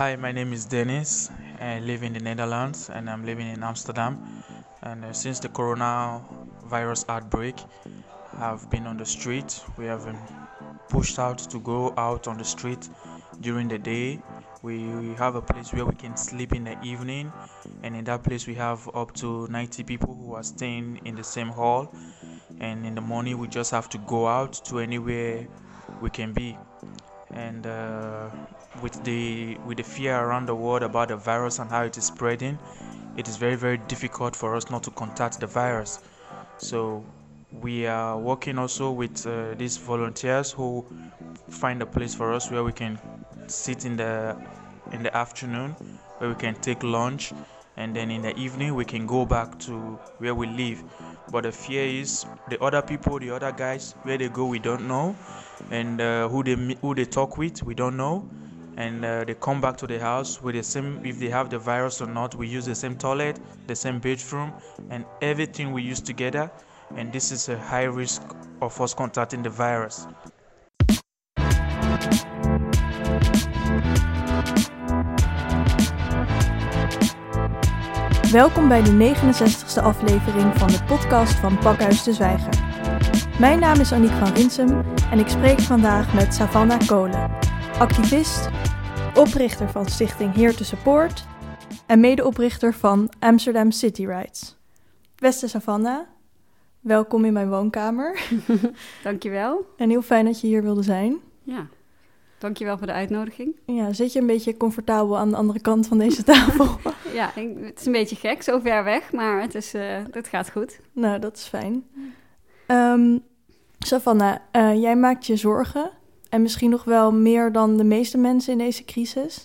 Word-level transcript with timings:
Hi, 0.00 0.16
my 0.16 0.32
name 0.32 0.54
is 0.54 0.64
Dennis. 0.64 1.30
I 1.60 1.78
live 1.80 2.02
in 2.02 2.14
the 2.14 2.20
Netherlands 2.20 2.88
and 2.88 3.10
I'm 3.10 3.22
living 3.26 3.46
in 3.46 3.62
Amsterdam. 3.62 4.42
And 4.80 5.04
uh, 5.04 5.12
since 5.12 5.40
the 5.40 5.50
coronavirus 5.50 7.04
outbreak, 7.10 7.56
I've 8.38 8.70
been 8.70 8.86
on 8.86 8.96
the 8.96 9.04
street. 9.04 9.62
We 9.76 9.84
have 9.84 10.06
been 10.06 10.18
pushed 10.88 11.18
out 11.18 11.36
to 11.50 11.60
go 11.60 11.92
out 11.98 12.28
on 12.28 12.38
the 12.38 12.46
street 12.46 12.88
during 13.42 13.68
the 13.68 13.76
day. 13.76 14.22
We, 14.62 14.86
we 14.86 15.14
have 15.16 15.34
a 15.34 15.42
place 15.42 15.70
where 15.74 15.84
we 15.84 15.96
can 15.96 16.16
sleep 16.16 16.54
in 16.54 16.64
the 16.64 16.82
evening, 16.82 17.30
and 17.82 17.94
in 17.94 18.04
that 18.04 18.22
place, 18.22 18.46
we 18.46 18.54
have 18.54 18.88
up 18.94 19.12
to 19.16 19.48
90 19.48 19.82
people 19.84 20.14
who 20.14 20.32
are 20.32 20.42
staying 20.42 21.02
in 21.04 21.14
the 21.14 21.24
same 21.24 21.48
hall. 21.48 21.94
And 22.58 22.86
in 22.86 22.94
the 22.94 23.02
morning, 23.02 23.36
we 23.36 23.48
just 23.48 23.70
have 23.72 23.90
to 23.90 23.98
go 23.98 24.26
out 24.26 24.54
to 24.64 24.78
anywhere 24.78 25.46
we 26.00 26.08
can 26.08 26.32
be. 26.32 26.56
And 27.32 27.66
uh, 27.66 28.30
with 28.82 29.02
the 29.04 29.56
with 29.66 29.76
the 29.78 29.82
fear 29.82 30.16
around 30.16 30.46
the 30.46 30.54
world 30.54 30.82
about 30.82 31.08
the 31.08 31.16
virus 31.16 31.58
and 31.58 31.70
how 31.70 31.82
it 31.82 31.96
is 31.98 32.04
spreading, 32.04 32.58
it 33.16 33.28
is 33.28 33.36
very 33.36 33.56
very 33.56 33.76
difficult 33.76 34.36
for 34.36 34.56
us 34.56 34.70
not 34.70 34.82
to 34.84 34.90
contact 34.92 35.40
the 35.40 35.46
virus. 35.46 36.00
So 36.58 37.04
we 37.52 37.86
are 37.86 38.16
working 38.16 38.58
also 38.58 38.90
with 38.92 39.26
uh, 39.26 39.54
these 39.54 39.76
volunteers 39.76 40.52
who 40.52 40.86
find 41.48 41.82
a 41.82 41.86
place 41.86 42.14
for 42.14 42.32
us 42.32 42.50
where 42.50 42.62
we 42.62 42.72
can 42.72 42.98
sit 43.48 43.84
in 43.84 43.96
the 43.96 44.36
in 44.92 45.02
the 45.02 45.14
afternoon, 45.16 45.72
where 46.18 46.30
we 46.30 46.36
can 46.36 46.54
take 46.54 46.82
lunch, 46.82 47.32
and 47.76 47.94
then 47.94 48.10
in 48.10 48.22
the 48.22 48.36
evening 48.38 48.74
we 48.74 48.84
can 48.84 49.06
go 49.06 49.26
back 49.26 49.58
to 49.60 49.98
where 50.18 50.34
we 50.34 50.46
live. 50.46 50.82
But 51.30 51.42
the 51.42 51.52
fear 51.52 51.84
is 51.84 52.24
the 52.48 52.62
other 52.62 52.82
people, 52.82 53.18
the 53.18 53.30
other 53.30 53.52
guys, 53.52 53.94
where 54.02 54.16
they 54.18 54.28
go 54.28 54.46
we 54.46 54.58
don't 54.58 54.86
know, 54.86 55.16
and 55.70 56.00
uh, 56.00 56.28
who 56.28 56.44
they 56.44 56.54
who 56.80 56.94
they 56.94 57.04
talk 57.04 57.36
with 57.36 57.62
we 57.64 57.74
don't 57.74 57.96
know 57.96 58.28
and 58.76 59.04
uh, 59.04 59.24
they 59.24 59.34
come 59.34 59.60
back 59.60 59.76
to 59.76 59.86
the 59.86 59.98
house 59.98 60.42
with 60.42 60.54
the 60.54 60.62
same 60.62 61.00
if 61.04 61.18
they 61.18 61.28
have 61.28 61.48
the 61.48 61.58
virus 61.58 62.00
or 62.00 62.06
not 62.06 62.34
we 62.34 62.46
use 62.46 62.66
the 62.66 62.74
same 62.74 62.96
toilet 62.96 63.38
the 63.66 63.74
same 63.74 63.98
bedroom 63.98 64.52
and 64.90 65.04
everything 65.20 65.72
we 65.72 65.82
use 65.82 66.00
together 66.00 66.50
and 66.96 67.12
this 67.12 67.32
is 67.32 67.48
a 67.48 67.58
high 67.58 67.84
risk 67.84 68.22
of 68.60 68.80
us 68.80 68.94
contacting 68.94 69.42
the 69.42 69.50
virus 69.50 70.06
Welkom 78.32 78.68
bij 78.68 78.82
de 78.82 79.14
69ste 79.14 79.82
aflevering 79.82 80.58
van 80.58 80.68
de 80.68 80.84
podcast 80.84 81.34
van 81.34 81.58
Pakhuis 81.58 82.02
de 82.02 82.12
Zwijger. 82.12 82.58
Mijn 83.38 83.58
naam 83.60 83.80
is 83.80 83.92
Aniek 83.92 84.10
van 84.10 84.32
Rinsum 84.32 84.82
en 85.10 85.18
ik 85.18 85.28
spreek 85.28 85.60
vandaag 85.60 86.14
met 86.14 86.34
Savannah 86.34 86.86
Kolen, 86.86 87.30
activist, 87.78 88.48
oprichter 89.14 89.68
van 89.68 89.86
Stichting 89.86 90.34
Here 90.34 90.54
to 90.54 90.64
Support 90.64 91.24
en 91.86 92.00
medeoprichter 92.00 92.74
van 92.74 93.08
Amsterdam 93.18 93.70
City 93.70 94.06
Rights. 94.06 94.56
Beste 95.16 95.48
Savannah, 95.48 96.00
welkom 96.80 97.24
in 97.24 97.32
mijn 97.32 97.48
woonkamer. 97.48 98.20
Dankjewel. 99.02 99.66
En 99.76 99.90
heel 99.90 100.02
fijn 100.02 100.24
dat 100.24 100.40
je 100.40 100.46
hier 100.46 100.62
wilde 100.62 100.82
zijn. 100.82 101.18
Ja, 101.42 101.66
dankjewel 102.38 102.78
voor 102.78 102.86
de 102.86 102.92
uitnodiging. 102.92 103.56
Ja, 103.66 103.92
zit 103.92 104.12
je 104.12 104.20
een 104.20 104.26
beetje 104.26 104.56
comfortabel 104.56 105.18
aan 105.18 105.30
de 105.30 105.36
andere 105.36 105.60
kant 105.60 105.86
van 105.86 105.98
deze 105.98 106.22
tafel? 106.32 106.66
ja, 107.20 107.30
het 107.34 107.80
is 107.80 107.86
een 107.86 107.92
beetje 107.92 108.16
gek, 108.16 108.42
zo 108.42 108.58
ver 108.58 108.84
weg, 108.84 109.12
maar 109.12 109.40
het, 109.40 109.54
is, 109.54 109.74
uh, 109.74 109.82
het 110.10 110.28
gaat 110.28 110.50
goed. 110.50 110.80
Nou, 110.92 111.18
dat 111.18 111.36
is 111.36 111.46
fijn. 111.46 111.84
Um, 112.66 113.22
Savannah, 113.78 114.36
uh, 114.52 114.80
jij 114.80 114.96
maakt 114.96 115.26
je 115.26 115.36
zorgen 115.36 115.90
en 116.30 116.42
misschien 116.42 116.70
nog 116.70 116.84
wel 116.84 117.12
meer 117.12 117.52
dan 117.52 117.76
de 117.76 117.84
meeste 117.84 118.18
mensen 118.18 118.52
in 118.52 118.58
deze 118.58 118.84
crisis. 118.84 119.44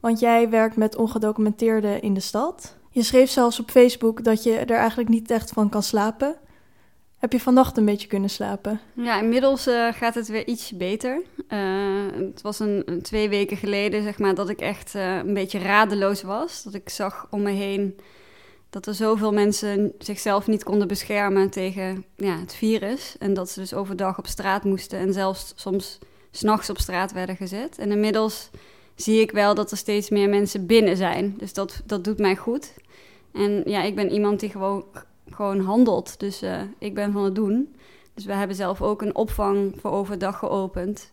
Want 0.00 0.20
jij 0.20 0.50
werkt 0.50 0.76
met 0.76 0.96
ongedocumenteerden 0.96 2.02
in 2.02 2.14
de 2.14 2.20
stad. 2.20 2.76
Je 2.90 3.02
schreef 3.02 3.30
zelfs 3.30 3.60
op 3.60 3.70
Facebook 3.70 4.24
dat 4.24 4.42
je 4.42 4.52
er 4.52 4.76
eigenlijk 4.76 5.08
niet 5.08 5.30
echt 5.30 5.50
van 5.50 5.68
kan 5.68 5.82
slapen. 5.82 6.36
Heb 7.18 7.32
je 7.32 7.40
vannacht 7.40 7.76
een 7.76 7.84
beetje 7.84 8.08
kunnen 8.08 8.30
slapen? 8.30 8.80
Ja, 8.92 9.20
inmiddels 9.20 9.68
uh, 9.68 9.92
gaat 9.92 10.14
het 10.14 10.28
weer 10.28 10.46
iets 10.46 10.76
beter. 10.76 11.22
Uh, 11.48 11.58
het 12.12 12.42
was 12.42 12.58
een, 12.58 13.00
twee 13.02 13.28
weken 13.28 13.56
geleden, 13.56 14.02
zeg 14.02 14.18
maar, 14.18 14.34
dat 14.34 14.48
ik 14.48 14.60
echt 14.60 14.94
uh, 14.94 15.16
een 15.16 15.34
beetje 15.34 15.58
radeloos 15.58 16.22
was. 16.22 16.62
Dat 16.62 16.74
ik 16.74 16.88
zag 16.88 17.26
om 17.30 17.42
me 17.42 17.50
heen 17.50 17.96
dat 18.70 18.86
er 18.86 18.94
zoveel 18.94 19.32
mensen 19.32 19.92
zichzelf 19.98 20.46
niet 20.46 20.64
konden 20.64 20.88
beschermen 20.88 21.50
tegen 21.50 22.04
ja, 22.16 22.38
het 22.38 22.54
virus. 22.54 23.16
En 23.18 23.34
dat 23.34 23.50
ze 23.50 23.60
dus 23.60 23.74
overdag 23.74 24.18
op 24.18 24.26
straat 24.26 24.64
moesten 24.64 24.98
en 24.98 25.12
zelfs 25.12 25.52
soms 25.56 25.98
s'nachts 26.30 26.70
op 26.70 26.78
straat 26.78 27.12
werden 27.12 27.36
gezet. 27.36 27.78
En 27.78 27.90
inmiddels 27.90 28.50
zie 28.94 29.20
ik 29.20 29.30
wel 29.30 29.54
dat 29.54 29.70
er 29.70 29.76
steeds 29.76 30.10
meer 30.10 30.28
mensen 30.28 30.66
binnen 30.66 30.96
zijn. 30.96 31.34
Dus 31.38 31.52
dat, 31.52 31.82
dat 31.86 32.04
doet 32.04 32.18
mij 32.18 32.36
goed. 32.36 32.74
En 33.32 33.62
ja, 33.64 33.82
ik 33.82 33.94
ben 33.94 34.12
iemand 34.12 34.40
die 34.40 34.50
gewoon, 34.50 34.84
gewoon 35.30 35.60
handelt. 35.60 36.20
Dus 36.20 36.42
uh, 36.42 36.60
ik 36.78 36.94
ben 36.94 37.12
van 37.12 37.24
het 37.24 37.34
doen. 37.34 37.74
Dus 38.14 38.24
we 38.24 38.32
hebben 38.32 38.56
zelf 38.56 38.82
ook 38.82 39.02
een 39.02 39.14
opvang 39.14 39.74
voor 39.80 39.90
overdag 39.90 40.38
geopend. 40.38 41.12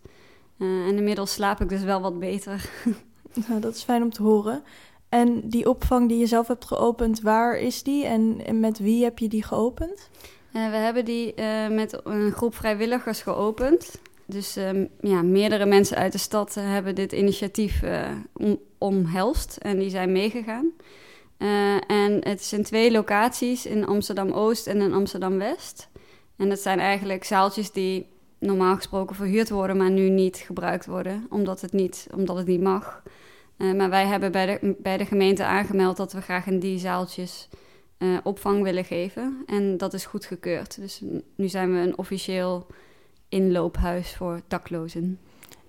Uh, 0.57 0.87
en 0.87 0.97
inmiddels 0.97 1.33
slaap 1.33 1.61
ik 1.61 1.69
dus 1.69 1.83
wel 1.83 2.01
wat 2.01 2.19
beter. 2.19 2.69
Nou, 3.47 3.59
dat 3.59 3.75
is 3.75 3.83
fijn 3.83 4.03
om 4.03 4.11
te 4.11 4.23
horen. 4.23 4.63
En 5.09 5.49
die 5.49 5.69
opvang 5.69 6.09
die 6.09 6.17
je 6.17 6.25
zelf 6.25 6.47
hebt 6.47 6.65
geopend, 6.65 7.21
waar 7.21 7.57
is 7.57 7.83
die 7.83 8.05
en, 8.05 8.41
en 8.45 8.59
met 8.59 8.79
wie 8.79 9.03
heb 9.03 9.19
je 9.19 9.27
die 9.27 9.43
geopend? 9.43 10.09
Uh, 10.53 10.69
we 10.69 10.75
hebben 10.75 11.05
die 11.05 11.33
met 11.69 11.99
een 12.03 12.31
groep 12.31 12.55
vrijwilligers 12.55 13.21
geopend. 13.21 13.99
Dus 14.27 14.55
um, 14.55 14.89
ja, 14.99 15.21
meerdere 15.21 15.65
mensen 15.65 15.97
uit 15.97 16.11
de 16.11 16.17
stad 16.17 16.55
uh, 16.57 16.63
hebben 16.63 16.95
dit 16.95 17.11
initiatief 17.11 17.81
uh, 17.81 18.09
om, 18.33 18.59
omhelst 18.77 19.57
en 19.57 19.79
die 19.79 19.89
zijn 19.89 20.11
meegegaan. 20.11 20.71
Uh, 21.37 21.75
en 21.91 22.27
het 22.27 22.39
is 22.39 22.53
in 22.53 22.63
twee 22.63 22.91
locaties, 22.91 23.65
in 23.65 23.85
Amsterdam-Oost 23.85 24.67
en 24.67 24.81
in 24.81 24.93
Amsterdam-West. 24.93 25.89
En 26.37 26.49
dat 26.49 26.59
zijn 26.59 26.79
eigenlijk 26.79 27.23
zaaltjes 27.23 27.71
die 27.71 28.07
normaal 28.39 28.75
gesproken 28.75 29.15
verhuurd 29.15 29.49
worden, 29.49 29.77
maar 29.77 29.91
nu 29.91 30.09
niet 30.09 30.37
gebruikt 30.37 30.85
worden, 30.85 31.27
omdat 31.29 31.61
het 31.61 31.71
niet, 31.71 32.07
omdat 32.15 32.37
het 32.37 32.47
niet 32.47 32.61
mag. 32.61 33.03
maar 33.57 33.89
wij 33.89 34.05
hebben 34.05 34.31
bij 34.31 34.45
de, 34.45 34.75
bij 34.77 34.97
de 34.97 35.05
gemeente 35.05 35.43
aangemeld 35.43 35.97
dat 35.97 36.13
we 36.13 36.21
graag 36.21 36.47
in 36.47 36.59
die 36.59 36.79
zaaltjes 36.79 37.49
opvang 38.23 38.63
willen 38.63 38.85
geven. 38.85 39.43
En 39.45 39.77
dat 39.77 39.93
is 39.93 40.05
goedgekeurd. 40.05 40.81
Dus 40.81 41.01
nu 41.35 41.47
zijn 41.47 41.73
we 41.73 41.77
een 41.77 41.97
officieel 41.97 42.67
inloophuis 43.29 44.15
voor 44.15 44.41
daklozen. 44.47 45.19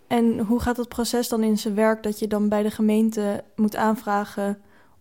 En 0.06 0.38
hoe 0.38 0.60
gaat 0.60 0.76
het 0.76 0.88
proces 0.88 1.28
dan 1.28 1.42
in 1.42 1.58
zijn 1.58 1.74
werk 1.74 2.02
dat 2.02 2.18
je 2.18 2.26
dan 2.26 2.48
bij 2.48 2.62
de 2.62 2.70
gemeente 2.70 3.44
moet 3.56 3.76
aanvragen 3.76 4.58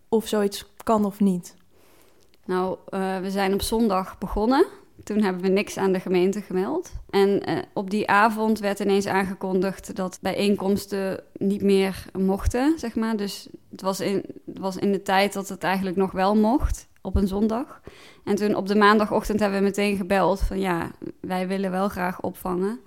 of 0.09 0.27
zoiets 0.27 0.65
kan 0.83 1.05
of 1.05 1.19
niet? 1.19 1.55
Nou, 2.45 2.77
uh, 2.89 3.19
we 3.19 3.31
zijn 3.31 3.53
op 3.53 3.61
zondag 3.61 4.17
begonnen. 4.17 4.65
Toen 5.03 5.21
hebben 5.21 5.41
we 5.41 5.47
niks 5.47 5.77
aan 5.77 5.91
de 5.91 5.99
gemeente 5.99 6.41
gemeld. 6.41 6.91
En 7.09 7.49
uh, 7.49 7.57
op 7.73 7.89
die 7.89 8.09
avond 8.09 8.59
werd 8.59 8.79
ineens 8.79 9.05
aangekondigd 9.05 9.95
dat 9.95 10.17
bijeenkomsten 10.21 11.23
niet 11.33 11.61
meer 11.61 12.05
mochten, 12.17 12.79
zeg 12.79 12.95
maar. 12.95 13.17
Dus 13.17 13.47
het 13.71 13.81
was 13.81 13.99
in, 13.99 14.23
het 14.45 14.59
was 14.59 14.77
in 14.77 14.91
de 14.91 15.01
tijd 15.01 15.33
dat 15.33 15.49
het 15.49 15.63
eigenlijk 15.63 15.95
nog 15.95 16.11
wel 16.11 16.35
mocht 16.35 16.87
op 17.05 17.15
een 17.15 17.27
zondag. 17.27 17.81
En 18.23 18.35
toen 18.35 18.55
op 18.55 18.67
de 18.67 18.75
maandagochtend 18.75 19.39
hebben 19.39 19.59
we 19.59 19.65
meteen 19.65 19.97
gebeld 19.97 20.39
van 20.39 20.59
ja, 20.59 20.91
wij 21.19 21.47
willen 21.47 21.71
wel 21.71 21.89
graag 21.89 22.21
opvangen. 22.21 22.79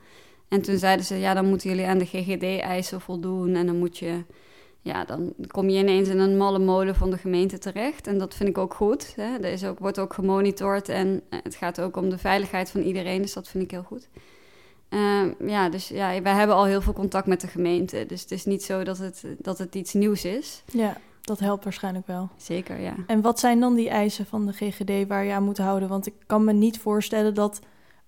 En 0.49 0.62
toen 0.62 0.79
zeiden 0.79 1.05
ze, 1.05 1.15
ja, 1.15 1.34
dan 1.34 1.49
moeten 1.49 1.71
jullie 1.71 1.87
aan 1.87 1.99
de 1.99 2.06
GGD-eisen 2.06 3.01
voldoen. 3.01 3.55
En 3.55 3.67
dan 3.67 3.79
moet 3.79 3.99
je, 3.99 4.25
ja, 4.81 5.05
dan 5.05 5.33
kom 5.47 5.69
je 5.69 5.79
ineens 5.79 6.09
in 6.09 6.19
een 6.19 6.37
malle 6.37 6.59
molen 6.59 6.95
van 6.95 7.11
de 7.11 7.19
gemeente 7.19 7.59
terecht. 7.59 8.06
En 8.06 8.19
dat 8.19 8.34
vind 8.34 8.49
ik 8.49 8.59
ook 8.59 8.75
goed. 8.75 9.12
Hè. 9.17 9.37
Er 9.37 9.53
is 9.53 9.65
ook, 9.65 9.79
wordt 9.79 9.99
ook 9.99 10.15
gemonitord 10.15 10.89
en 10.89 11.23
het 11.31 11.55
gaat 11.55 11.81
ook 11.81 11.97
om 11.97 12.11
de 12.11 12.19
veiligheid 12.19 12.71
van 12.71 12.81
iedereen. 12.81 13.23
Dus 13.23 13.33
dat 13.33 13.49
vind 13.49 13.65
ik 13.65 13.71
heel 13.71 13.83
goed. 13.83 14.09
Uh, 14.91 15.23
ja, 15.47 15.69
dus 15.69 15.89
ja, 15.89 16.23
wij 16.23 16.33
hebben 16.33 16.56
al 16.56 16.65
heel 16.65 16.81
veel 16.81 16.93
contact 16.93 17.27
met 17.27 17.41
de 17.41 17.47
gemeente. 17.47 18.05
Dus 18.06 18.21
het 18.21 18.31
is 18.31 18.45
niet 18.45 18.62
zo 18.62 18.83
dat 18.83 18.99
het, 18.99 19.25
dat 19.39 19.59
het 19.59 19.75
iets 19.75 19.93
nieuws 19.93 20.25
is. 20.25 20.62
Ja. 20.73 20.97
Dat 21.28 21.38
helpt 21.38 21.64
waarschijnlijk 21.64 22.06
wel. 22.06 22.28
Zeker, 22.36 22.80
ja. 22.80 22.94
En 23.06 23.20
wat 23.20 23.38
zijn 23.38 23.60
dan 23.60 23.75
die 23.75 23.88
eisen 23.88 24.26
van 24.26 24.46
de 24.46 24.52
GGD 24.52 25.08
waar 25.08 25.25
je 25.25 25.32
aan 25.32 25.44
moet 25.44 25.58
houden? 25.58 25.88
Want 25.88 26.06
ik 26.06 26.14
kan 26.26 26.44
me 26.44 26.52
niet 26.52 26.78
voorstellen 26.78 27.34
dat 27.34 27.60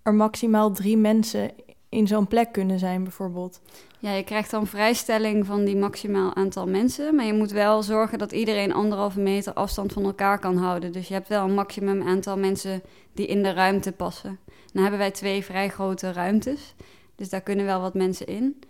er 0.02 0.14
maximaal 0.14 0.72
drie 0.72 0.96
mensen 0.96 1.50
in 1.88 2.06
zo'n 2.06 2.26
plek 2.26 2.52
kunnen 2.52 2.78
zijn, 2.78 3.02
bijvoorbeeld. 3.02 3.60
Ja, 3.98 4.12
je 4.12 4.22
krijgt 4.22 4.50
dan 4.50 4.66
vrijstelling 4.66 5.46
van 5.46 5.64
die 5.64 5.76
maximaal 5.76 6.34
aantal 6.34 6.66
mensen. 6.66 7.14
Maar 7.14 7.24
je 7.24 7.32
moet 7.32 7.50
wel 7.50 7.82
zorgen 7.82 8.18
dat 8.18 8.32
iedereen 8.32 8.72
anderhalve 8.72 9.20
meter 9.20 9.52
afstand 9.52 9.92
van 9.92 10.04
elkaar 10.04 10.38
kan 10.38 10.56
houden. 10.56 10.92
Dus 10.92 11.08
je 11.08 11.14
hebt 11.14 11.28
wel 11.28 11.44
een 11.44 11.54
maximum 11.54 12.02
aantal 12.02 12.38
mensen 12.38 12.82
die 13.14 13.26
in 13.26 13.42
de 13.42 13.52
ruimte 13.52 13.92
passen. 13.92 14.38
Dan 14.72 14.82
hebben 14.82 15.00
wij 15.00 15.10
twee 15.10 15.44
vrij 15.44 15.68
grote 15.68 16.12
ruimtes. 16.12 16.74
Dus 17.14 17.28
daar 17.28 17.40
kunnen 17.40 17.64
wel 17.64 17.80
wat 17.80 17.94
mensen 17.94 18.26
in. 18.26 18.60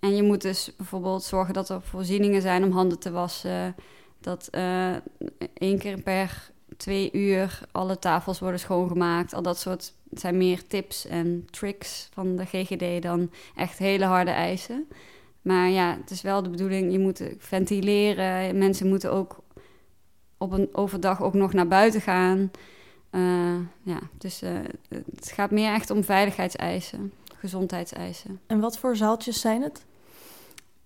En 0.00 0.16
je 0.16 0.22
moet 0.22 0.42
dus 0.42 0.72
bijvoorbeeld 0.76 1.22
zorgen 1.22 1.54
dat 1.54 1.68
er 1.68 1.82
voorzieningen 1.82 2.42
zijn 2.42 2.64
om 2.64 2.72
handen 2.72 2.98
te 2.98 3.10
wassen. 3.10 3.74
Dat 4.20 4.48
uh, 4.54 4.94
één 5.54 5.78
keer 5.78 6.02
per 6.02 6.50
twee 6.76 7.12
uur 7.12 7.60
alle 7.72 7.98
tafels 7.98 8.38
worden 8.38 8.60
schoongemaakt. 8.60 9.34
Al 9.34 9.42
dat 9.42 9.58
soort 9.58 9.92
zijn 10.10 10.36
meer 10.36 10.66
tips 10.66 11.06
en 11.06 11.46
tricks 11.50 12.08
van 12.12 12.36
de 12.36 12.44
GGD 12.44 13.02
dan 13.02 13.30
echt 13.56 13.78
hele 13.78 14.04
harde 14.04 14.30
eisen. 14.30 14.88
Maar 15.42 15.68
ja, 15.68 15.96
het 16.00 16.10
is 16.10 16.22
wel 16.22 16.42
de 16.42 16.50
bedoeling, 16.50 16.92
je 16.92 16.98
moet 16.98 17.22
ventileren. 17.38 18.58
Mensen 18.58 18.88
moeten 18.88 19.12
ook 19.12 19.38
op 20.38 20.52
een 20.52 20.68
overdag 20.72 21.22
ook 21.22 21.34
nog 21.34 21.52
naar 21.52 21.68
buiten 21.68 22.00
gaan. 22.00 22.50
Uh, 23.10 23.56
ja, 23.82 23.98
dus 24.18 24.42
uh, 24.42 24.50
het 25.14 25.32
gaat 25.32 25.50
meer 25.50 25.72
echt 25.72 25.90
om 25.90 26.04
veiligheidseisen, 26.04 27.12
gezondheidseisen. 27.36 28.40
En 28.46 28.60
wat 28.60 28.78
voor 28.78 28.96
zaaltjes 28.96 29.40
zijn 29.40 29.62
het? 29.62 29.84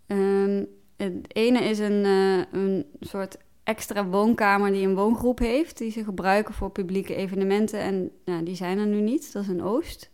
Um, 0.06 0.66
het 0.96 1.12
ene 1.28 1.60
is 1.60 1.78
een, 1.78 2.04
uh, 2.04 2.42
een 2.52 2.86
soort 3.00 3.36
extra 3.64 4.06
woonkamer 4.06 4.72
die 4.72 4.86
een 4.86 4.94
woongroep 4.94 5.38
heeft, 5.38 5.78
die 5.78 5.90
ze 5.90 6.04
gebruiken 6.04 6.54
voor 6.54 6.70
publieke 6.70 7.14
evenementen. 7.14 7.80
En 7.80 8.10
nou, 8.24 8.44
die 8.44 8.54
zijn 8.54 8.78
er 8.78 8.86
nu 8.86 9.00
niet, 9.00 9.32
dat 9.32 9.42
is 9.42 9.48
een 9.48 9.62
Oost. 9.62 10.10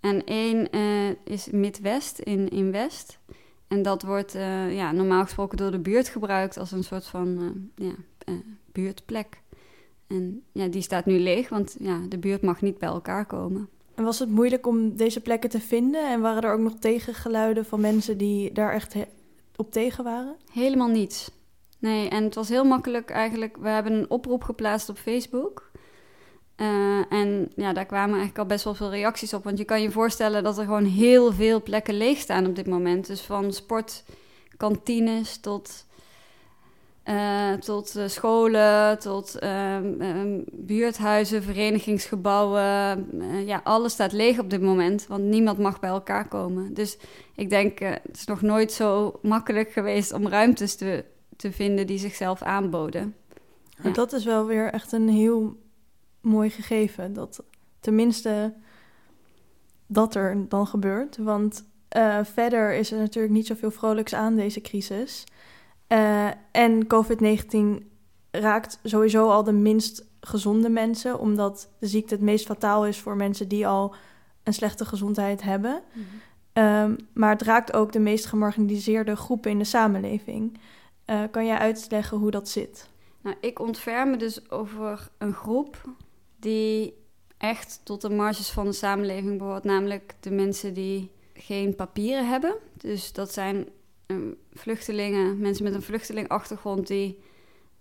En 0.00 0.24
één 0.24 0.68
is 1.24 1.50
Midwest 1.50 2.18
in, 2.18 2.48
in 2.48 2.72
West. 2.72 3.18
En 3.68 3.82
dat 3.82 4.02
wordt 4.02 4.32
ja, 4.70 4.92
normaal 4.92 5.22
gesproken 5.22 5.56
door 5.56 5.70
de 5.70 5.78
buurt 5.78 6.08
gebruikt 6.08 6.58
als 6.58 6.72
een 6.72 6.84
soort 6.84 7.06
van 7.06 7.52
ja, 7.74 7.94
buurtplek. 8.72 9.42
En 10.06 10.42
ja, 10.52 10.66
die 10.66 10.82
staat 10.82 11.06
nu 11.06 11.18
leeg, 11.18 11.48
want 11.48 11.76
ja, 11.78 12.00
de 12.08 12.18
buurt 12.18 12.42
mag 12.42 12.62
niet 12.62 12.78
bij 12.78 12.88
elkaar 12.88 13.26
komen. 13.26 13.68
En 13.94 14.04
was 14.04 14.18
het 14.18 14.30
moeilijk 14.30 14.66
om 14.66 14.96
deze 14.96 15.20
plekken 15.20 15.50
te 15.50 15.60
vinden? 15.60 16.10
En 16.10 16.20
waren 16.20 16.42
er 16.42 16.52
ook 16.52 16.60
nog 16.60 16.74
tegengeluiden 16.78 17.64
van 17.64 17.80
mensen 17.80 18.18
die 18.18 18.52
daar 18.52 18.72
echt 18.72 18.94
op 19.60 19.72
tegen 19.72 20.04
waren? 20.04 20.36
Helemaal 20.52 20.88
niets. 20.88 21.30
Nee, 21.78 22.08
en 22.08 22.24
het 22.24 22.34
was 22.34 22.48
heel 22.48 22.64
makkelijk 22.64 23.10
eigenlijk. 23.10 23.56
We 23.56 23.68
hebben 23.68 23.92
een 23.92 24.10
oproep 24.10 24.44
geplaatst 24.44 24.88
op 24.88 24.98
Facebook. 24.98 25.70
Uh, 26.56 27.12
en 27.12 27.52
ja, 27.56 27.72
daar 27.72 27.86
kwamen 27.86 28.10
eigenlijk 28.10 28.38
al 28.38 28.46
best 28.46 28.64
wel 28.64 28.74
veel 28.74 28.90
reacties 28.90 29.34
op. 29.34 29.44
Want 29.44 29.58
je 29.58 29.64
kan 29.64 29.82
je 29.82 29.90
voorstellen 29.90 30.42
dat 30.42 30.58
er 30.58 30.64
gewoon 30.64 30.84
heel 30.84 31.32
veel 31.32 31.62
plekken 31.62 31.94
leeg 31.94 32.18
staan 32.18 32.46
op 32.46 32.56
dit 32.56 32.66
moment. 32.66 33.06
Dus 33.06 33.20
van 33.20 33.52
sportkantines 33.52 35.40
tot 35.40 35.86
uh, 37.04 37.52
tot 37.52 37.96
uh, 37.96 38.06
scholen, 38.06 38.98
tot 38.98 39.42
um, 39.42 40.00
um, 40.00 40.44
buurthuizen, 40.52 41.42
verenigingsgebouwen. 41.42 43.08
Uh, 43.14 43.46
ja, 43.46 43.60
alles 43.64 43.92
staat 43.92 44.12
leeg 44.12 44.38
op 44.38 44.50
dit 44.50 44.62
moment, 44.62 45.06
want 45.06 45.24
niemand 45.24 45.58
mag 45.58 45.80
bij 45.80 45.90
elkaar 45.90 46.28
komen. 46.28 46.74
Dus 46.74 46.98
ik 47.34 47.50
denk, 47.50 47.78
het 47.78 48.16
is 48.16 48.24
nog 48.24 48.42
nooit 48.42 48.72
zo 48.72 49.18
makkelijk 49.22 49.72
geweest 49.72 50.12
om 50.12 50.28
ruimtes 50.28 50.76
te, 50.76 51.04
te 51.36 51.52
vinden 51.52 51.86
die 51.86 51.98
zichzelf 51.98 52.42
aanboden. 52.42 53.14
Ja. 53.82 53.90
Dat 53.90 54.12
is 54.12 54.24
wel 54.24 54.46
weer 54.46 54.72
echt 54.72 54.92
een 54.92 55.08
heel 55.08 55.56
mooi 56.20 56.50
gegeven, 56.50 57.12
dat 57.12 57.42
tenminste 57.80 58.54
dat 59.86 60.14
er 60.14 60.48
dan 60.48 60.66
gebeurt. 60.66 61.16
Want 61.16 61.64
verder 62.22 62.74
is 62.74 62.92
er 62.92 62.98
natuurlijk 62.98 63.34
niet 63.34 63.46
zoveel 63.46 63.70
vrolijks 63.70 64.14
aan 64.14 64.36
deze 64.36 64.60
crisis. 64.60 65.24
Uh, 65.92 66.30
en 66.52 66.86
COVID-19 66.86 67.86
raakt 68.30 68.78
sowieso 68.82 69.30
al 69.30 69.44
de 69.44 69.52
minst 69.52 70.08
gezonde 70.20 70.68
mensen, 70.68 71.18
omdat 71.18 71.70
de 71.78 71.86
ziekte 71.86 72.14
het 72.14 72.22
meest 72.22 72.46
fataal 72.46 72.86
is 72.86 72.98
voor 72.98 73.16
mensen 73.16 73.48
die 73.48 73.66
al 73.66 73.94
een 74.42 74.52
slechte 74.52 74.84
gezondheid 74.84 75.42
hebben. 75.42 75.82
Mm 75.92 76.04
um, 76.52 76.96
maar 77.12 77.30
het 77.30 77.42
raakt 77.42 77.72
ook 77.72 77.92
de 77.92 77.98
meest 77.98 78.26
gemarginaliseerde 78.26 79.16
groepen 79.16 79.50
in 79.50 79.58
de 79.58 79.64
samenleving. 79.64 80.58
Uh, 81.06 81.22
kan 81.30 81.46
jij 81.46 81.58
uitleggen 81.58 82.18
hoe 82.18 82.30
dat 82.30 82.48
zit? 82.48 82.88
Nou, 83.20 83.36
ik 83.40 83.58
ontferm 83.58 84.10
me 84.10 84.16
dus 84.16 84.50
over 84.50 85.08
een 85.18 85.32
groep 85.32 85.84
die 86.38 86.94
echt 87.38 87.80
tot 87.84 88.00
de 88.00 88.10
marges 88.10 88.50
van 88.50 88.64
de 88.64 88.72
samenleving 88.72 89.38
behoort, 89.38 89.64
namelijk 89.64 90.14
de 90.20 90.30
mensen 90.30 90.74
die 90.74 91.10
geen 91.34 91.74
papieren 91.74 92.28
hebben. 92.28 92.54
Dus 92.76 93.12
dat 93.12 93.32
zijn 93.32 93.68
vluchtelingen, 94.52 95.40
mensen 95.40 95.64
met 95.64 95.74
een 95.74 95.82
vluchtelingachtergrond 95.82 96.86
die 96.86 97.18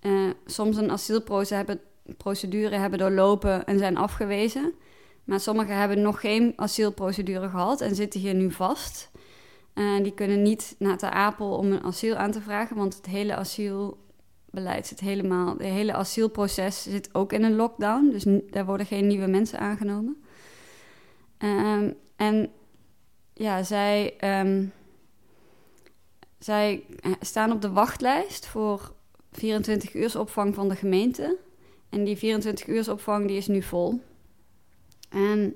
uh, 0.02 0.30
soms 0.46 0.78
een 0.78 0.92
asielprocedure 0.92 2.76
hebben, 2.76 3.00
doorlopen 3.00 3.66
en 3.66 3.78
zijn 3.78 3.98
afgewezen. 3.98 4.74
Maar 5.24 5.40
sommigen 5.40 5.78
hebben 5.78 6.02
nog 6.02 6.20
geen 6.20 6.54
asielprocedure 6.56 7.50
gehad 7.50 7.82
en 7.82 7.96
zitten 7.96 8.20
hier 8.20 8.34
nu 8.34 8.52
vast. 8.52 9.12
Uh, 9.74 10.04
die 10.04 10.14
kunnen 10.14 10.42
niet 10.42 10.76
naar 10.80 10.98
de 10.98 11.10
Apel 11.10 11.58
om 11.58 11.72
een 11.72 11.84
asiel 11.84 12.16
aan 12.16 12.32
te 12.32 12.42
vragen, 12.42 12.76
want 12.76 12.96
het 12.96 13.06
hele 13.06 13.36
asielbeleid 13.36 14.88
zit 14.88 15.00
helemaal, 15.00 15.48
het 15.48 15.62
hele 15.62 15.94
asielproces 15.94 16.84
zit 16.84 17.10
ook 17.14 17.34
in 17.34 17.44
een 17.44 17.56
lockdown. 17.56 18.10
Dus 18.10 18.26
daar 18.50 18.66
worden 18.66 18.86
geen 18.86 19.08
nieuwe 19.08 19.28
mensen 19.28 19.60
aangenomen. 19.60 20.24
Uh, 21.40 21.82
en 22.16 22.52
ja, 23.34 23.64
zij 23.64 24.14
um, 24.42 24.72
zij 26.40 26.86
eh, 27.00 27.12
staan 27.22 27.52
op 27.52 27.62
de 27.62 27.72
wachtlijst 27.72 28.46
voor 28.46 28.94
24 29.32 29.94
uursopvang 29.94 30.56
van 30.56 30.70
de 30.70 30.76
gemeente. 30.76 31.38
En 31.90 32.04
die 32.04 32.18
24 32.18 32.68
uursopvang 32.68 33.28
die 33.28 33.38
is 33.38 33.48
nu 33.48 33.62
vol. 33.62 34.02
En 35.10 35.56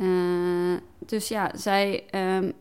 uh, 0.00 0.76
dus 0.98 1.28
ja, 1.28 1.50
zij 1.56 2.04
um, 2.14 2.52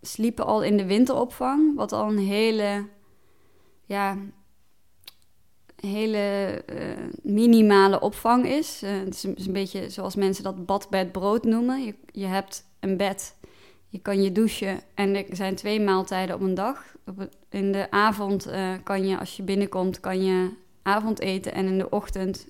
sliepen 0.00 0.46
al 0.46 0.62
in 0.62 0.76
de 0.76 0.86
winteropvang, 0.86 1.76
wat 1.76 1.92
al 1.92 2.08
een 2.08 2.18
hele, 2.18 2.86
ja, 3.84 4.16
hele 5.76 6.62
uh, 6.72 7.08
minimale 7.22 8.00
opvang 8.00 8.46
is. 8.46 8.80
Het 8.80 9.14
is 9.14 9.46
een, 9.46 9.52
beetje 9.52 9.90
zoals 9.90 10.14
mensen 10.14 10.44
dat 10.44 10.66
bad, 10.66 10.90
bed, 10.90 11.12
brood 11.12 11.44
noemen. 11.44 11.84
Je, 11.84 11.94
je 12.12 12.26
hebt 12.26 12.64
een 12.80 12.96
bed 12.96 13.36
je 13.90 13.98
kan 13.98 14.22
je 14.22 14.32
douchen 14.32 14.80
en 14.94 15.16
er 15.16 15.36
zijn 15.36 15.54
twee 15.54 15.80
maaltijden 15.80 16.34
op 16.34 16.40
een 16.40 16.54
dag. 16.54 16.84
in 17.48 17.72
de 17.72 17.90
avond 17.90 18.46
uh, 18.46 18.72
kan 18.82 19.06
je, 19.06 19.18
als 19.18 19.36
je 19.36 19.42
binnenkomt, 19.42 20.00
kan 20.00 20.24
je 20.24 20.50
avondeten. 20.82 21.52
En 21.52 21.66
in 21.66 21.78
de 21.78 21.90
ochtend 21.90 22.46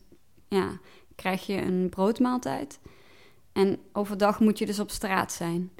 ja, 0.49 0.69
krijg 1.17 1.47
je 1.47 1.57
een 1.57 1.89
broodmaaltijd. 1.89 2.79
En 3.53 3.79
overdag 3.93 4.41
moet 4.41 4.59
je 4.59 4.67
dus 4.67 4.79
op 4.79 4.91
straat 4.91 5.33
zijn. 5.33 5.71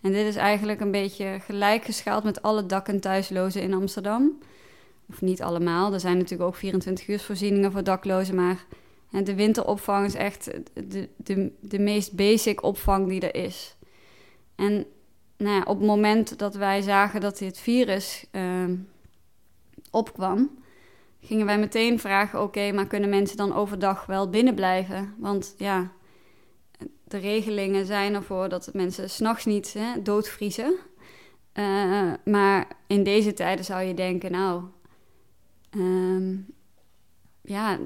En 0.00 0.12
dit 0.12 0.26
is 0.26 0.36
eigenlijk 0.36 0.80
een 0.80 0.90
beetje 0.90 1.38
gelijkgeschaald 1.40 2.24
met 2.24 2.42
alle 2.42 2.66
dak- 2.66 2.88
en 2.88 3.00
thuislozen 3.00 3.62
in 3.62 3.74
Amsterdam. 3.74 4.38
Of 5.08 5.20
niet 5.20 5.42
allemaal, 5.42 5.92
er 5.92 6.00
zijn 6.00 6.16
natuurlijk 6.16 6.48
ook 6.50 6.56
24 6.56 7.08
uur 7.08 7.20
voorzieningen 7.20 7.72
voor 7.72 7.84
daklozen, 7.84 8.34
maar 8.34 8.66
de 9.10 9.34
winteropvang 9.34 10.06
is 10.06 10.14
echt 10.14 10.50
de, 10.72 11.08
de, 11.16 11.52
de 11.60 11.78
meest 11.78 12.12
basic 12.12 12.62
opvang 12.62 13.08
die 13.08 13.30
er 13.30 13.44
is. 13.44 13.76
En 14.54 14.86
nou 15.40 15.60
op 15.60 15.78
het 15.78 15.86
moment 15.86 16.38
dat 16.38 16.54
wij 16.54 16.82
zagen 16.82 17.20
dat 17.20 17.38
dit 17.38 17.58
virus 17.58 18.24
uh, 18.32 18.64
opkwam, 19.90 20.50
gingen 21.20 21.46
wij 21.46 21.58
meteen 21.58 21.98
vragen: 21.98 22.42
oké, 22.42 22.72
maar 22.72 22.86
kunnen 22.86 23.10
mensen 23.10 23.36
dan 23.36 23.54
overdag 23.54 24.06
wel 24.06 24.30
binnen 24.30 24.54
blijven? 24.54 25.14
Want 25.18 25.54
ja, 25.58 25.92
de 27.04 27.18
regelingen 27.18 27.86
zijn 27.86 28.14
ervoor 28.14 28.48
dat 28.48 28.70
mensen 28.72 29.10
s'nachts 29.10 29.44
niet 29.44 29.72
hè, 29.72 30.02
doodvriezen. 30.02 30.74
Uh, 31.54 32.12
maar 32.24 32.66
in 32.86 33.02
deze 33.02 33.32
tijden 33.32 33.64
zou 33.64 33.82
je 33.82 33.94
denken: 33.94 34.30
nou, 34.30 34.62
um, 35.76 36.46
ja, 37.42 37.78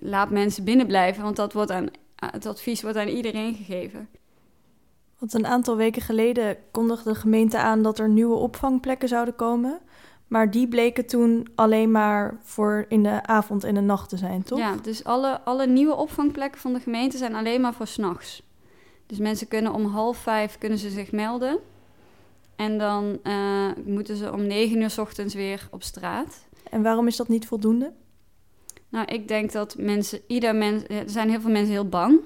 laat 0.00 0.30
mensen 0.30 0.64
binnen 0.64 0.86
blijven, 0.86 1.22
want 1.22 1.36
dat 1.36 1.52
wordt 1.52 1.70
aan, 1.70 1.86
het 2.16 2.46
advies 2.46 2.82
wordt 2.82 2.96
aan 2.96 3.08
iedereen 3.08 3.54
gegeven. 3.54 4.08
Want 5.18 5.34
een 5.34 5.46
aantal 5.46 5.76
weken 5.76 6.02
geleden 6.02 6.56
kondigde 6.70 7.12
de 7.12 7.18
gemeente 7.18 7.58
aan 7.58 7.82
dat 7.82 7.98
er 7.98 8.08
nieuwe 8.08 8.34
opvangplekken 8.34 9.08
zouden 9.08 9.36
komen. 9.36 9.80
Maar 10.26 10.50
die 10.50 10.68
bleken 10.68 11.06
toen 11.06 11.48
alleen 11.54 11.90
maar 11.90 12.38
voor 12.42 12.84
in 12.88 13.02
de 13.02 13.26
avond 13.26 13.64
en 13.64 13.74
de 13.74 13.80
nacht 13.80 14.08
te 14.08 14.16
zijn, 14.16 14.42
toch? 14.42 14.58
Ja, 14.58 14.74
dus 14.82 15.04
alle, 15.04 15.40
alle 15.40 15.66
nieuwe 15.66 15.94
opvangplekken 15.94 16.60
van 16.60 16.72
de 16.72 16.80
gemeente 16.80 17.16
zijn 17.16 17.34
alleen 17.34 17.60
maar 17.60 17.74
voor 17.74 17.86
s'nachts. 17.86 18.42
Dus 19.06 19.18
mensen 19.18 19.48
kunnen 19.48 19.72
om 19.72 19.84
half 19.84 20.16
vijf 20.16 20.58
kunnen 20.58 20.78
ze 20.78 20.90
zich 20.90 21.12
melden. 21.12 21.58
En 22.56 22.78
dan 22.78 23.18
uh, 23.22 23.66
moeten 23.84 24.16
ze 24.16 24.32
om 24.32 24.46
negen 24.46 24.80
uur 24.80 24.90
s 24.90 24.98
ochtends 24.98 25.34
weer 25.34 25.68
op 25.70 25.82
straat. 25.82 26.46
En 26.70 26.82
waarom 26.82 27.06
is 27.06 27.16
dat 27.16 27.28
niet 27.28 27.46
voldoende? 27.46 27.92
Nou, 28.88 29.06
ik 29.06 29.28
denk 29.28 29.52
dat 29.52 29.76
mensen, 29.78 30.20
ieder 30.26 30.54
mens, 30.54 30.82
er 30.88 31.10
zijn 31.10 31.30
heel 31.30 31.40
veel 31.40 31.50
mensen 31.50 31.72
heel 31.72 31.88
bang. 31.88 32.20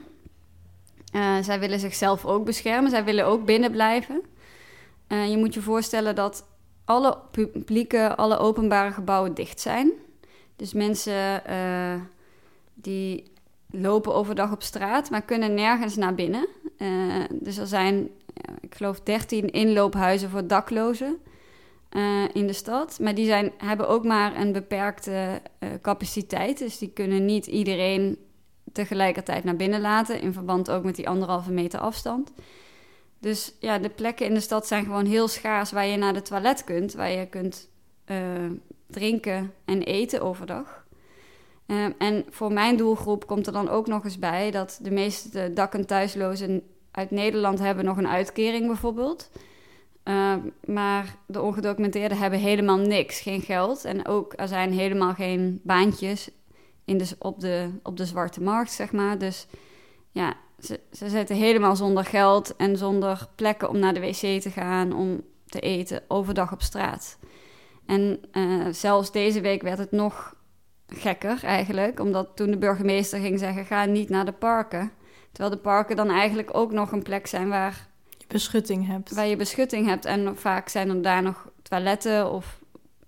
Uh, 1.13 1.37
zij 1.43 1.61
willen 1.61 1.79
zichzelf 1.79 2.25
ook 2.25 2.45
beschermen. 2.45 2.91
Zij 2.91 3.05
willen 3.05 3.27
ook 3.27 3.45
binnen 3.45 3.71
blijven. 3.71 4.23
Uh, 5.09 5.31
je 5.31 5.37
moet 5.37 5.55
je 5.55 5.61
voorstellen 5.61 6.15
dat 6.15 6.47
alle 6.85 7.19
publieke, 7.31 8.17
alle 8.17 8.39
openbare 8.39 8.93
gebouwen 8.93 9.35
dicht 9.35 9.61
zijn. 9.61 9.93
Dus 10.57 10.73
mensen 10.73 11.43
uh, 11.51 12.01
die 12.75 13.33
lopen 13.71 14.15
overdag 14.15 14.53
op 14.53 14.63
straat, 14.63 15.11
maar 15.11 15.23
kunnen 15.23 15.55
nergens 15.55 15.97
naar 15.97 16.15
binnen. 16.15 16.47
dus 17.31 17.57
er 17.57 17.67
zijn, 17.67 18.09
ik 18.61 18.75
geloof, 18.75 19.01
13 19.01 19.51
inloophuizen 19.51 20.31
voor 20.31 20.47
daklozen 20.47 21.17
in 22.33 22.47
de 22.47 22.53
stad. 22.53 22.99
Maar 23.01 23.15
die 23.15 23.27
zijn, 23.27 23.53
hebben 23.59 23.89
ook 23.89 24.05
maar 24.05 24.37
een 24.37 24.53
beperkte 24.53 25.43
capaciteit. 25.83 26.59
Dus 26.59 26.79
die 26.79 26.91
kunnen 26.91 27.25
niet 27.25 27.47
iedereen 27.47 28.19
tegelijkertijd 28.73 29.45
naar 29.45 29.57
binnen 29.57 29.81
laten. 29.81 30.21
In 30.21 30.33
verband 30.33 30.71
ook 30.71 30.85
met 30.85 30.97
die 30.97 31.09
anderhalve 31.09 31.53
meter 31.53 31.81
afstand. 31.81 32.33
Dus 33.19 33.55
ja, 33.61 33.79
de 33.79 33.89
plekken 33.89 34.27
in 34.27 34.35
de 34.35 34.41
stad 34.41 34.67
zijn 34.67 34.85
gewoon 34.85 35.07
heel 35.07 35.29
schaars 35.29 35.73
waar 35.73 35.87
je 35.87 35.97
naar 35.97 36.15
de 36.15 36.23
toilet 36.23 36.65
kunt, 36.65 36.95
waar 36.95 37.11
je 37.11 37.27
kunt 37.27 37.69
eh, 38.05 38.17
drinken 38.87 39.53
en 39.65 39.83
eten 39.83 40.23
overdag. 40.23 40.85
Uh, 41.67 41.85
en 41.99 42.25
voor 42.31 42.53
mijn 42.53 42.77
doelgroep 42.77 43.27
komt 43.27 43.47
er 43.47 43.53
dan 43.53 43.69
ook 43.69 43.87
nog 43.87 44.05
eens 44.05 44.19
bij 44.19 44.51
dat 44.51 44.79
de 44.83 44.91
meeste 44.91 45.53
dak- 45.53 45.75
en 45.75 45.87
thuislozen 45.87 46.63
uit 46.91 47.11
Nederland 47.11 47.59
hebben 47.59 47.85
nog 47.85 47.97
een 47.97 48.09
uitkering 48.09 48.67
bijvoorbeeld. 48.67 49.31
Uh, 50.05 50.35
maar 50.65 51.17
de 51.27 51.43
ongedocumenteerden 51.43 52.19
hebben 52.19 52.39
helemaal 52.39 52.77
niks, 52.77 53.21
geen 53.21 53.41
geld. 53.41 53.85
En 53.85 54.07
ook 54.07 54.33
er 54.37 54.49
zijn 54.49 54.73
helemaal 54.73 55.15
geen 55.15 55.61
baantjes 55.63 56.31
in 56.85 56.99
de, 56.99 57.09
op, 57.19 57.41
de, 57.41 57.71
op 57.83 57.97
de 57.97 58.07
zwarte 58.07 58.43
markt, 58.43 58.71
zeg 58.71 58.93
maar. 58.93 59.19
Dus 59.19 59.47
ja, 60.11 60.35
ze, 60.59 60.81
ze 60.93 61.09
zitten 61.09 61.37
helemaal 61.37 61.77
zonder 61.77 62.05
geld 62.05 62.57
en 62.57 62.77
zonder 62.77 63.29
plekken 63.35 63.69
om 63.69 63.79
naar 63.79 63.95
de 63.95 64.01
wc 64.01 64.41
te 64.41 64.51
gaan, 64.51 64.93
om 64.93 65.21
te 65.47 65.61
eten, 65.61 66.03
overdag 66.09 66.53
op 66.53 66.63
straat. 66.63 67.19
En 67.87 68.21
uh, 68.33 68.67
zelfs 68.71 69.13
deze 69.13 69.41
week 69.41 69.63
werd 69.63 69.79
het 69.79 69.93
nog 69.93 70.35
gekker 70.87 71.45
eigenlijk, 71.45 72.01
omdat 72.01 72.29
toen 72.35 72.51
de 72.51 72.59
burgemeester 72.59 73.21
ging 73.21 73.39
zeggen: 73.39 73.65
ga 73.65 73.85
niet 73.85 74.09
naar 74.09 74.25
de 74.25 74.33
parken. 74.33 74.93
Terwijl 75.33 75.55
de 75.55 75.63
parken 75.63 75.97
dan 75.97 76.11
eigenlijk 76.11 76.57
ook 76.57 76.73
nog 76.73 76.93
een 76.93 77.03
plek 77.03 77.27
zijn 77.27 77.49
waar 77.49 77.89
je 78.19 78.25
beschutting 78.29 78.87
hebt. 78.87 79.15
Waar 79.15 79.27
je 79.27 79.37
beschutting 79.37 79.87
hebt. 79.87 80.05
En 80.05 80.37
vaak 80.37 80.69
zijn 80.69 80.89
er 80.89 81.03
daar 81.03 81.23
nog 81.23 81.51
toiletten 81.63 82.31
of 82.31 82.61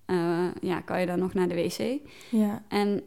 uh, 0.07 0.47
ja, 0.61 0.81
kan 0.81 1.01
je 1.01 1.07
dan 1.07 1.19
nog 1.19 1.35
naar 1.35 1.49
de 1.49 1.55
wc. 1.55 2.01
Ja. 2.31 2.63
En 2.69 3.05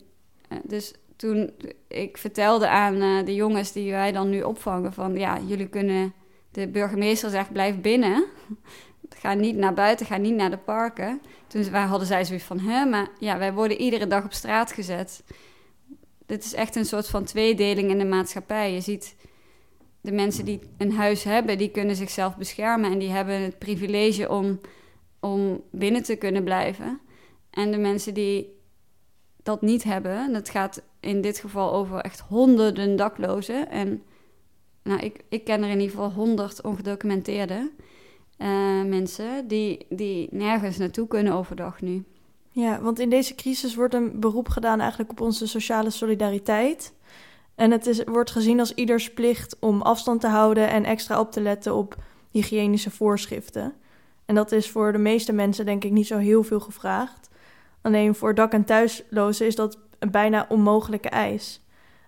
dus 0.63 0.93
toen 1.15 1.51
ik 1.87 2.17
vertelde 2.17 2.67
aan 2.69 2.95
uh, 2.95 3.25
de 3.25 3.35
jongens 3.35 3.71
die 3.71 3.91
wij 3.91 4.11
dan 4.11 4.29
nu 4.29 4.41
opvangen 4.41 4.93
van 4.93 5.15
ja, 5.15 5.39
jullie 5.45 5.67
kunnen, 5.67 6.13
de 6.51 6.67
burgemeester 6.67 7.29
zegt 7.29 7.51
blijf 7.51 7.81
binnen. 7.81 8.25
Ga 9.19 9.33
niet 9.33 9.55
naar 9.55 9.73
buiten, 9.73 10.05
ga 10.05 10.17
niet 10.17 10.35
naar 10.35 10.49
de 10.49 10.57
parken. 10.57 11.21
Toen 11.47 11.73
hadden 11.73 12.07
zij 12.07 12.25
zoiets 12.25 12.45
van, 12.45 12.59
hè, 12.59 12.85
maar 12.85 13.07
ja, 13.19 13.37
wij 13.37 13.53
worden 13.53 13.77
iedere 13.77 14.07
dag 14.07 14.23
op 14.23 14.33
straat 14.33 14.71
gezet. 14.71 15.23
Dit 16.25 16.43
is 16.43 16.53
echt 16.53 16.75
een 16.75 16.85
soort 16.85 17.07
van 17.07 17.23
tweedeling 17.23 17.89
in 17.89 17.97
de 17.97 18.05
maatschappij. 18.05 18.73
Je 18.73 18.81
ziet 18.81 19.15
de 20.01 20.11
mensen 20.11 20.45
die 20.45 20.59
een 20.77 20.91
huis 20.91 21.23
hebben, 21.23 21.57
die 21.57 21.69
kunnen 21.69 21.95
zichzelf 21.95 22.37
beschermen 22.37 22.91
en 22.91 22.99
die 22.99 23.09
hebben 23.09 23.41
het 23.41 23.57
privilege 23.57 24.29
om, 24.29 24.59
om 25.19 25.61
binnen 25.71 26.03
te 26.03 26.15
kunnen 26.15 26.43
blijven. 26.43 26.99
En 27.49 27.71
de 27.71 27.77
mensen 27.77 28.13
die 28.13 28.56
dat 29.47 29.61
niet 29.61 29.83
hebben, 29.83 30.33
dat 30.33 30.49
gaat 30.49 30.81
in 30.99 31.21
dit 31.21 31.39
geval 31.39 31.73
over 31.73 31.99
echt 31.99 32.19
honderden 32.19 32.95
daklozen. 32.95 33.69
En 33.69 34.03
nou, 34.83 34.99
ik, 34.99 35.23
ik 35.29 35.43
ken 35.43 35.63
er 35.63 35.69
in 35.69 35.79
ieder 35.79 35.95
geval 35.95 36.11
honderd 36.11 36.61
ongedocumenteerde 36.61 37.71
uh, 38.37 38.47
mensen 38.83 39.47
die, 39.47 39.85
die 39.89 40.27
nergens 40.31 40.77
naartoe 40.77 41.07
kunnen 41.07 41.33
overdag 41.33 41.81
nu. 41.81 42.03
Ja, 42.51 42.81
want 42.81 42.99
in 42.99 43.09
deze 43.09 43.35
crisis 43.35 43.75
wordt 43.75 43.93
een 43.93 44.19
beroep 44.19 44.49
gedaan 44.49 44.79
eigenlijk 44.79 45.11
op 45.11 45.21
onze 45.21 45.47
sociale 45.47 45.89
solidariteit. 45.89 46.93
En 47.55 47.71
het 47.71 47.85
is, 47.85 48.03
wordt 48.03 48.31
gezien 48.31 48.59
als 48.59 48.73
ieders 48.73 49.13
plicht 49.13 49.57
om 49.59 49.81
afstand 49.81 50.21
te 50.21 50.27
houden 50.27 50.69
en 50.69 50.85
extra 50.85 51.19
op 51.19 51.31
te 51.31 51.41
letten 51.41 51.75
op 51.75 51.95
hygiënische 52.31 52.91
voorschriften. 52.91 53.73
En 54.25 54.35
dat 54.35 54.51
is 54.51 54.69
voor 54.69 54.91
de 54.91 54.97
meeste 54.97 55.33
mensen 55.33 55.65
denk 55.65 55.83
ik 55.83 55.91
niet 55.91 56.07
zo 56.07 56.17
heel 56.17 56.43
veel 56.43 56.59
gevraagd. 56.59 57.29
Alleen 57.87 58.15
voor 58.15 58.35
dak- 58.35 58.53
en 58.53 58.65
thuislozen 58.65 59.45
is 59.45 59.55
dat 59.55 59.79
een 59.99 60.11
bijna 60.11 60.45
onmogelijke 60.49 61.09
eis. 61.09 61.61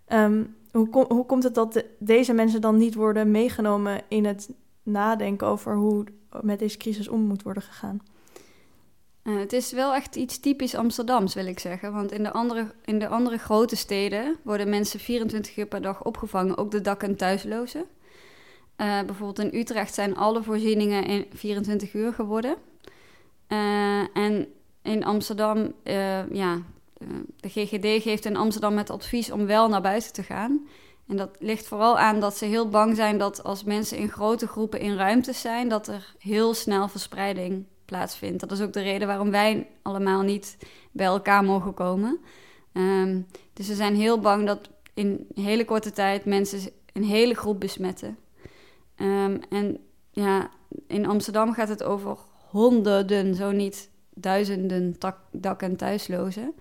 Um, 0.08 0.56
hoe, 0.72 1.06
hoe 1.08 1.26
komt 1.26 1.44
het 1.44 1.56
dat 1.56 1.74
de, 1.74 1.86
deze 2.00 2.34
mensen 2.34 2.62
dan 2.62 2.78
niet 2.78 2.96
worden 2.96 3.32
meegenomen 3.32 4.02
in 4.08 4.26
het 4.26 4.50
nadenken 4.84 5.48
over 5.48 5.76
hoe 5.76 6.06
met 6.42 6.60
deze 6.60 6.78
crisis 6.78 7.08
om 7.08 7.22
moet 7.22 7.44
worden 7.44 7.64
gegaan? 7.64 8.02
Uh, 9.24 9.40
het 9.40 9.54
is 9.54 9.72
wel 9.72 9.94
echt 9.94 10.16
iets 10.16 10.40
typisch 10.40 10.76
Amsterdams, 10.76 11.34
wil 11.34 11.46
ik 11.46 11.60
zeggen. 11.60 11.94
Want 11.94 12.12
in 12.12 12.24
de, 12.24 12.32
andere, 12.32 12.72
in 12.86 13.00
de 13.00 13.08
andere 13.08 13.38
grote 13.38 13.76
steden 13.76 14.36
worden 14.44 14.70
mensen 14.70 15.00
24 15.00 15.58
uur 15.58 15.68
per 15.68 15.82
dag 15.82 16.04
opgevangen, 16.04 16.58
ook 16.58 16.72
de 16.72 16.82
dak- 16.82 17.04
en 17.04 17.16
thuislozen. 17.16 17.86
Uh, 18.78 19.02
bijvoorbeeld 19.02 19.52
in 19.52 19.60
Utrecht 19.60 19.94
zijn 19.94 20.16
alle 20.16 20.44
voorzieningen 20.44 21.06
in 21.06 21.26
24 21.34 21.94
uur 21.94 22.14
geworden. 22.14 22.56
Uh, 23.48 24.18
en 24.18 24.48
in 24.90 25.04
Amsterdam, 25.04 25.74
ja, 26.32 26.62
de 27.36 27.50
GGD 27.50 28.04
geeft 28.04 28.26
in 28.26 28.36
Amsterdam 28.36 28.78
het 28.78 28.90
advies 28.90 29.32
om 29.32 29.46
wel 29.46 29.70
naar 29.70 29.82
buiten 29.82 30.14
te 30.14 30.24
gaan. 30.24 30.68
En 31.08 31.18
dat 31.18 31.30
ligt 31.40 31.68
vooral 31.68 31.98
aan 31.98 32.20
dat 32.20 32.38
ze 32.38 32.46
heel 32.46 32.70
bang 32.70 32.96
zijn 32.96 33.18
dat 33.18 33.44
als 33.44 33.64
mensen 33.64 33.98
in 33.98 34.10
grote 34.10 34.48
groepen 34.48 34.80
in 34.80 34.96
ruimtes 34.96 35.42
zijn, 35.42 35.70
dat 35.70 35.88
er 35.88 36.16
heel 36.20 36.54
snel 36.54 36.88
verspreiding 36.88 37.66
plaatsvindt. 37.86 38.40
Dat 38.40 38.52
is 38.52 38.62
ook 38.62 38.74
de 38.74 38.82
reden 38.82 39.08
waarom 39.08 39.32
wij 39.32 39.68
allemaal 39.82 40.22
niet 40.22 40.58
bij 40.92 41.06
elkaar 41.06 41.44
mogen 41.44 41.74
komen. 41.74 42.20
Um, 42.74 43.28
dus 43.54 43.66
ze 43.66 43.76
zijn 43.76 43.96
heel 43.96 44.20
bang 44.20 44.48
dat 44.48 44.70
in 44.94 45.28
hele 45.34 45.66
korte 45.66 45.92
tijd 45.92 46.26
mensen 46.26 46.72
een 46.94 47.04
hele 47.04 47.34
groep 47.34 47.60
besmetten. 47.60 48.18
Um, 48.96 49.40
en 49.50 49.78
ja, 50.12 50.50
in 50.88 51.08
Amsterdam 51.08 51.54
gaat 51.54 51.70
het 51.70 51.84
over 51.84 52.18
honderden, 52.50 53.36
zo 53.36 53.52
niet 53.52 53.90
duizenden 54.20 54.96
dak- 55.32 55.62
en 55.62 55.76
thuislozen. 55.76 56.54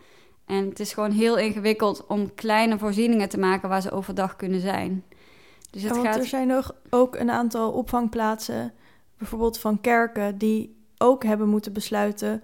En 0.46 0.68
het 0.68 0.80
is 0.80 0.92
gewoon 0.92 1.10
heel 1.10 1.38
ingewikkeld 1.38 2.06
om 2.06 2.34
kleine 2.34 2.78
voorzieningen 2.78 3.28
te 3.28 3.38
maken 3.38 3.68
waar 3.68 3.82
ze 3.82 3.90
overdag 3.90 4.36
kunnen 4.36 4.60
zijn. 4.60 5.04
Dus 5.70 5.82
het 5.82 5.90
ja, 5.90 5.96
want 5.96 6.06
gaat... 6.06 6.22
er 6.22 6.26
zijn 6.28 6.46
nog 6.46 6.74
ook 6.90 7.16
een 7.16 7.30
aantal 7.30 7.72
opvangplaatsen, 7.72 8.72
bijvoorbeeld 9.18 9.58
van 9.58 9.80
kerken, 9.80 10.38
die 10.38 10.76
ook 10.98 11.24
hebben 11.24 11.48
moeten 11.48 11.72
besluiten 11.72 12.42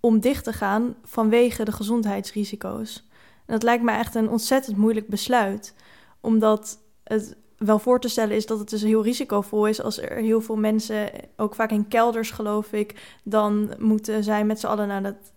om 0.00 0.20
dicht 0.20 0.44
te 0.44 0.52
gaan 0.52 0.94
vanwege 1.04 1.64
de 1.64 1.72
gezondheidsrisico's. 1.72 3.08
En 3.46 3.52
dat 3.52 3.62
lijkt 3.62 3.82
me 3.82 3.92
echt 3.92 4.14
een 4.14 4.28
ontzettend 4.28 4.76
moeilijk 4.76 5.08
besluit, 5.08 5.74
omdat 6.20 6.78
het 7.04 7.36
wel 7.56 7.78
voor 7.78 8.00
te 8.00 8.08
stellen 8.08 8.36
is 8.36 8.46
dat 8.46 8.58
het 8.58 8.70
dus 8.70 8.82
heel 8.82 9.02
risicovol 9.02 9.66
is 9.66 9.82
als 9.82 10.00
er 10.00 10.16
heel 10.16 10.40
veel 10.40 10.56
mensen, 10.56 11.10
ook 11.36 11.54
vaak 11.54 11.70
in 11.70 11.88
kelders 11.88 12.30
geloof 12.30 12.72
ik, 12.72 13.18
dan 13.22 13.74
moeten 13.78 14.24
zijn 14.24 14.46
met 14.46 14.60
z'n 14.60 14.66
allen. 14.66 14.88
Nou, 14.88 15.02
dat 15.02 15.32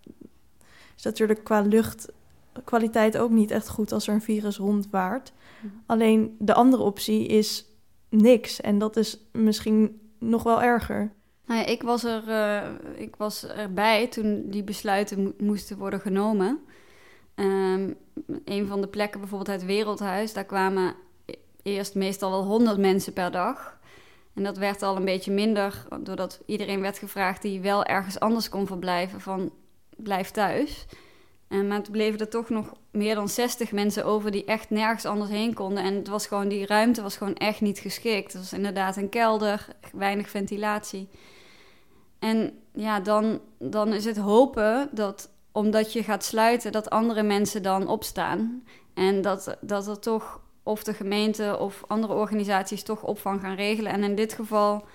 is 0.98 1.04
natuurlijk 1.04 1.44
qua 1.44 1.62
luchtkwaliteit 1.62 3.18
ook 3.18 3.30
niet 3.32 3.52
echt 3.52 3.70
goed 3.70 3.92
als 3.92 4.08
er 4.08 4.14
een 4.14 4.22
virus 4.22 4.58
rondwaart. 4.58 5.32
Mm. 5.62 5.72
Alleen 5.86 6.36
de 6.40 6.54
andere 6.54 6.84
optie 6.84 7.26
is 7.28 7.66
niks 8.10 8.62
en 8.62 8.78
dat 8.78 8.98
is 8.98 9.18
misschien 9.32 10.02
nog 10.20 10.44
wel 10.44 10.62
erger. 10.62 11.12
Nou 11.46 11.62
ja, 11.62 11.66
ik, 11.66 11.84
was 11.84 12.04
er, 12.04 12.24
uh, 12.28 12.70
ik 12.96 13.16
was 13.16 13.48
erbij 13.48 14.08
toen 14.08 14.44
die 14.50 14.64
besluiten 14.64 15.24
mo 15.24 15.34
moesten 15.38 15.78
worden 15.78 16.00
genomen. 16.00 16.60
Um, 17.36 17.96
een 18.46 18.68
van 18.68 18.82
de 18.82 18.88
plekken, 18.88 19.20
bijvoorbeeld 19.20 19.60
het 19.60 19.66
Wereldhuis, 19.66 20.34
daar 20.34 20.46
kwamen 20.46 20.96
eerst 21.64 21.96
meestal 21.96 22.32
wel 22.32 22.44
100 22.44 22.78
mensen 22.78 23.14
per 23.14 23.32
dag. 23.32 23.78
En 24.34 24.44
dat 24.44 24.58
werd 24.58 24.82
al 24.82 24.96
een 24.96 25.06
beetje 25.06 25.32
minder, 25.32 25.86
doordat 26.00 26.42
iedereen 26.46 26.82
werd 26.82 26.98
gevraagd 26.98 27.42
die 27.42 27.62
wel 27.62 27.84
ergens 27.86 28.20
anders 28.20 28.50
kon 28.50 28.68
verblijven, 28.68 29.22
van 29.22 29.52
blijf 29.98 30.32
thuis. 30.32 30.86
En, 31.48 31.68
maar 31.68 31.82
toen 31.82 31.94
bleven 31.94 32.20
er 32.20 32.30
toch 32.30 32.50
nog 32.50 32.74
meer 32.92 33.16
dan 33.16 33.30
60 33.30 33.72
mensen 33.72 34.06
over 34.06 34.32
die 34.32 34.46
echt 34.46 34.70
nergens 34.70 35.06
anders 35.06 35.30
heen 35.30 35.54
konden. 35.54 35.84
En 35.84 35.96
het 35.96 36.08
was 36.08 36.28
gewoon, 36.28 36.48
die 36.48 36.66
ruimte 36.66 37.02
was 37.02 37.18
gewoon 37.18 37.36
echt 37.36 37.62
niet 37.62 37.80
geschikt. 37.80 38.34
Het 38.34 38.42
was 38.42 38.54
inderdaad 38.54 38.98
een 38.98 39.10
kelder, 39.10 39.68
weinig 39.94 40.30
ventilatie. 40.30 41.10
En 42.20 42.60
ja, 42.74 43.00
dan, 43.00 43.40
dan 43.58 43.94
is 43.94 44.06
het 44.06 44.18
hopen 44.18 44.90
dat 44.92 45.30
omdat 45.52 45.94
je 45.94 46.04
gaat 46.04 46.24
sluiten, 46.24 46.72
dat 46.72 46.90
andere 46.90 47.24
mensen 47.24 47.64
dan 47.64 47.88
opstaan. 47.88 48.64
En 48.94 49.22
dat, 49.22 49.58
dat 49.62 49.88
er 49.88 50.00
toch, 50.00 50.42
of 50.64 50.84
de 50.84 50.94
gemeente 50.94 51.58
of 51.60 51.84
andere 51.88 52.14
organisaties 52.14 52.84
toch 52.84 53.04
opvang 53.04 53.42
gaan 53.42 53.56
regelen. 53.56 53.92
En 53.92 54.04
in 54.04 54.16
dit 54.16 54.34
geval 54.34 54.86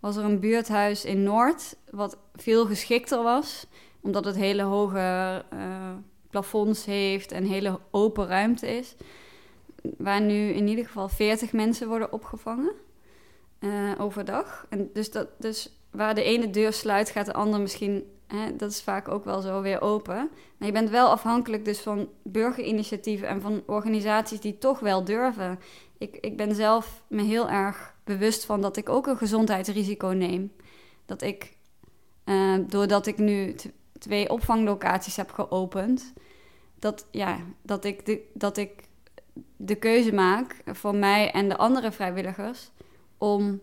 was 0.00 0.16
er 0.16 0.24
een 0.24 0.40
buurthuis 0.40 1.04
in 1.04 1.22
Noord, 1.22 1.76
wat 1.90 2.18
veel 2.34 2.66
geschikter 2.66 3.22
was, 3.22 3.66
omdat 4.00 4.24
het 4.24 4.36
hele 4.36 4.62
hoge 4.62 5.44
uh, 5.54 5.90
plafonds 6.30 6.84
heeft 6.84 7.32
en 7.32 7.44
hele 7.44 7.80
open 7.90 8.26
ruimte 8.26 8.76
is. 8.76 8.94
Waar 9.98 10.20
nu 10.20 10.48
in 10.48 10.68
ieder 10.68 10.84
geval 10.84 11.08
40 11.08 11.52
mensen 11.52 11.88
worden 11.88 12.12
opgevangen 12.12 12.72
uh, 13.60 13.92
overdag. 13.98 14.66
En 14.68 14.90
dus, 14.92 15.10
dat, 15.10 15.28
dus 15.38 15.76
waar 15.90 16.14
de 16.14 16.22
ene 16.22 16.50
deur 16.50 16.72
sluit, 16.72 17.10
gaat 17.10 17.26
de 17.26 17.32
andere 17.32 17.62
misschien, 17.62 18.11
dat 18.56 18.70
is 18.70 18.82
vaak 18.82 19.08
ook 19.08 19.24
wel 19.24 19.40
zo, 19.40 19.60
weer 19.60 19.80
open. 19.80 20.30
Maar 20.56 20.68
je 20.68 20.72
bent 20.72 20.90
wel 20.90 21.08
afhankelijk 21.08 21.64
dus 21.64 21.80
van 21.80 22.08
burgerinitiatieven 22.22 23.28
en 23.28 23.40
van 23.40 23.62
organisaties 23.66 24.40
die 24.40 24.58
toch 24.58 24.80
wel 24.80 25.04
durven. 25.04 25.58
Ik, 25.98 26.16
ik 26.20 26.36
ben 26.36 26.54
zelf 26.54 27.02
me 27.08 27.22
heel 27.22 27.50
erg 27.50 27.94
bewust 28.04 28.44
van 28.44 28.60
dat 28.60 28.76
ik 28.76 28.88
ook 28.88 29.06
een 29.06 29.16
gezondheidsrisico 29.16 30.08
neem. 30.08 30.52
Dat 31.06 31.22
ik, 31.22 31.56
uh, 32.24 32.54
doordat 32.66 33.06
ik 33.06 33.18
nu 33.18 33.54
twee 33.98 34.30
opvanglocaties 34.30 35.16
heb 35.16 35.30
geopend, 35.30 36.12
dat, 36.78 37.06
ja, 37.10 37.38
dat, 37.62 37.84
ik 37.84 38.06
de, 38.06 38.30
dat 38.34 38.56
ik 38.56 38.88
de 39.56 39.74
keuze 39.74 40.14
maak 40.14 40.62
voor 40.66 40.94
mij 40.94 41.30
en 41.30 41.48
de 41.48 41.56
andere 41.56 41.92
vrijwilligers 41.92 42.70
om 43.18 43.60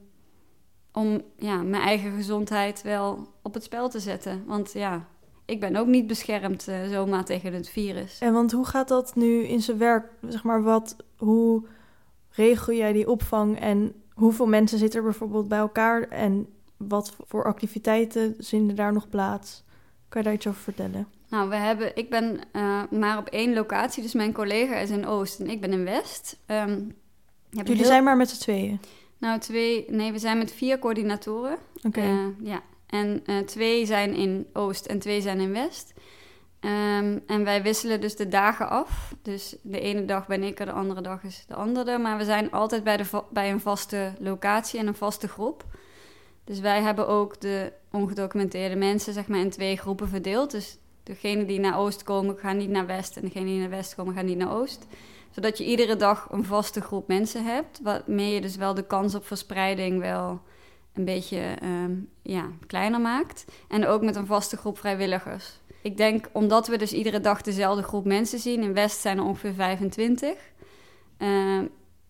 om 1.00 1.22
ja, 1.38 1.62
mijn 1.62 1.84
eigen 1.84 2.12
gezondheid 2.12 2.82
wel 2.82 3.28
op 3.42 3.54
het 3.54 3.64
spel 3.64 3.90
te 3.90 4.00
zetten. 4.00 4.44
Want 4.46 4.74
ja, 4.74 5.08
ik 5.46 5.60
ben 5.60 5.76
ook 5.76 5.88
niet 5.88 6.08
beschermd 6.08 6.68
uh, 6.68 6.76
zomaar 6.90 7.26
tegen 7.26 7.54
het 7.54 7.70
virus. 7.70 8.20
En 8.20 8.34
want 8.34 8.52
hoe 8.52 8.66
gaat 8.66 8.88
dat 8.88 9.16
nu 9.16 9.44
in 9.44 9.62
zijn 9.62 9.78
werk? 9.78 10.12
Zeg 10.28 10.44
maar, 10.44 10.64
wat, 10.64 10.96
hoe 11.18 11.64
regel 12.30 12.74
jij 12.74 12.94
die 12.94 13.10
opvang 13.10 13.60
en 13.60 13.94
hoeveel 14.14 14.48
mensen 14.48 14.78
zitten 14.78 15.00
er 15.00 15.06
bijvoorbeeld 15.06 15.48
bij 15.48 15.60
elkaar 15.60 16.08
en 16.08 16.48
wat 16.78 17.16
voor 17.28 17.44
activiteiten 17.44 18.36
vinden 18.40 18.76
daar 18.76 18.94
nog 18.94 19.10
plaats? 19.10 19.64
Kan 20.10 20.22
je 20.22 20.28
daar 20.28 20.38
iets 20.38 20.48
over 20.48 20.62
vertellen? 20.62 21.08
Nou, 21.30 21.50
we 21.50 21.56
hebben, 21.56 21.96
ik 21.96 22.10
ben 22.10 22.40
uh, 22.54 22.84
maar 22.92 23.18
op 23.18 23.28
één 23.28 23.54
locatie, 23.54 24.04
dus 24.04 24.14
mijn 24.14 24.34
collega 24.34 24.76
is 24.76 24.90
in 24.90 25.06
Oost 25.06 25.40
en 25.40 25.50
ik 25.50 25.62
ben 25.62 25.72
in 25.72 25.84
West. 25.84 26.40
Um, 26.48 26.96
Jullie 27.50 27.76
heel... 27.76 27.86
zijn 27.86 28.04
maar 28.04 28.18
met 28.18 28.30
z'n 28.30 28.42
tweeën? 28.42 28.80
Nou, 29.20 29.40
twee, 29.40 29.86
nee, 29.90 30.12
we 30.12 30.20
zijn 30.20 30.38
met 30.38 30.52
vier 30.52 30.80
coördinatoren. 30.80 31.58
Oké. 31.76 31.88
Okay. 31.88 32.12
Uh, 32.12 32.26
ja, 32.44 32.62
en 32.88 33.24
uh, 33.26 33.38
twee 33.38 33.86
zijn 33.86 34.14
in 34.14 34.48
Oost 34.54 34.86
en 34.86 35.00
twee 35.00 35.22
zijn 35.22 35.40
in 35.40 35.52
West. 35.52 35.94
Um, 36.62 37.24
en 37.28 37.44
wij 37.44 37.62
wisselen 37.62 38.02
dus 38.02 38.16
de 38.16 38.28
dagen 38.28 38.70
af. 38.70 39.16
Dus 39.22 39.56
de 39.62 39.80
ene 39.80 40.06
dag 40.06 40.28
ben 40.28 40.44
ik 40.44 40.60
er, 40.60 40.66
de 40.66 40.72
andere 40.72 41.02
dag 41.02 41.24
is 41.24 41.46
de 41.48 41.56
andere. 41.56 41.98
Maar 41.98 42.18
we 42.18 42.24
zijn 42.24 42.52
altijd 42.52 42.84
bij, 42.84 42.98
de 42.98 43.24
bij 43.32 43.52
een 43.52 43.60
vaste 43.60 44.14
locatie 44.20 44.80
en 44.80 44.88
een 44.88 44.96
vaste 44.96 45.28
groep. 45.28 45.66
Dus 46.44 46.60
wij 46.60 46.82
hebben 46.82 47.08
ook 47.08 47.42
de 47.42 47.74
ongedocumenteerde 47.92 48.76
mensen 48.76 49.14
zeg 49.14 49.28
maar, 49.28 49.40
in 49.40 49.50
twee 49.50 49.78
groepen 49.78 50.08
verdeeld. 50.08 50.52
Dus 50.52 50.78
degenen 51.04 51.48
die 51.48 51.60
naar 51.60 51.78
Oost 51.78 52.04
komen, 52.04 52.38
gaan 52.38 52.58
niet 52.58 52.70
naar 52.70 52.86
West. 52.86 53.18
En 53.18 53.22
degenen 53.22 53.48
die 53.48 53.60
naar 53.60 53.70
West 53.70 53.96
komen, 53.96 54.14
gaan 54.14 54.26
niet 54.26 54.38
naar 54.38 54.54
Oost. 54.54 54.86
Zodat 55.30 55.58
je 55.58 55.66
iedere 55.66 55.96
dag 55.96 56.28
een 56.32 56.46
vaste 56.46 56.82
groep 56.82 57.08
mensen 57.08 57.46
hebt. 57.46 57.80
Waarmee 57.84 58.34
je 58.34 58.42
dus 58.42 58.56
wel 58.56 58.74
de 58.74 58.86
kans 58.86 59.16
op 59.16 59.26
verspreiding 59.26 60.00
wel 60.00 60.42
een 60.94 61.06
beetje 61.06 61.58
um, 61.64 62.10
ja, 62.22 62.50
kleiner 62.68 63.02
maakt. 63.02 63.46
En 63.68 63.88
ook 63.88 64.02
met 64.02 64.16
een 64.16 64.26
vaste 64.26 64.58
groep 64.58 64.78
vrijwilligers. 64.78 65.60
Ik 65.82 65.98
denk 65.98 66.30
omdat 66.32 66.68
we 66.68 66.78
dus 66.78 66.94
iedere 66.94 67.20
dag 67.20 67.42
dezelfde 67.42 67.84
groep 67.84 68.06
mensen 68.06 68.40
zien. 68.40 68.64
In 68.64 68.74
West 68.74 69.00
zijn 69.00 69.18
er 69.18 69.24
ongeveer 69.24 69.54
25. 69.54 70.38
Uh, 71.20 71.62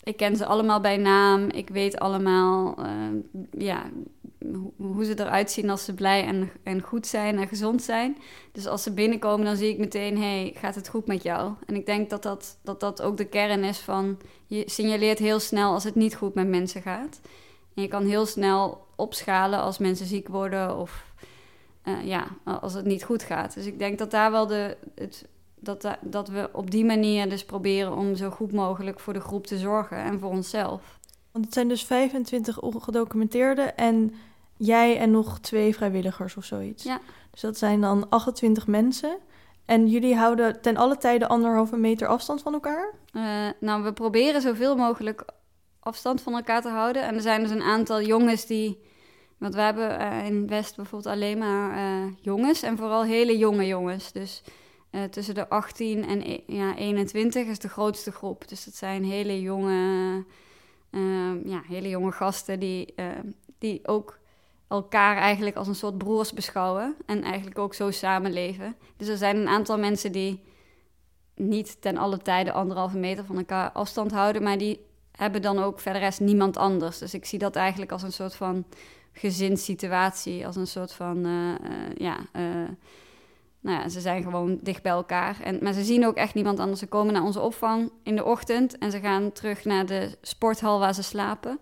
ik 0.03 0.17
ken 0.17 0.35
ze 0.35 0.45
allemaal 0.45 0.81
bij 0.81 0.97
naam. 0.97 1.49
Ik 1.49 1.69
weet 1.69 1.99
allemaal 1.99 2.75
uh, 2.79 2.88
ja, 3.51 3.89
hoe 4.77 5.05
ze 5.05 5.19
eruit 5.19 5.51
zien 5.51 5.69
als 5.69 5.86
ze 5.86 5.93
blij 5.93 6.25
en, 6.25 6.50
en 6.63 6.81
goed 6.81 7.08
zijn 7.08 7.38
en 7.38 7.48
gezond 7.48 7.81
zijn. 7.81 8.17
Dus 8.51 8.67
als 8.67 8.84
ze 8.84 8.91
binnenkomen, 8.91 9.46
dan 9.46 9.55
zie 9.55 9.69
ik 9.69 9.77
meteen: 9.77 10.17
hey, 10.17 10.53
gaat 10.55 10.75
het 10.75 10.89
goed 10.89 11.08
met 11.08 11.24
jou? 11.24 11.53
En 11.65 11.75
ik 11.75 11.86
denk 11.86 12.10
dat 12.10 12.24
dat, 12.24 12.58
dat 12.63 12.79
dat 12.79 13.01
ook 13.01 13.17
de 13.17 13.25
kern 13.25 13.63
is 13.63 13.77
van 13.77 14.17
je 14.46 14.63
signaleert 14.65 15.19
heel 15.19 15.39
snel 15.39 15.74
als 15.74 15.84
het 15.84 15.96
niet 15.96 16.15
goed 16.15 16.34
met 16.34 16.48
mensen 16.48 16.81
gaat. 16.81 17.19
En 17.74 17.81
je 17.81 17.88
kan 17.88 18.05
heel 18.05 18.25
snel 18.25 18.88
opschalen 18.96 19.60
als 19.60 19.77
mensen 19.77 20.05
ziek 20.05 20.27
worden 20.27 20.77
of 20.77 21.13
uh, 21.84 22.05
ja, 22.05 22.27
als 22.43 22.74
het 22.74 22.86
niet 22.86 23.03
goed 23.03 23.24
gaat. 23.24 23.53
Dus 23.53 23.65
ik 23.65 23.79
denk 23.79 23.98
dat 23.98 24.12
daar 24.12 24.31
wel 24.31 24.48
de, 24.48 24.77
het, 24.96 25.27
dat, 25.55 25.98
dat 26.01 26.27
we 26.27 26.50
op 26.53 26.72
die 26.72 26.86
manier 26.86 27.29
dus 27.29 27.46
proberen 27.46 27.96
om 27.96 28.15
zo 28.15 28.29
goed 28.29 28.51
mogelijk 28.51 29.00
voor 29.00 29.13
de 29.13 29.19
groep 29.19 29.48
te 29.48 29.58
zorgen 29.58 29.98
en 29.98 30.19
voor 30.19 30.29
onszelf. 30.29 31.00
Want 31.31 31.46
het 31.46 31.53
zijn 31.53 31.67
dus 31.67 31.84
25 31.84 32.62
ongedocumenteerden 32.62 33.77
en 33.77 34.13
jij 34.60 34.98
en 34.98 35.12
nog 35.12 35.39
twee 35.39 35.75
vrijwilligers 35.75 36.38
of 36.38 36.44
zoiets. 36.44 36.84
Ja. 36.84 37.00
Dus 37.32 37.42
dat 37.42 37.58
zijn 37.58 37.82
dan 37.82 38.10
28 38.10 38.68
mensen. 38.68 39.18
En 39.66 39.88
jullie 39.88 40.16
houden 40.16 40.62
ten 40.62 40.78
alle 40.78 40.98
tijde 40.98 41.28
anderhalve 41.28 41.78
meter 41.78 42.08
afstand 42.08 42.42
van 42.42 42.54
elkaar? 42.54 42.94
Uh, 43.13 43.48
nou, 43.60 43.84
we 43.84 43.94
proberen 43.94 44.42
zoveel 44.42 44.75
mogelijk 44.75 45.25
afstand 45.80 46.22
van 46.22 46.34
elkaar 46.34 46.62
te 46.62 46.70
houden. 46.70 47.04
En 47.04 47.16
er 47.16 47.22
zijn 47.22 47.42
dus 47.42 47.51
een 47.51 47.62
aantal 47.62 48.01
jongens 48.01 48.46
die 48.46 48.88
want 49.38 49.56
we 49.56 49.62
hebben 49.62 50.01
uh, 50.01 50.25
in 50.25 50.48
West 50.48 50.75
bijvoorbeeld 50.75 51.13
alleen 51.16 51.38
maar 51.38 51.78
uh, 51.78 52.13
jongens 52.22 52.62
en 52.62 52.78
vooral 52.78 53.04
hele 53.04 53.38
jonge 53.38 53.68
jongens. 53.68 54.12
Dus 54.12 54.44
tussen 55.10 55.36
de 55.36 55.50
18 55.50 56.06
en 56.06 56.22
e 56.22 56.44
ja, 56.48 56.75
21 56.75 57.48
is 57.48 57.60
de 57.60 57.70
grootste 57.70 58.12
groep. 58.12 58.48
Dus 58.48 58.66
dat 58.66 58.75
zijn 58.75 59.04
hele 59.04 59.41
jonge, 59.41 60.24
ja, 61.43 61.62
hele 61.67 61.89
jonge 61.89 62.12
gasten 62.12 62.60
die, 62.60 62.93
die 63.58 63.88
ook 63.88 64.18
elkaar 64.69 65.17
eigenlijk 65.17 65.55
als 65.55 65.67
een 65.67 65.75
soort 65.75 65.97
broers 65.97 66.34
beschouwen. 66.34 66.95
En 67.05 67.23
eigenlijk 67.23 67.60
ook 67.60 67.73
zo 67.73 67.91
samenleven. 67.91 68.75
Dus 68.97 69.08
er 69.08 69.17
zijn 69.17 69.38
een 69.38 69.47
aantal 69.47 69.77
mensen 69.77 70.12
die 70.12 70.43
niet 71.36 71.82
ten 71.82 71.97
alle 71.97 72.17
tijde 72.17 72.51
anderhalve 72.51 72.97
meter 72.97 73.25
van 73.25 73.38
elkaar 73.38 73.71
afstand 73.71 74.12
houden. 74.12 74.43
Maar 74.43 74.58
die 74.58 74.86
hebben 75.12 75.41
dan 75.41 75.60
ook 75.60 75.79
verder 75.79 76.01
rest 76.01 76.19
niemand 76.19 76.58
anders. 76.58 76.97
Dus 76.97 77.13
ik 77.13 77.25
zie 77.25 77.39
dat 77.39 77.55
eigenlijk 77.55 77.91
als 77.91 78.03
een 78.03 78.12
soort 78.12 78.36
van 78.36 78.65
gezinssituatie. 79.12 80.45
Als 80.45 80.55
een 80.55 80.67
soort 80.67 80.93
van, 80.93 81.25
uh, 81.25 81.49
uh, 81.49 81.95
ja, 81.95 82.17
uh, 82.36 82.69
nou 83.60 83.82
ja, 83.82 83.89
ze 83.89 84.01
zijn 84.01 84.23
gewoon 84.23 84.60
dicht 84.62 84.84
bij 84.84 84.91
elkaar. 84.91 85.41
En, 85.41 85.60
maar 85.62 85.73
ze 85.73 85.84
zien 85.84 86.05
ook 86.05 86.15
echt 86.15 86.34
niemand 86.34 86.60
anders. 86.60 86.79
Ze 86.79 86.88
komen 86.88 87.13
naar 87.13 87.23
onze 87.23 87.41
opvang 87.41 87.91
in 88.03 88.15
de 88.15 88.25
ochtend 88.25 88.77
en 88.77 88.91
ze 88.91 88.99
gaan 88.99 89.32
terug 89.32 89.65
naar 89.65 89.86
de 89.86 90.17
sporthal 90.21 90.79
waar 90.79 90.93
ze 90.93 91.03
slapen. 91.03 91.60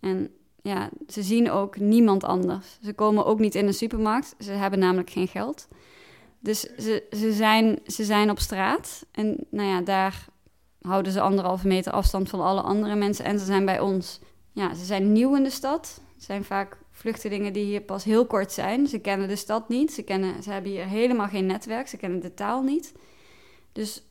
En 0.00 0.34
ja, 0.62 0.90
ze 1.08 1.22
zien 1.22 1.50
ook 1.50 1.78
niemand 1.78 2.24
anders. 2.24 2.78
Ze 2.82 2.92
komen 2.92 3.26
ook 3.26 3.38
niet 3.38 3.54
in 3.54 3.66
een 3.66 3.74
supermarkt. 3.74 4.34
Ze 4.38 4.52
hebben 4.52 4.78
namelijk 4.78 5.10
geen 5.10 5.28
geld. 5.28 5.68
Dus 6.38 6.60
ze, 6.60 7.06
ze, 7.10 7.32
zijn, 7.32 7.78
ze 7.86 8.04
zijn 8.04 8.30
op 8.30 8.38
straat. 8.38 9.06
En 9.12 9.46
nou 9.50 9.68
ja, 9.68 9.80
daar 9.80 10.26
houden 10.80 11.12
ze 11.12 11.20
anderhalve 11.20 11.66
meter 11.66 11.92
afstand 11.92 12.28
van 12.28 12.40
alle 12.40 12.60
andere 12.60 12.94
mensen. 12.94 13.24
En 13.24 13.38
ze 13.38 13.44
zijn 13.44 13.64
bij 13.64 13.80
ons. 13.80 14.20
Ja, 14.52 14.74
ze 14.74 14.84
zijn 14.84 15.12
nieuw 15.12 15.36
in 15.36 15.42
de 15.42 15.50
stad. 15.50 16.00
Het 16.14 16.24
zijn 16.24 16.44
vaak 16.44 16.78
vluchtelingen 16.90 17.52
die 17.52 17.64
hier 17.64 17.80
pas 17.80 18.04
heel 18.04 18.26
kort 18.26 18.52
zijn. 18.52 18.86
Ze 18.86 18.98
kennen 18.98 19.28
de 19.28 19.36
stad 19.36 19.68
niet. 19.68 19.92
Ze, 19.92 20.02
kennen, 20.02 20.42
ze 20.42 20.50
hebben 20.50 20.70
hier 20.70 20.86
helemaal 20.86 21.28
geen 21.28 21.46
netwerk. 21.46 21.88
Ze 21.88 21.96
kennen 21.96 22.20
de 22.20 22.34
taal 22.34 22.62
niet. 22.62 22.92
Dus, 23.72 24.02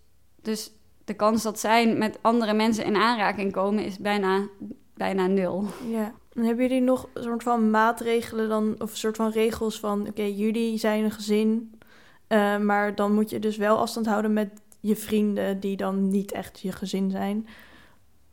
dus 0.41 0.71
de 1.05 1.13
kans 1.13 1.43
dat 1.43 1.59
zij 1.59 1.95
met 1.95 2.17
andere 2.21 2.53
mensen 2.53 2.85
in 2.85 2.95
aanraking 2.95 3.51
komen 3.51 3.83
is 3.83 3.97
bijna, 3.97 4.47
bijna 4.93 5.27
nul. 5.27 5.65
Ja. 5.89 6.13
En 6.33 6.43
hebben 6.43 6.67
jullie 6.67 6.81
nog 6.81 7.09
een 7.13 7.23
soort 7.23 7.43
van 7.43 7.69
maatregelen 7.69 8.49
dan, 8.49 8.75
of 8.77 8.91
een 8.91 8.97
soort 8.97 9.15
van 9.15 9.31
regels 9.31 9.79
van: 9.79 10.07
oké, 10.07 10.23
jullie 10.23 10.77
zijn 10.77 11.03
een 11.03 11.11
gezin, 11.11 11.79
uh, 12.27 12.57
maar 12.57 12.95
dan 12.95 13.13
moet 13.13 13.29
je 13.29 13.39
dus 13.39 13.57
wel 13.57 13.77
afstand 13.77 14.05
houden 14.05 14.33
met 14.33 14.49
je 14.79 14.95
vrienden 14.95 15.59
die 15.59 15.77
dan 15.77 16.07
niet 16.07 16.31
echt 16.31 16.59
je 16.59 16.71
gezin 16.71 17.11
zijn. 17.11 17.47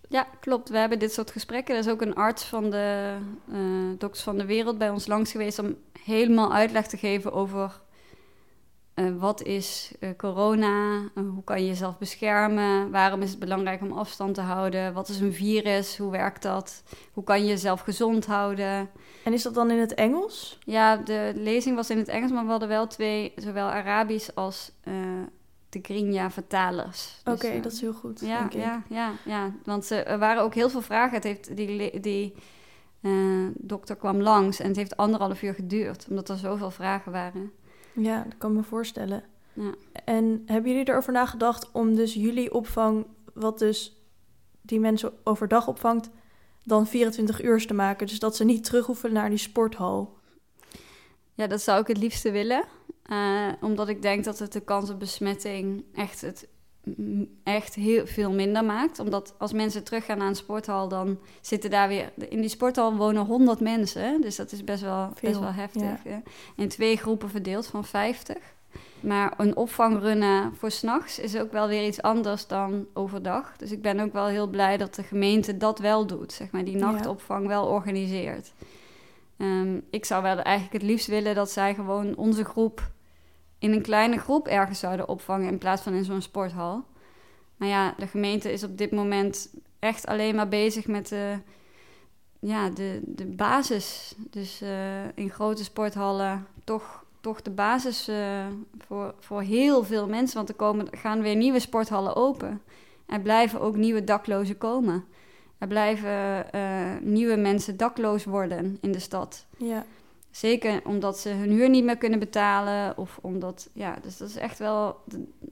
Ja, 0.09 0.27
klopt. 0.41 0.69
We 0.69 0.79
hebben 0.79 0.99
dit 0.99 1.13
soort 1.13 1.31
gesprekken. 1.31 1.75
Er 1.75 1.81
is 1.81 1.89
ook 1.89 2.03
een 2.03 2.15
arts 2.15 2.45
van 2.45 2.71
de 2.71 3.17
uh, 3.53 3.59
Dokters 3.99 4.25
van 4.25 4.39
de 4.39 4.45
Wereld 4.45 4.79
bij 4.79 4.91
ons 4.91 5.07
langs 5.07 5.31
geweest 5.31 5.59
om 5.59 5.77
helemaal 6.03 6.53
uitleg 6.53 6.87
te 6.87 6.97
geven 6.97 7.33
over 7.33 7.81
uh, 8.97 9.19
wat 9.19 9.43
is 9.43 9.93
uh, 10.01 10.11
corona, 10.17 11.01
hoe 11.15 11.45
kan 11.45 11.61
je 11.61 11.67
jezelf 11.67 11.99
beschermen, 11.99 12.91
waarom 12.91 13.23
is 13.23 13.31
het 13.31 13.39
belangrijk 13.39 13.81
om 13.81 13.93
afstand 13.93 14.35
te 14.35 14.41
houden, 14.41 14.93
wat 14.93 15.09
is 15.09 15.21
een 15.21 15.33
virus, 15.33 15.99
hoe 15.99 16.11
werkt 16.11 16.43
dat, 16.43 16.83
hoe 17.13 17.25
kan 17.25 17.41
je 17.41 17.47
jezelf 17.47 17.81
gezond 17.81 18.27
houden. 18.27 18.91
En 19.25 19.33
is 19.33 19.43
dat 19.43 19.55
dan 19.55 19.71
in 19.71 19.79
het 19.79 19.95
Engels? 19.95 20.59
Ja, 20.65 20.97
de 20.97 21.33
lezing 21.35 21.77
was 21.77 21.91
in 21.91 21.99
het 21.99 22.09
Engels, 22.09 22.33
maar 22.33 22.45
we 22.45 22.51
hadden 22.51 22.69
wel 22.69 22.87
twee, 22.87 23.33
zowel 23.37 23.69
Arabisch 23.69 24.31
als 24.35 24.73
de 25.69 25.79
Grinja 25.83 26.31
vertalers. 26.31 27.21
Dus, 27.25 27.35
Oké, 27.35 27.47
okay, 27.47 27.61
dat 27.61 27.73
is 27.73 27.81
heel 27.81 27.93
goed. 27.93 28.21
Ja, 28.21 28.49
ja, 28.51 28.83
ja, 28.89 29.13
ja. 29.25 29.53
Want 29.65 29.91
er 29.91 30.19
waren 30.19 30.43
ook 30.43 30.55
heel 30.55 30.71
veel 30.71 30.83
vragen. 30.83 31.15
Het 31.15 31.25
heeft 31.25 31.57
die, 31.57 32.01
die 32.01 32.35
dokter 33.55 33.97
kwam 33.97 34.21
langs 34.21 34.61
en 34.61 34.67
het 34.67 34.77
heeft 34.77 34.97
anderhalf 34.97 35.43
uur 35.43 35.55
geduurd, 35.55 36.07
omdat 36.09 36.29
er 36.29 36.37
zoveel 36.37 36.71
vragen 36.71 37.13
waren. 37.13 37.53
Ja, 37.97 38.23
dat 38.23 38.39
kan 38.39 38.53
me 38.53 38.63
voorstellen. 38.63 39.23
Ja. 39.53 39.75
En 40.05 40.43
hebben 40.47 40.71
jullie 40.71 40.89
erover 40.89 41.13
nagedacht 41.13 41.71
om 41.73 41.95
dus 41.95 42.15
jullie 42.15 42.55
opvang, 42.55 43.07
wat 43.35 43.59
dus 43.59 43.97
die 44.61 44.81
mensen 44.81 45.13
overdag 45.25 45.69
opvangt, 45.69 46.11
dan 46.65 46.87
24 46.87 47.43
uur 47.43 47.67
te 47.67 47.75
maken? 47.75 48.07
Dus 48.07 48.19
dat 48.19 48.37
ze 48.37 48.45
niet 48.45 48.65
terug 48.65 48.87
hoeven 48.87 49.13
naar 49.13 49.29
die 49.29 49.39
sporthal? 49.39 50.19
Ja, 51.35 51.47
dat 51.47 51.61
zou 51.61 51.81
ik 51.81 51.87
het 51.87 51.99
liefste 51.99 52.31
willen. 52.31 52.65
Uh, 53.11 53.53
omdat 53.61 53.89
ik 53.89 54.03
denk 54.03 54.25
dat 54.25 54.39
het 54.39 54.53
de 54.53 54.61
kans 54.61 54.91
op 54.91 54.99
besmetting 54.99 55.85
echt, 55.95 56.21
het, 56.21 56.49
echt 57.42 57.75
heel 57.75 58.07
veel 58.07 58.33
minder 58.33 58.64
maakt. 58.64 58.99
Omdat 58.99 59.35
als 59.38 59.53
mensen 59.53 59.85
teruggaan 59.85 60.18
naar 60.18 60.29
een 60.29 60.37
sporthal, 60.37 60.88
dan 60.88 61.18
zitten 61.40 61.70
daar 61.70 61.88
weer... 61.88 62.12
In 62.29 62.40
die 62.40 62.51
sporthal 62.51 62.96
wonen 62.96 63.25
100 63.25 63.61
mensen, 63.61 64.20
dus 64.20 64.37
dat 64.37 64.53
is 64.53 64.64
best 64.64 64.83
wel, 64.83 65.12
best 65.20 65.38
wel 65.38 65.53
heftig. 65.53 66.05
Ja. 66.05 66.22
In 66.57 66.68
twee 66.68 66.96
groepen 66.96 67.31
verdeeld 67.31 67.66
van 67.66 67.85
50. 67.85 68.37
Maar 69.01 69.35
een 69.37 69.57
opvangrunnen 69.57 70.55
voor 70.55 70.70
s'nachts 70.70 71.18
is 71.18 71.37
ook 71.37 71.53
wel 71.53 71.68
weer 71.68 71.87
iets 71.87 72.03
anders 72.03 72.46
dan 72.46 72.87
overdag. 72.92 73.57
Dus 73.57 73.72
ik 73.72 73.83
ben 73.83 74.01
ook 74.01 74.12
wel 74.12 74.27
heel 74.27 74.46
blij 74.46 74.77
dat 74.77 74.94
de 74.94 75.03
gemeente 75.03 75.57
dat 75.57 75.79
wel 75.79 76.07
doet. 76.07 76.33
Zeg 76.33 76.51
maar, 76.51 76.64
die 76.64 76.77
nachtopvang 76.77 77.46
wel 77.46 77.66
organiseert. 77.66 78.53
Um, 79.38 79.83
ik 79.90 80.05
zou 80.05 80.22
wel 80.22 80.38
eigenlijk 80.38 80.83
het 80.83 80.90
liefst 80.90 81.07
willen 81.07 81.35
dat 81.35 81.51
zij 81.51 81.75
gewoon 81.75 82.16
onze 82.16 82.44
groep 82.44 82.90
in 83.59 83.73
een 83.73 83.83
kleine 83.83 84.19
groep 84.19 84.47
ergens 84.47 84.79
zouden 84.79 85.09
opvangen 85.09 85.49
in 85.49 85.59
plaats 85.59 85.83
van 85.83 85.92
in 85.92 86.05
zo'n 86.05 86.23
sporthal. 86.23 86.85
Maar 87.57 87.69
ja, 87.69 87.95
de 87.99 88.07
gemeente 88.07 88.53
is 88.53 88.64
op 88.64 88.79
dit 88.79 88.90
moment 88.90 89.55
echt 89.79 90.07
alleen 90.07 90.35
maar 90.35 90.49
bezig 90.49 90.87
met 90.87 91.09
de, 91.09 91.38
ja, 92.38 92.69
de, 92.69 93.01
de 93.05 93.27
basis. 93.27 94.14
Dus 94.31 94.61
eh, 94.61 95.05
in 95.14 95.31
grote 95.31 95.64
sporthallen 95.64 96.47
toch, 96.64 97.05
toch 97.21 97.42
de 97.42 97.51
basis 97.51 98.09
eh, 98.09 98.47
voor, 98.87 99.14
voor 99.19 99.42
heel 99.42 99.85
veel 99.85 100.09
mensen. 100.09 100.37
Want 100.37 100.49
er 100.49 100.55
komen, 100.55 100.88
gaan 100.90 101.23
weer 101.23 101.37
nieuwe 101.37 101.61
sporthallen 101.61 102.16
open. 102.16 102.62
Er 103.07 103.21
blijven 103.21 103.61
ook 103.61 103.77
nieuwe 103.77 104.05
daklozen 104.05 104.59
komen. 104.59 105.05
Er 105.59 105.69
blijven 105.69 106.53
eh, 106.53 106.97
nieuwe 107.01 107.37
mensen 107.37 107.77
dakloos 107.77 108.25
worden 108.25 108.79
in 108.81 108.92
de 108.92 108.99
stad. 108.99 109.47
Ja. 109.57 109.87
Zeker 110.37 110.81
omdat 110.85 111.18
ze 111.18 111.29
hun 111.29 111.51
huur 111.51 111.68
niet 111.68 111.85
meer 111.85 111.96
kunnen 111.96 112.18
betalen. 112.18 112.99
Of 112.99 113.18
omdat, 113.22 113.68
ja, 113.72 113.99
dus 114.03 114.16
dat 114.16 114.29
is 114.29 114.37
echt 114.37 114.59
wel. 114.59 115.01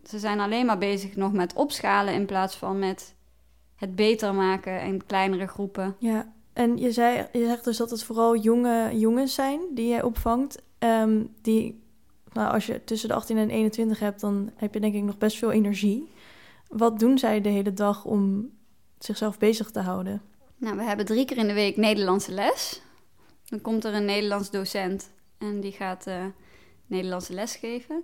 Ze 0.04 0.18
zijn 0.18 0.40
alleen 0.40 0.66
maar 0.66 0.78
bezig 0.78 1.16
nog 1.16 1.32
met 1.32 1.54
opschalen 1.54 2.14
in 2.14 2.26
plaats 2.26 2.56
van 2.56 2.78
met 2.78 3.14
het 3.76 3.96
beter 3.96 4.34
maken 4.34 4.82
in 4.82 5.06
kleinere 5.06 5.46
groepen. 5.46 5.96
Ja, 5.98 6.32
en 6.52 6.76
je, 6.76 6.92
zei, 6.92 7.26
je 7.32 7.44
zegt 7.44 7.64
dus 7.64 7.76
dat 7.76 7.90
het 7.90 8.02
vooral 8.02 8.36
jonge 8.36 8.98
jongens 8.98 9.34
zijn 9.34 9.60
die 9.70 9.88
jij 9.88 10.02
opvangt. 10.02 10.62
Ehm, 10.78 11.24
die, 11.42 11.82
nou, 12.32 12.52
als 12.52 12.66
je 12.66 12.84
tussen 12.84 13.08
de 13.08 13.14
18 13.14 13.36
en 13.36 13.50
21 13.50 13.98
hebt, 13.98 14.20
dan 14.20 14.50
heb 14.54 14.74
je 14.74 14.80
denk 14.80 14.94
ik 14.94 15.02
nog 15.02 15.18
best 15.18 15.38
veel 15.38 15.52
energie. 15.52 16.10
Wat 16.68 16.98
doen 16.98 17.18
zij 17.18 17.40
de 17.40 17.48
hele 17.48 17.72
dag 17.72 18.04
om 18.04 18.50
zichzelf 18.98 19.38
bezig 19.38 19.70
te 19.70 19.80
houden? 19.80 20.22
Nou, 20.56 20.76
we 20.76 20.82
hebben 20.82 21.06
drie 21.06 21.24
keer 21.24 21.36
in 21.36 21.46
de 21.46 21.54
week 21.54 21.76
Nederlandse 21.76 22.32
les. 22.32 22.82
Dan 23.54 23.62
komt 23.62 23.84
er 23.84 23.94
een 23.94 24.04
Nederlands 24.04 24.50
docent 24.50 25.10
en 25.38 25.60
die 25.60 25.72
gaat 25.72 26.06
uh, 26.06 26.24
Nederlandse 26.86 27.32
les 27.32 27.56
geven. 27.56 28.02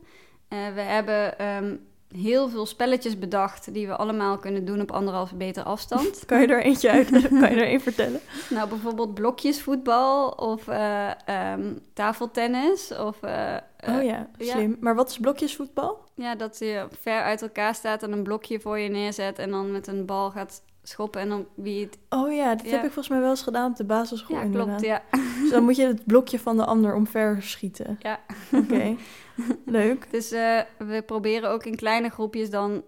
Uh, 0.49 0.75
we 0.75 0.81
hebben 0.81 1.47
um, 1.47 1.87
heel 2.09 2.49
veel 2.49 2.67
spelletjes 2.67 3.19
bedacht 3.19 3.75
die 3.75 3.87
we 3.87 3.97
allemaal 3.97 4.39
kunnen 4.39 4.65
doen 4.65 4.81
op 4.81 4.91
anderhalve 4.91 5.37
meter 5.37 5.63
afstand. 5.63 6.23
kan 6.27 6.41
je 6.41 6.47
er 6.47 6.63
eentje 6.63 6.91
uitleggen? 6.91 7.31
kan 7.41 7.51
je 7.51 7.61
er 7.61 7.67
één 7.67 7.81
vertellen? 7.81 8.21
Nou, 8.51 8.69
bijvoorbeeld 8.69 9.15
blokjesvoetbal 9.15 10.29
of 10.29 10.67
uh, 10.67 11.11
um, 11.53 11.79
tafeltennis. 11.93 12.93
Of, 12.97 13.23
uh, 13.25 13.57
oh 13.89 14.03
ja, 14.03 14.29
slim. 14.39 14.71
Ja. 14.71 14.77
Maar 14.81 14.95
wat 14.95 15.11
is 15.11 15.19
blokjesvoetbal? 15.19 16.05
Ja, 16.15 16.35
dat 16.35 16.59
je 16.59 16.87
ver 17.01 17.23
uit 17.23 17.43
elkaar 17.43 17.75
staat 17.75 18.03
en 18.03 18.13
een 18.13 18.23
blokje 18.23 18.61
voor 18.61 18.79
je 18.79 18.89
neerzet 18.89 19.39
en 19.39 19.51
dan 19.51 19.73
met 19.73 19.87
een 19.87 20.07
bal 20.07 20.31
gaat 20.31 20.63
schoppen 20.83 21.21
en 21.21 21.29
dan 21.29 21.47
wie 21.55 21.85
het... 21.85 21.99
Oh 22.09 22.33
ja, 22.33 22.55
dat 22.55 22.65
ja. 22.65 22.71
heb 22.71 22.85
ik 22.85 22.93
volgens 22.93 23.09
mij 23.09 23.21
wel 23.21 23.31
eens 23.31 23.43
gedaan 23.43 23.71
op 23.71 23.77
de 23.77 23.85
basisschool. 23.85 24.37
Ja, 24.37 24.49
klopt, 24.49 24.81
ja. 24.81 25.03
Dus 25.41 25.51
dan 25.51 25.65
moet 25.65 25.77
je 25.77 25.87
het 25.87 26.07
blokje 26.07 26.39
van 26.39 26.57
de 26.57 26.65
ander 26.65 26.95
omver 26.95 27.43
schieten. 27.43 27.99
Ja. 27.99 28.21
Oké, 28.53 28.65
okay. 28.65 28.97
leuk. 29.67 30.07
Dus 30.11 30.33
uh, 30.33 30.61
we 30.79 31.03
proberen 31.07 31.51
ook 31.51 31.65
in 31.65 31.77
kleine 31.77 32.09
groepjes 32.09 32.51
dan 32.51 32.83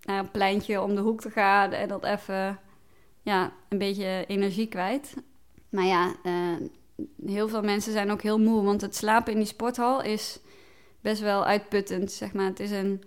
naar 0.00 0.18
een 0.18 0.30
pleintje 0.30 0.82
om 0.82 0.94
de 0.94 1.00
hoek 1.00 1.20
te 1.20 1.30
gaan 1.30 1.72
en 1.72 1.88
dat 1.88 2.04
even 2.04 2.58
ja, 3.22 3.52
een 3.68 3.78
beetje 3.78 4.24
energie 4.26 4.66
kwijt. 4.66 5.14
Maar 5.70 5.84
ja, 5.84 6.14
uh, 6.24 6.68
heel 7.26 7.48
veel 7.48 7.62
mensen 7.62 7.92
zijn 7.92 8.10
ook 8.10 8.22
heel 8.22 8.38
moe, 8.38 8.62
want 8.62 8.80
het 8.80 8.96
slapen 8.96 9.32
in 9.32 9.38
die 9.38 9.46
sporthal 9.46 10.02
is 10.02 10.40
best 11.00 11.20
wel 11.20 11.44
uitputtend, 11.44 12.12
zeg 12.12 12.32
maar. 12.32 12.46
Het 12.46 12.60
is 12.60 12.70
een 12.70 13.02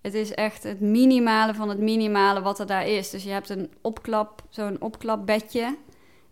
het 0.00 0.14
is 0.14 0.34
echt 0.34 0.62
het 0.62 0.80
minimale 0.80 1.54
van 1.54 1.68
het 1.68 1.78
minimale 1.78 2.42
wat 2.42 2.58
er 2.58 2.66
daar 2.66 2.86
is. 2.86 3.10
Dus 3.10 3.22
je 3.22 3.30
hebt 3.30 3.48
een 3.48 3.70
opklap, 3.80 4.42
zo'n 4.48 4.80
opklapbedje 4.80 5.76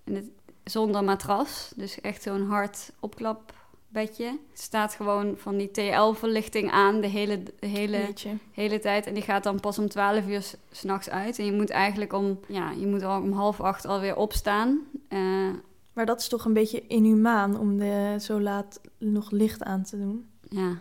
en 0.04 0.14
het, 0.14 0.24
zonder 0.64 1.04
matras. 1.04 1.72
Dus 1.76 2.00
echt 2.00 2.22
zo'n 2.22 2.46
hard 2.46 2.92
opklapbedje. 3.00 4.26
Het 4.50 4.60
staat 4.60 4.94
gewoon 4.94 5.34
van 5.36 5.56
die 5.56 5.70
TL-verlichting 5.70 6.70
aan 6.70 7.00
de 7.00 7.06
hele, 7.06 7.42
de 7.42 7.66
hele, 7.66 8.14
hele 8.52 8.78
tijd. 8.78 9.06
En 9.06 9.14
die 9.14 9.22
gaat 9.22 9.42
dan 9.42 9.60
pas 9.60 9.78
om 9.78 9.88
12 9.88 10.26
uur 10.26 10.44
s'nachts 10.70 11.10
uit. 11.10 11.38
En 11.38 11.44
je 11.44 11.52
moet 11.52 11.70
eigenlijk 11.70 12.12
om, 12.12 12.40
ja, 12.48 12.70
je 12.70 12.86
moet 12.86 13.02
al 13.02 13.20
om 13.20 13.32
half 13.32 13.60
acht 13.60 13.86
alweer 13.86 14.16
opstaan. 14.16 14.80
Uh, 15.08 15.50
maar 15.92 16.06
dat 16.06 16.20
is 16.20 16.28
toch 16.28 16.44
een 16.44 16.52
beetje 16.52 16.86
inhumaan 16.86 17.58
om 17.58 17.78
de, 17.78 18.16
zo 18.20 18.40
laat 18.40 18.80
nog 18.98 19.30
licht 19.30 19.62
aan 19.62 19.82
te 19.82 19.98
doen? 19.98 20.26
Ja, 20.48 20.78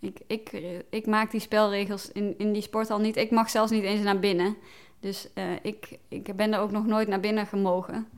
ik, 0.00 0.18
ik, 0.26 0.50
ik 0.90 1.06
maak 1.06 1.30
die 1.30 1.40
spelregels 1.40 2.12
in, 2.12 2.34
in 2.38 2.52
die 2.52 2.62
sporthal 2.62 2.98
niet. 2.98 3.16
Ik 3.16 3.30
mag 3.30 3.50
zelfs 3.50 3.70
niet 3.70 3.82
eens 3.82 4.02
naar 4.02 4.18
binnen. 4.18 4.56
Dus 5.00 5.28
uh, 5.34 5.44
ik, 5.62 5.98
ik 6.08 6.36
ben 6.36 6.52
er 6.52 6.60
ook 6.60 6.70
nog 6.70 6.86
nooit 6.86 7.08
naar 7.08 7.20
binnen 7.20 7.46
gemogen. 7.46 8.08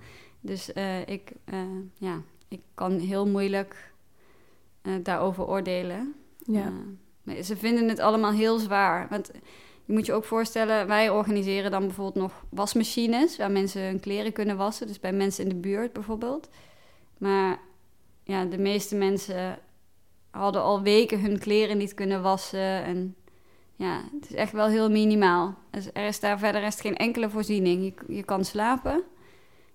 Dus 0.40 0.70
uh, 0.74 1.00
ik, 1.00 1.32
uh, 1.52 1.60
ja, 1.94 2.22
ik 2.48 2.60
kan 2.74 2.98
heel 2.98 3.26
moeilijk 3.26 3.92
daarover 5.02 5.46
oordelen. 5.46 6.14
Ja. 6.44 6.72
ze 7.42 7.56
vinden 7.56 7.88
het 7.88 7.98
allemaal 7.98 8.32
heel 8.32 8.58
zwaar. 8.58 9.06
Want 9.10 9.30
je 9.84 9.92
moet 9.92 10.06
je 10.06 10.12
ook 10.12 10.24
voorstellen, 10.24 10.86
wij 10.86 11.10
organiseren 11.10 11.70
dan 11.70 11.86
bijvoorbeeld 11.86 12.24
nog 12.24 12.44
wasmachines... 12.48 13.36
waar 13.36 13.50
mensen 13.50 13.82
hun 13.82 14.00
kleren 14.00 14.32
kunnen 14.32 14.56
wassen. 14.56 14.86
Dus 14.86 15.00
bij 15.00 15.12
mensen 15.12 15.42
in 15.42 15.48
de 15.48 15.54
buurt 15.54 15.92
bijvoorbeeld. 15.92 16.48
Maar 17.18 17.58
ja, 18.22 18.44
de 18.44 18.58
meeste 18.58 18.96
mensen 18.96 19.58
hadden 20.38 20.62
al 20.62 20.83
weken 20.83 21.20
hun 21.20 21.38
kleren 21.38 21.79
niet 21.79 21.94
kunnen 21.94 22.22
wassen. 22.22 22.85
En 22.85 23.14
ja, 23.77 24.03
het 24.20 24.31
is 24.31 24.37
echt 24.37 24.53
wel 24.53 24.66
heel 24.66 24.90
minimaal. 24.90 25.55
Dus 25.70 25.88
er 25.92 26.07
is 26.07 26.20
daar 26.20 26.38
verder 26.38 26.62
is 26.62 26.81
geen 26.81 26.96
enkele 26.96 27.31
voorziening. 27.31 27.85
Je, 27.85 28.14
je 28.14 28.22
kan 28.22 28.44
slapen, 28.44 29.03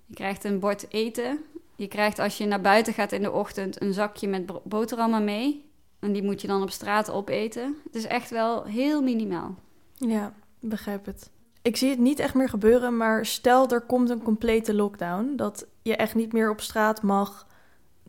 je 0.05 0.15
krijgt 0.15 0.43
een 0.43 0.59
bord 0.59 0.85
eten. 0.93 1.39
Je 1.75 1.87
krijgt 1.87 2.19
als 2.19 2.37
je 2.37 2.45
naar 2.45 2.61
buiten 2.61 2.93
gaat 2.93 3.11
in 3.11 3.21
de 3.21 3.31
ochtend 3.31 3.81
een 3.81 3.93
zakje 3.93 4.27
met 4.27 4.63
boterhammen 4.63 5.23
mee. 5.23 5.71
En 5.99 6.11
die 6.11 6.23
moet 6.23 6.41
je 6.41 6.47
dan 6.47 6.61
op 6.61 6.69
straat 6.69 7.11
opeten. 7.11 7.77
Het 7.83 7.95
is 7.95 8.05
echt 8.05 8.29
wel 8.29 8.63
heel 8.63 9.01
minimaal. 9.01 9.55
Ja, 9.93 10.33
begrijp 10.59 11.05
het. 11.05 11.29
Ik 11.61 11.77
zie 11.77 11.89
het 11.89 11.99
niet 11.99 12.19
echt 12.19 12.33
meer 12.33 12.49
gebeuren, 12.49 12.97
maar 12.97 13.25
stel 13.25 13.69
er 13.69 13.81
komt 13.81 14.09
een 14.09 14.21
complete 14.21 14.73
lockdown. 14.73 15.33
Dat 15.35 15.67
je 15.81 15.95
echt 15.95 16.15
niet 16.15 16.33
meer 16.33 16.49
op 16.49 16.61
straat 16.61 17.01
mag, 17.01 17.47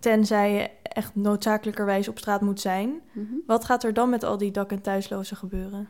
tenzij 0.00 0.52
je 0.52 0.70
echt 0.82 1.14
noodzakelijkerwijs 1.14 2.08
op 2.08 2.18
straat 2.18 2.40
moet 2.40 2.60
zijn. 2.60 3.00
Mhm. 3.12 3.34
Wat 3.46 3.64
gaat 3.64 3.84
er 3.84 3.94
dan 3.94 4.10
met 4.10 4.24
al 4.24 4.38
die 4.38 4.50
dak- 4.50 4.70
en 4.70 4.82
thuislozen 4.82 5.36
gebeuren? 5.36 5.88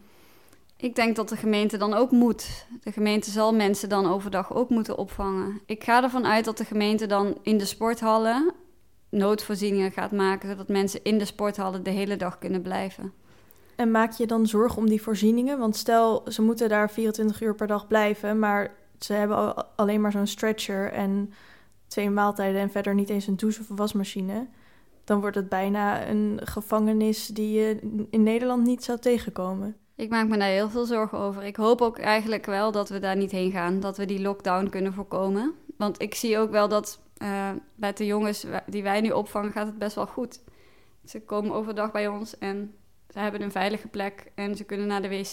Ik 0.76 0.94
denk 0.94 1.16
dat 1.16 1.28
de 1.28 1.36
gemeente 1.36 1.76
dan 1.76 1.94
ook 1.94 2.10
moet. 2.10 2.66
De 2.82 2.92
gemeente 2.92 3.30
zal 3.30 3.54
mensen 3.54 3.88
dan 3.88 4.06
overdag 4.06 4.54
ook 4.54 4.68
moeten 4.68 4.98
opvangen. 4.98 5.60
Ik 5.66 5.84
ga 5.84 6.02
ervan 6.02 6.26
uit 6.26 6.44
dat 6.44 6.58
de 6.58 6.64
gemeente 6.64 7.06
dan 7.06 7.38
in 7.42 7.58
de 7.58 7.64
sporthallen 7.64 8.52
noodvoorzieningen 9.08 9.92
gaat 9.92 10.12
maken, 10.12 10.48
zodat 10.48 10.68
mensen 10.68 11.00
in 11.02 11.18
de 11.18 11.24
sporthallen 11.24 11.82
de 11.82 11.90
hele 11.90 12.16
dag 12.16 12.38
kunnen 12.38 12.62
blijven. 12.62 13.12
En 13.76 13.90
maak 13.90 14.12
je 14.12 14.26
dan 14.26 14.46
zorgen 14.46 14.78
om 14.78 14.88
die 14.88 15.02
voorzieningen? 15.02 15.58
Want 15.58 15.76
stel, 15.76 16.22
ze 16.28 16.42
moeten 16.42 16.68
daar 16.68 16.90
24 16.90 17.42
uur 17.42 17.54
per 17.54 17.66
dag 17.66 17.86
blijven, 17.86 18.38
maar 18.38 18.74
ze 18.98 19.12
hebben 19.12 19.76
alleen 19.76 20.00
maar 20.00 20.12
zo'n 20.12 20.26
stretcher 20.26 20.92
en 20.92 21.32
twee 21.94 22.10
maaltijden 22.10 22.60
en 22.60 22.70
verder 22.70 22.94
niet 22.94 23.10
eens 23.10 23.26
een 23.26 23.36
douche 23.36 23.60
of 23.60 23.68
een 23.68 23.76
wasmachine 23.76 24.46
dan 25.04 25.20
wordt 25.20 25.36
het 25.36 25.48
bijna 25.48 26.08
een 26.08 26.40
gevangenis 26.44 27.26
die 27.26 27.52
je 27.52 27.78
in 28.10 28.22
Nederland 28.22 28.64
niet 28.64 28.84
zou 28.84 28.98
tegenkomen. 28.98 29.76
Ik 29.96 30.10
maak 30.10 30.28
me 30.28 30.38
daar 30.38 30.48
heel 30.48 30.70
veel 30.70 30.84
zorgen 30.84 31.18
over. 31.18 31.42
Ik 31.42 31.56
hoop 31.56 31.80
ook 31.80 31.98
eigenlijk 31.98 32.46
wel 32.46 32.72
dat 32.72 32.88
we 32.88 32.98
daar 32.98 33.16
niet 33.16 33.30
heen 33.30 33.50
gaan, 33.50 33.80
dat 33.80 33.96
we 33.96 34.04
die 34.04 34.20
lockdown 34.20 34.68
kunnen 34.68 34.92
voorkomen. 34.92 35.54
Want 35.76 36.02
ik 36.02 36.14
zie 36.14 36.38
ook 36.38 36.50
wel 36.50 36.68
dat 36.68 37.00
uh, 37.22 37.50
bij 37.74 37.92
de 37.92 38.06
jongens 38.06 38.46
die 38.66 38.82
wij 38.82 39.00
nu 39.00 39.10
opvangen 39.10 39.52
gaat 39.52 39.66
het 39.66 39.78
best 39.78 39.94
wel 39.94 40.06
goed. 40.06 40.40
Ze 41.04 41.20
komen 41.20 41.54
overdag 41.54 41.92
bij 41.92 42.08
ons 42.08 42.38
en 42.38 42.74
ze 43.08 43.18
hebben 43.18 43.42
een 43.42 43.50
veilige 43.50 43.88
plek 43.88 44.30
en 44.34 44.56
ze 44.56 44.64
kunnen 44.64 44.86
naar 44.86 45.02
de 45.02 45.08
wc. 45.08 45.26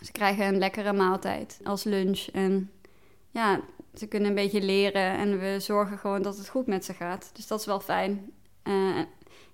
Ze 0.00 0.12
krijgen 0.12 0.46
een 0.46 0.58
lekkere 0.58 0.92
maaltijd 0.92 1.60
als 1.64 1.84
lunch 1.84 2.26
en 2.32 2.70
ja, 3.30 3.60
ze 3.98 4.06
kunnen 4.06 4.28
een 4.28 4.34
beetje 4.34 4.62
leren 4.62 5.18
en 5.18 5.38
we 5.38 5.60
zorgen 5.60 5.98
gewoon 5.98 6.22
dat 6.22 6.36
het 6.36 6.48
goed 6.48 6.66
met 6.66 6.84
ze 6.84 6.94
gaat. 6.94 7.30
Dus 7.32 7.46
dat 7.46 7.60
is 7.60 7.66
wel 7.66 7.80
fijn. 7.80 8.32
Uh, 8.64 8.98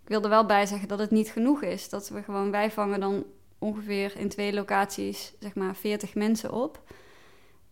ik 0.02 0.10
wil 0.10 0.22
er 0.22 0.28
wel 0.28 0.46
bij 0.46 0.66
zeggen 0.66 0.88
dat 0.88 0.98
het 0.98 1.10
niet 1.10 1.28
genoeg 1.30 1.62
is. 1.62 1.88
Dat 1.88 2.08
we 2.08 2.22
gewoon, 2.22 2.50
wij 2.50 2.70
vangen 2.70 3.00
dan 3.00 3.24
ongeveer 3.58 4.18
in 4.18 4.28
twee 4.28 4.52
locaties, 4.52 5.32
zeg 5.40 5.54
maar, 5.54 5.76
40 5.76 6.14
mensen 6.14 6.52
op. 6.52 6.82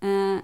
Uh, 0.00 0.38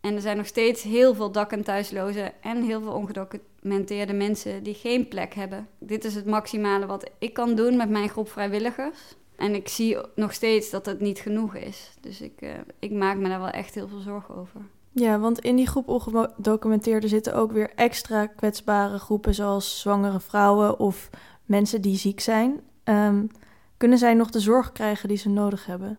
en 0.00 0.14
er 0.14 0.20
zijn 0.20 0.36
nog 0.36 0.46
steeds 0.46 0.82
heel 0.82 1.14
veel 1.14 1.32
dak- 1.32 1.52
en 1.52 1.64
thuislozen 1.64 2.42
en 2.42 2.62
heel 2.62 2.80
veel 2.80 2.92
ongedocumenteerde 2.92 4.12
mensen 4.12 4.62
die 4.62 4.74
geen 4.74 5.08
plek 5.08 5.34
hebben. 5.34 5.68
Dit 5.78 6.04
is 6.04 6.14
het 6.14 6.26
maximale 6.26 6.86
wat 6.86 7.10
ik 7.18 7.32
kan 7.32 7.54
doen 7.54 7.76
met 7.76 7.90
mijn 7.90 8.08
groep 8.08 8.30
vrijwilligers. 8.30 8.98
En 9.36 9.54
ik 9.54 9.68
zie 9.68 9.96
nog 10.14 10.32
steeds 10.32 10.70
dat 10.70 10.86
het 10.86 11.00
niet 11.00 11.18
genoeg 11.18 11.54
is. 11.54 11.90
Dus 12.00 12.20
ik, 12.20 12.40
uh, 12.40 12.50
ik 12.78 12.90
maak 12.90 13.16
me 13.16 13.28
daar 13.28 13.40
wel 13.40 13.48
echt 13.48 13.74
heel 13.74 13.88
veel 13.88 14.00
zorgen 14.00 14.34
over. 14.34 14.60
Ja, 14.94 15.18
want 15.18 15.40
in 15.40 15.56
die 15.56 15.66
groep 15.66 15.88
ongedocumenteerden 15.88 17.08
zitten 17.08 17.34
ook 17.34 17.52
weer 17.52 17.72
extra 17.74 18.26
kwetsbare 18.26 18.98
groepen, 18.98 19.34
zoals 19.34 19.80
zwangere 19.80 20.20
vrouwen 20.20 20.78
of 20.78 21.10
mensen 21.44 21.80
die 21.80 21.96
ziek 21.96 22.20
zijn. 22.20 22.60
Um, 22.84 23.28
kunnen 23.76 23.98
zij 23.98 24.14
nog 24.14 24.30
de 24.30 24.40
zorg 24.40 24.72
krijgen 24.72 25.08
die 25.08 25.16
ze 25.16 25.28
nodig 25.28 25.66
hebben? 25.66 25.98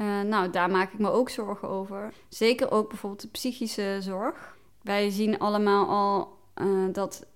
Uh, 0.00 0.20
nou, 0.20 0.50
daar 0.50 0.70
maak 0.70 0.92
ik 0.92 0.98
me 0.98 1.10
ook 1.10 1.30
zorgen 1.30 1.68
over. 1.68 2.12
Zeker 2.28 2.70
ook 2.70 2.88
bijvoorbeeld 2.88 3.22
de 3.22 3.28
psychische 3.28 3.96
zorg. 4.00 4.56
Wij 4.82 5.10
zien 5.10 5.38
allemaal 5.38 5.88
al 5.88 6.38
uh, 6.66 6.92
dat 6.92 7.26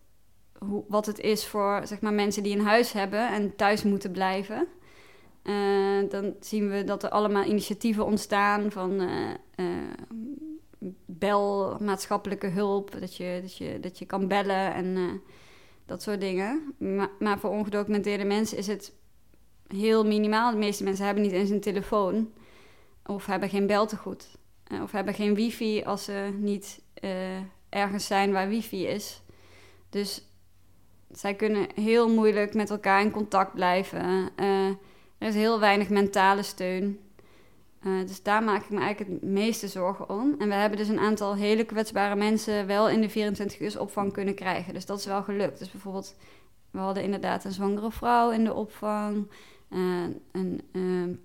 hoe, 0.59 0.85
wat 0.89 1.07
het 1.07 1.19
is 1.19 1.47
voor 1.47 1.81
zeg 1.85 2.01
maar, 2.01 2.13
mensen 2.13 2.43
die 2.43 2.59
een 2.59 2.65
huis 2.65 2.93
hebben 2.93 3.29
en 3.29 3.57
thuis 3.57 3.83
moeten 3.83 4.11
blijven. 4.11 4.69
Uh, 5.51 6.11
dan 6.11 6.35
zien 6.41 6.71
we 6.71 6.85
dat 6.85 7.03
er 7.03 7.11
allemaal 7.11 7.45
initiatieven 7.45 8.05
ontstaan 8.05 8.71
van 8.71 9.01
bel 11.07 11.77
maatschappelijke 11.81 12.47
hulp, 12.47 13.01
dat 13.01 13.17
je, 13.17 13.39
dat 13.43 13.57
je, 13.57 13.81
dat 13.81 13.99
je 13.99 14.07
kan 14.07 14.29
bellen 14.29 14.75
en 14.75 14.97
eh, 14.97 15.33
dat 15.87 16.03
soort 16.03 16.21
dingen. 16.21 16.75
Maar, 16.79 17.11
maar 17.19 17.39
voor 17.39 17.51
ongedocumenteerde 17.51 18.25
mensen 18.25 18.59
is 18.59 18.67
het 18.67 18.93
heel 19.67 20.07
minimaal. 20.07 20.51
De 20.51 20.57
meeste 20.57 20.85
mensen 20.85 21.05
hebben 21.05 21.23
niet 21.23 21.33
eens 21.33 21.51
een 21.51 21.61
telefoon 21.61 22.33
of 23.07 23.27
hebben 23.27 23.49
geen 23.49 23.67
beltegoed. 23.67 24.39
Uh, 24.73 24.83
of 24.83 24.93
hebben 24.93 25.15
geen 25.15 25.35
wifi 25.35 25.83
als 25.83 26.05
ze 26.05 26.31
niet 26.39 26.83
ergens 27.69 28.07
zijn 28.07 28.33
waar 28.33 28.49
wifi 28.49 28.87
is. 28.87 29.23
Dus 29.91 30.25
zij 31.11 31.35
kunnen 31.35 31.67
heel 31.75 32.09
moeilijk 32.09 32.55
met 32.55 32.71
elkaar 32.71 33.01
in 33.01 33.11
contact 33.11 33.55
blijven. 33.55 34.31
Er 35.21 35.29
is 35.29 35.35
heel 35.35 35.61
weinig 35.61 35.89
mentale 35.89 36.43
steun. 36.43 36.99
Uh, 37.83 38.07
dus 38.07 38.23
daar 38.23 38.43
maak 38.43 38.63
ik 38.63 38.71
me 38.71 38.81
eigenlijk 38.81 39.11
het 39.11 39.31
meeste 39.31 39.69
zorgen 39.69 40.11
om. 40.11 40.35
En 40.39 40.49
we 40.49 40.55
hebben 40.55 40.79
dus 40.79 40.89
een 40.89 40.99
aantal 40.99 41.35
hele 41.35 41.65
kwetsbare 41.65 42.17
mensen 42.17 42.67
wel 42.67 42.89
in 42.89 43.01
de 43.01 43.09
24 43.09 43.61
uur 43.61 43.81
opvang 43.81 44.13
kunnen 44.13 44.35
krijgen. 44.35 44.75
Dus 44.75 44.87
dat 44.87 44.99
is 44.99 45.07
wel 45.07 45.23
gelukt. 45.23 45.59
Dus 45.59 45.71
bijvoorbeeld, 45.71 46.17
we 46.71 46.79
hadden 46.79 47.03
inderdaad 47.03 47.45
een 47.45 47.53
zwangere 47.53 47.91
vrouw 47.91 48.31
in 48.31 48.45
de 48.45 48.55
opvang. 48.55 49.31
Uh, 49.71 50.05
een, 50.33 50.61
uh, 50.73 51.17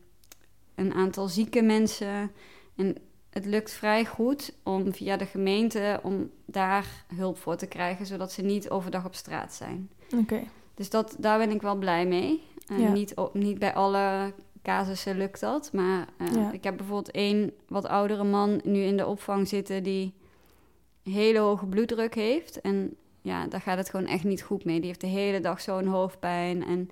een 0.76 0.94
aantal 0.94 1.28
zieke 1.28 1.62
mensen. 1.62 2.32
En 2.76 2.98
het 3.30 3.46
lukt 3.46 3.72
vrij 3.72 4.06
goed 4.06 4.54
om 4.64 4.94
via 4.94 5.18
de 5.18 5.26
gemeente 5.26 6.00
om 6.04 6.30
daar 6.46 7.06
hulp 7.16 7.38
voor 7.38 7.56
te 7.56 7.68
krijgen, 7.68 8.06
zodat 8.06 8.32
ze 8.32 8.42
niet 8.42 8.70
overdag 8.70 9.06
op 9.06 9.16
straat 9.16 9.54
zijn. 9.54 9.90
Oké. 10.16 10.44
Dus 10.74 10.90
dat, 10.90 11.16
daar 11.20 11.38
ben 11.38 11.52
ik 11.52 11.62
wel 11.62 11.76
blij 11.76 12.06
mee. 12.06 12.44
Uh, 12.68 12.80
Ja. 12.80 12.92
niet, 12.92 13.16
op- 13.16 13.34
niet 13.34 13.60
bij 13.60 13.74
alle 13.74 14.34
casussen 14.64 15.18
lukt 15.18 15.40
dat. 15.40 15.74
Maar 15.74 16.08
uh, 16.22 16.32
Ja. 16.34 16.52
ik 16.52 16.64
heb 16.64 16.78
bijvoorbeeld 16.78 17.12
één 17.12 17.52
wat 17.68 17.86
oudere 17.88 18.24
man 18.24 18.62
nu 18.64 18.80
in 18.82 18.98
de 18.98 19.06
opvang 19.06 19.48
zitten 19.48 19.84
die 19.84 20.14
hele 21.04 21.40
hoge 21.40 21.66
bloeddruk 21.66 22.16
heeft. 22.16 22.62
En 22.62 22.96
ja, 23.22 23.48
daar 23.48 23.62
gaat 23.62 23.78
het 23.78 23.90
gewoon 23.90 24.06
echt 24.08 24.24
niet 24.24 24.42
goed 24.42 24.66
mee. 24.66 24.78
Die 24.78 24.88
heeft 24.88 25.02
de 25.02 25.08
hele 25.08 25.40
dag 25.40 25.62
zo'n 25.62 25.86
hoofdpijn. 25.88 26.64
En 26.66 26.90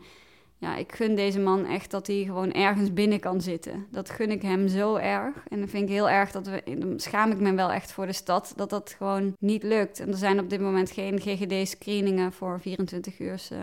ja, 0.57 0.75
ik 0.75 0.91
gun 0.95 1.15
deze 1.15 1.39
man 1.39 1.65
echt 1.65 1.91
dat 1.91 2.07
hij 2.07 2.23
gewoon 2.23 2.51
ergens 2.51 2.93
binnen 2.93 3.19
kan 3.19 3.41
zitten. 3.41 3.85
Dat 3.91 4.09
gun 4.09 4.31
ik 4.31 4.41
hem 4.41 4.67
zo 4.67 4.95
erg. 4.95 5.35
En 5.47 5.59
dan 5.59 5.67
vind 5.67 5.83
ik 5.83 5.89
heel 5.89 6.09
erg 6.09 6.31
dat 6.31 6.47
we... 6.47 6.63
Dan 6.79 6.99
schaam 6.99 7.31
ik 7.31 7.39
me 7.39 7.53
wel 7.53 7.71
echt 7.71 7.91
voor 7.91 8.05
de 8.05 8.13
stad 8.13 8.53
dat 8.55 8.69
dat 8.69 8.95
gewoon 8.97 9.33
niet 9.39 9.63
lukt. 9.63 9.99
En 9.99 10.07
er 10.07 10.17
zijn 10.17 10.39
op 10.39 10.49
dit 10.49 10.61
moment 10.61 10.91
geen 10.91 11.19
GGD-screeningen 11.19 12.31
voor 12.33 12.59
24 12.61 13.19
uur 13.19 13.47
eh, 13.51 13.57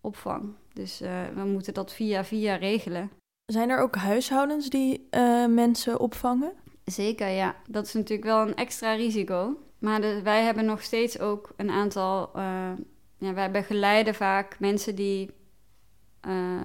opvang. 0.00 0.52
Dus 0.74 1.00
eh, 1.00 1.10
we 1.34 1.44
moeten 1.44 1.74
dat 1.74 1.92
via 1.92 2.24
via 2.24 2.54
regelen. 2.54 3.10
Zijn 3.44 3.70
er 3.70 3.80
ook 3.80 3.94
huishoudens 3.96 4.68
die 4.70 5.06
eh, 5.10 5.46
mensen 5.46 6.00
opvangen? 6.00 6.52
Zeker, 6.84 7.28
ja. 7.28 7.56
Dat 7.68 7.86
is 7.86 7.92
natuurlijk 7.92 8.28
wel 8.28 8.46
een 8.48 8.54
extra 8.54 8.94
risico. 8.94 9.56
Maar 9.78 10.00
de- 10.00 10.20
wij 10.22 10.42
hebben 10.42 10.64
nog 10.64 10.82
steeds 10.82 11.18
ook 11.18 11.52
een 11.56 11.70
aantal... 11.70 12.30
eh, 12.34 12.70
ja, 13.18 13.34
wij 13.34 13.50
begeleiden 13.50 14.14
vaak 14.14 14.56
mensen 14.58 14.94
die 14.94 15.30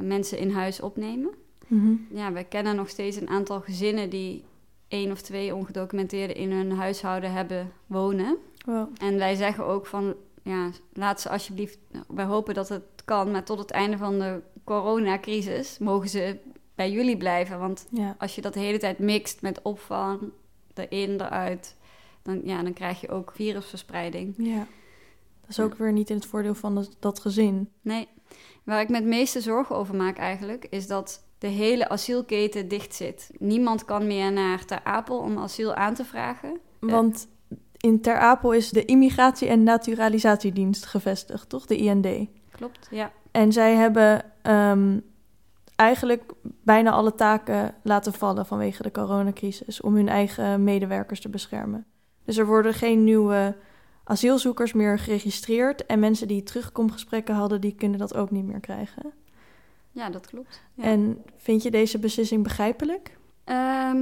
mensen 0.02 0.38
in 0.38 0.52
huis 0.52 0.82
opnemen. 0.82 1.30
Mhm. 1.68 1.94
Ja, 2.10 2.32
wij 2.32 2.44
kennen 2.44 2.76
nog 2.76 2.90
steeds 2.90 3.18
een 3.18 3.30
aantal 3.30 3.62
gezinnen 3.62 4.10
die 4.10 4.44
één 4.88 5.12
of 5.12 5.22
twee 5.22 5.56
ongedocumenteerden 5.56 6.36
in 6.36 6.52
hun 6.52 6.72
huishouden 6.72 7.32
hebben 7.32 7.72
wonen. 7.88 8.38
Wow. 8.66 8.90
En 9.02 9.18
wij 9.18 9.36
zeggen 9.36 9.66
ook 9.66 9.86
van, 9.86 10.16
ja, 10.44 10.70
laat 10.94 11.22
ze 11.22 11.30
alsjeblieft... 11.30 11.78
Wij 12.08 12.26
hopen 12.26 12.54
dat 12.54 12.70
het 12.70 12.84
kan, 13.08 13.32
maar 13.32 13.44
tot 13.44 13.60
het 13.60 13.72
einde 13.72 13.98
van 13.98 14.20
de 14.20 14.42
coronacrisis 14.64 15.78
mogen 15.78 16.10
ze 16.10 16.38
bij 16.76 16.92
jullie 16.92 17.18
blijven. 17.18 17.60
Want 17.60 17.88
Ja. 17.90 18.16
als 18.20 18.36
je 18.36 18.42
dat 18.42 18.54
de 18.54 18.60
hele 18.60 18.78
tijd 18.78 19.00
mixt 19.00 19.42
met 19.42 19.62
opvang, 19.62 20.20
erin, 20.74 21.12
eruit... 21.22 21.76
Dan, 22.24 22.42
ja, 22.44 22.64
dan 22.64 22.74
krijg 22.74 23.02
je 23.02 23.10
ook 23.10 23.32
virusverspreiding. 23.36 24.34
ja. 24.38 24.68
Dat 25.42 25.50
is 25.50 25.60
ook 25.60 25.78
weer 25.78 25.92
niet 25.92 26.10
in 26.10 26.16
het 26.16 26.26
voordeel 26.26 26.56
van 26.56 26.76
dat, 26.76 26.96
dat 27.00 27.20
gezin. 27.20 27.70
Nee, 27.82 28.08
waar 28.64 28.82
ik 28.82 28.90
me 28.90 28.96
het 28.96 29.06
meeste 29.06 29.42
zorgen 29.42 29.76
over 29.76 29.96
maak 29.96 30.18
eigenlijk... 30.18 30.68
is 30.70 30.88
dat 30.88 31.24
de 31.38 31.48
hele 31.48 31.90
asielketen 31.90 32.68
dicht 32.68 32.96
zit. 32.96 33.30
Niemand 33.40 33.86
kan 33.86 34.08
meer 34.08 34.32
naar 34.32 34.66
Ter 34.66 34.84
Apel 34.84 35.18
om 35.18 35.38
asiel 35.38 35.74
aan 35.74 35.94
te 35.94 36.06
vragen. 36.06 36.60
Want 36.80 37.28
in 37.78 38.02
Ter 38.02 38.18
Apel 38.18 38.52
is 38.54 38.70
de 38.70 38.86
Immigratie- 38.86 39.48
en 39.48 39.64
Naturalisatiedienst 39.64 40.86
gevestigd, 40.86 41.50
toch? 41.50 41.66
De 41.66 41.78
IND. 41.78 42.08
Klopt, 42.58 42.88
ja. 42.92 43.12
En 43.32 43.52
zij 43.52 43.76
hebben 43.76 44.24
ehm, 44.42 45.00
eigenlijk 45.76 46.34
bijna 46.44 46.92
alle 46.92 47.16
taken 47.16 47.76
laten 47.84 48.14
vallen 48.14 48.46
vanwege 48.46 48.84
de 48.84 48.92
coronacrisis 48.92 49.82
om 49.82 49.96
hun 49.96 50.10
eigen 50.10 50.64
medewerkers 50.64 51.22
te 51.22 51.30
beschermen. 51.30 51.86
Dus 52.24 52.38
er 52.38 52.46
worden 52.46 52.74
geen 52.74 53.04
nieuwe 53.04 53.56
asielzoekers 54.04 54.74
meer 54.74 55.00
geregistreerd 55.00 55.86
en 55.86 56.00
mensen 56.00 56.28
die 56.28 56.44
terugkomgesprekken 56.44 57.36
hadden, 57.36 57.62
die 57.62 57.76
kunnen 57.76 58.00
dat 58.00 58.16
ook 58.16 58.32
niet 58.32 58.46
meer 58.46 58.60
krijgen. 58.60 59.14
Ja, 59.92 60.10
dat 60.10 60.28
klopt. 60.28 60.62
Ja. 60.74 60.84
En 60.84 61.24
vind 61.36 61.64
je 61.64 61.72
deze 61.72 62.00
beslissing 62.00 62.44
begrijpelijk? 62.44 63.18
Ehm, 63.44 63.98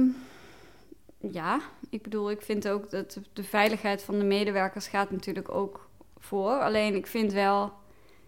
ja, 1.18 1.60
ik 1.90 2.02
bedoel, 2.02 2.30
ik 2.30 2.42
vind 2.42 2.68
ook 2.68 2.90
dat 2.90 3.20
de 3.32 3.44
veiligheid 3.44 4.02
van 4.02 4.18
de 4.18 4.24
medewerkers 4.24 4.88
gaat 4.88 5.10
natuurlijk 5.10 5.54
ook 5.54 5.88
voor. 6.18 6.60
Alleen 6.60 6.94
ik 6.94 7.06
vind 7.06 7.32
wel, 7.32 7.72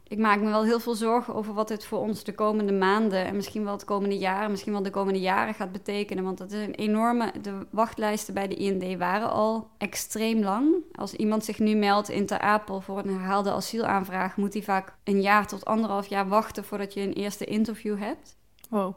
ik 0.09 0.19
maak 0.19 0.41
me 0.41 0.51
wel 0.51 0.65
heel 0.65 0.81
veel 0.81 0.95
zorgen 0.95 1.35
over 1.35 1.55
wat 1.55 1.69
dit 1.69 1.85
voor 1.85 1.99
ons 1.99 2.25
de 2.25 2.35
komende 2.35 2.73
maanden 2.73 3.27
en 3.27 3.37
misschien 3.37 3.65
wel 3.65 3.73
het 3.73 3.85
komende 3.85 4.19
jaar, 4.19 4.51
misschien 4.51 4.73
wel 4.73 4.83
de 4.83 4.91
komende 4.91 5.21
jaren 5.21 5.55
gaat 5.55 5.73
betekenen. 5.73 6.25
Want 6.25 6.39
dat 6.39 6.53
is 6.53 6.67
een 6.67 6.75
enorme, 6.75 7.33
de 7.43 7.67
wachtlijsten 7.71 8.35
bij 8.35 8.49
de 8.49 8.55
IND 8.55 8.99
waren 8.99 9.31
al 9.31 9.69
extreem 9.79 10.43
lang. 10.43 10.75
Als 10.93 11.15
iemand 11.15 11.45
zich 11.45 11.59
nu 11.59 11.75
meldt 11.75 12.09
in 12.09 12.27
Ter 12.27 12.39
Apel 12.39 12.81
voor 12.81 12.99
een 12.99 13.09
herhaalde 13.09 13.53
asielaanvraag, 13.53 14.37
moet 14.37 14.53
hij 14.53 14.63
vaak 14.63 14.95
een 15.05 15.21
jaar 15.21 15.47
tot 15.47 15.65
anderhalf 15.65 16.07
jaar 16.07 16.29
wachten 16.29 16.65
voordat 16.65 16.95
je 16.95 17.01
een 17.01 17.13
eerste 17.13 17.45
interview 17.45 17.99
hebt. 17.99 18.37
Wow, 18.69 18.95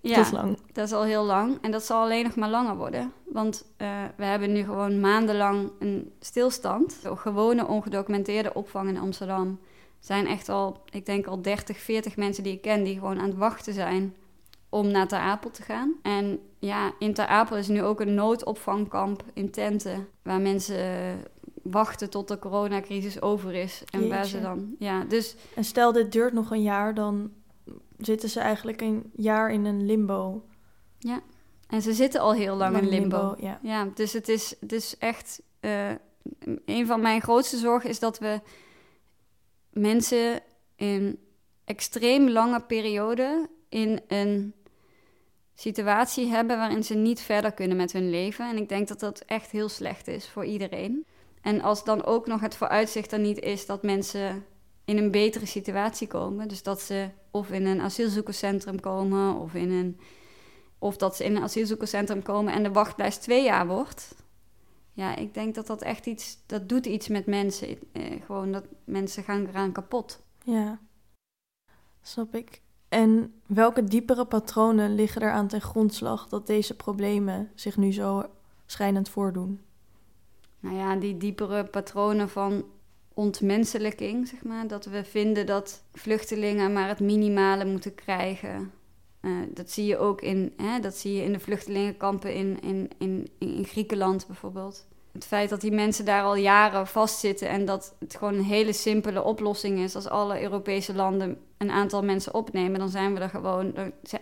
Ja. 0.00 0.16
dat 0.16 0.24
is 0.24 0.32
lang. 0.32 0.58
Dat 0.72 0.86
is 0.86 0.92
al 0.92 1.04
heel 1.04 1.24
lang 1.24 1.58
en 1.60 1.70
dat 1.70 1.84
zal 1.84 2.02
alleen 2.02 2.24
nog 2.24 2.36
maar 2.36 2.50
langer 2.50 2.76
worden. 2.76 3.12
Want 3.24 3.64
eh, 3.76 3.88
we 4.16 4.24
hebben 4.24 4.52
nu 4.52 4.64
gewoon 4.64 5.00
maandenlang 5.00 5.70
een 5.78 6.12
stilstand. 6.18 7.02
De 7.02 7.16
gewone 7.16 7.66
ongedocumenteerde 7.66 8.54
opvang 8.54 8.88
in 8.88 8.98
Amsterdam 8.98 9.58
zijn 10.00 10.26
echt 10.26 10.48
al, 10.48 10.82
ik 10.90 11.06
denk 11.06 11.26
al 11.26 11.42
30, 11.42 11.78
40 11.78 12.16
mensen 12.16 12.42
die 12.42 12.52
ik 12.52 12.62
ken 12.62 12.84
die 12.84 12.94
gewoon 12.94 13.18
aan 13.18 13.28
het 13.28 13.38
wachten 13.38 13.72
zijn 13.72 14.14
om 14.68 14.86
naar 14.90 15.08
Ter 15.08 15.18
Apel 15.18 15.50
te 15.50 15.62
gaan. 15.62 15.94
En 16.02 16.40
ja, 16.58 16.92
in 16.98 17.14
Ter 17.14 17.26
Apel 17.26 17.56
is 17.56 17.68
nu 17.68 17.82
ook 17.82 18.00
een 18.00 18.14
noodopvangkamp 18.14 19.24
in 19.34 19.50
tenten 19.50 20.08
waar 20.22 20.40
mensen 20.40 20.76
eh, 20.78 21.12
wachten 21.62 22.10
tot 22.10 22.28
de 22.28 22.38
coronacrisis 22.38 23.22
over 23.22 23.54
is 23.54 23.82
en 23.90 24.08
waar 24.08 24.24
ze 24.24 24.40
dan 24.40 24.74
ja, 24.78 25.04
dus 25.04 25.36
En 25.54 25.64
stel 25.64 25.92
dit 25.92 26.12
duurt 26.12 26.32
nog 26.32 26.50
een 26.50 26.62
jaar, 26.62 26.94
dan 26.94 27.30
zitten 27.98 28.28
ze 28.28 28.40
eigenlijk 28.40 28.80
een 28.80 29.10
jaar 29.16 29.50
in 29.52 29.64
een 29.64 29.86
limbo. 29.86 30.44
en 31.68 31.82
ze 31.82 31.92
zitten 31.92 32.20
al 32.20 32.32
heel 32.34 32.56
lang 32.56 32.76
in 32.76 32.88
limbo. 32.88 33.34
Ja. 33.38 33.58
Ja, 33.62 33.88
dus 33.94 34.12
het 34.12 34.28
is, 34.28 34.54
het 34.60 34.72
is 34.72 34.98
echt. 34.98 35.42
eh, 35.60 35.90
een 36.64 36.86
van 36.86 37.00
mijn 37.00 37.20
grootste 37.20 37.56
zorgen 37.56 37.90
is 37.90 37.98
dat 37.98 38.18
we 38.18 38.40
mensen 39.70 40.40
in 40.76 41.18
extreem 41.64 42.28
lange 42.28 42.60
periode 42.60 43.48
in 43.68 44.00
een 44.08 44.54
situatie 45.54 46.26
hebben 46.26 46.56
waarin 46.56 46.84
ze 46.84 46.94
niet 46.94 47.20
verder 47.20 47.52
kunnen 47.52 47.76
met 47.76 47.92
hun 47.92 48.10
leven. 48.10 48.48
En 48.48 48.56
ik 48.56 48.68
denk 48.68 48.88
dat 48.88 49.00
dat 49.00 49.22
echt 49.26 49.50
heel 49.50 49.68
slecht 49.68 50.08
is 50.08 50.28
voor 50.28 50.44
iedereen. 50.44 51.06
En 51.42 51.60
als 51.60 51.84
dan 51.84 52.04
ook 52.04 52.26
nog 52.26 52.40
het 52.40 52.56
vooruitzicht 52.56 53.12
er 53.12 53.18
niet 53.18 53.38
is 53.38 53.66
dat 53.66 53.82
mensen 53.82 54.44
in 54.84 54.98
een 54.98 55.10
betere 55.10 55.46
situatie 55.46 56.06
komen, 56.06 56.48
dus 56.48 56.62
dat 56.62 56.80
ze 56.80 57.08
of 57.30 57.50
in 57.50 57.66
een 57.66 57.80
asielzoekerscentrum 57.80 58.80
komen 58.80 59.34
of 59.34 59.54
in 59.54 59.70
een 59.70 60.00
of 60.78 60.96
dat 60.96 61.16
ze 61.16 61.24
in 61.24 61.36
een 61.36 61.42
asielzoekerscentrum 61.42 62.22
komen 62.22 62.52
en 62.52 62.62
de 62.62 62.72
wachtlijst 62.72 63.22
twee 63.22 63.44
jaar 63.44 63.66
wordt. 63.66 64.14
Ja, 65.00 65.16
ik 65.16 65.34
denk 65.34 65.54
dat 65.54 65.66
dat 65.66 65.82
echt 65.82 66.06
iets, 66.06 66.38
dat 66.46 66.68
doet 66.68 66.86
iets 66.86 67.08
met 67.08 67.26
mensen. 67.26 67.78
Eh, 67.92 68.02
gewoon 68.24 68.52
dat 68.52 68.64
mensen 68.84 69.22
gaan 69.22 69.46
eraan 69.46 69.72
kapot. 69.72 70.22
Ja, 70.44 70.78
snap 72.02 72.34
ik. 72.34 72.62
En 72.88 73.34
welke 73.46 73.84
diepere 73.84 74.24
patronen 74.24 74.94
liggen 74.94 75.22
er 75.22 75.30
aan 75.30 75.48
ten 75.48 75.60
grondslag 75.60 76.28
dat 76.28 76.46
deze 76.46 76.76
problemen 76.76 77.50
zich 77.54 77.76
nu 77.76 77.92
zo 77.92 78.24
schijnend 78.66 79.08
voordoen? 79.08 79.60
Nou 80.60 80.76
ja, 80.76 80.96
die 80.96 81.16
diepere 81.16 81.64
patronen 81.64 82.28
van 82.28 82.64
ontmenselijking, 83.14 84.28
zeg 84.28 84.44
maar. 84.44 84.66
Dat 84.66 84.84
we 84.84 85.04
vinden 85.04 85.46
dat 85.46 85.82
vluchtelingen 85.92 86.72
maar 86.72 86.88
het 86.88 87.00
minimale 87.00 87.64
moeten 87.64 87.94
krijgen. 87.94 88.72
Eh, 89.20 89.32
dat 89.54 89.70
zie 89.70 89.86
je 89.86 89.98
ook 89.98 90.20
in, 90.20 90.52
hè, 90.56 90.80
dat 90.80 90.96
zie 90.96 91.12
je 91.12 91.22
in 91.22 91.32
de 91.32 91.40
vluchtelingenkampen 91.40 92.34
in, 92.34 92.60
in, 92.60 92.90
in, 92.98 93.28
in 93.38 93.64
Griekenland 93.64 94.26
bijvoorbeeld. 94.26 94.88
Het 95.12 95.24
feit 95.24 95.50
dat 95.50 95.60
die 95.60 95.72
mensen 95.72 96.04
daar 96.04 96.22
al 96.22 96.34
jaren 96.34 96.86
vastzitten 96.86 97.48
en 97.48 97.64
dat 97.64 97.94
het 97.98 98.16
gewoon 98.16 98.34
een 98.34 98.44
hele 98.44 98.72
simpele 98.72 99.22
oplossing 99.22 99.78
is. 99.78 99.94
Als 99.94 100.08
alle 100.08 100.42
Europese 100.42 100.94
landen 100.94 101.38
een 101.58 101.70
aantal 101.70 102.02
mensen 102.02 102.34
opnemen, 102.34 102.78
dan 102.78 102.88
zijn 102.88 103.14
we 103.14 103.20
er 103.20 103.28
gewoon. 103.28 103.74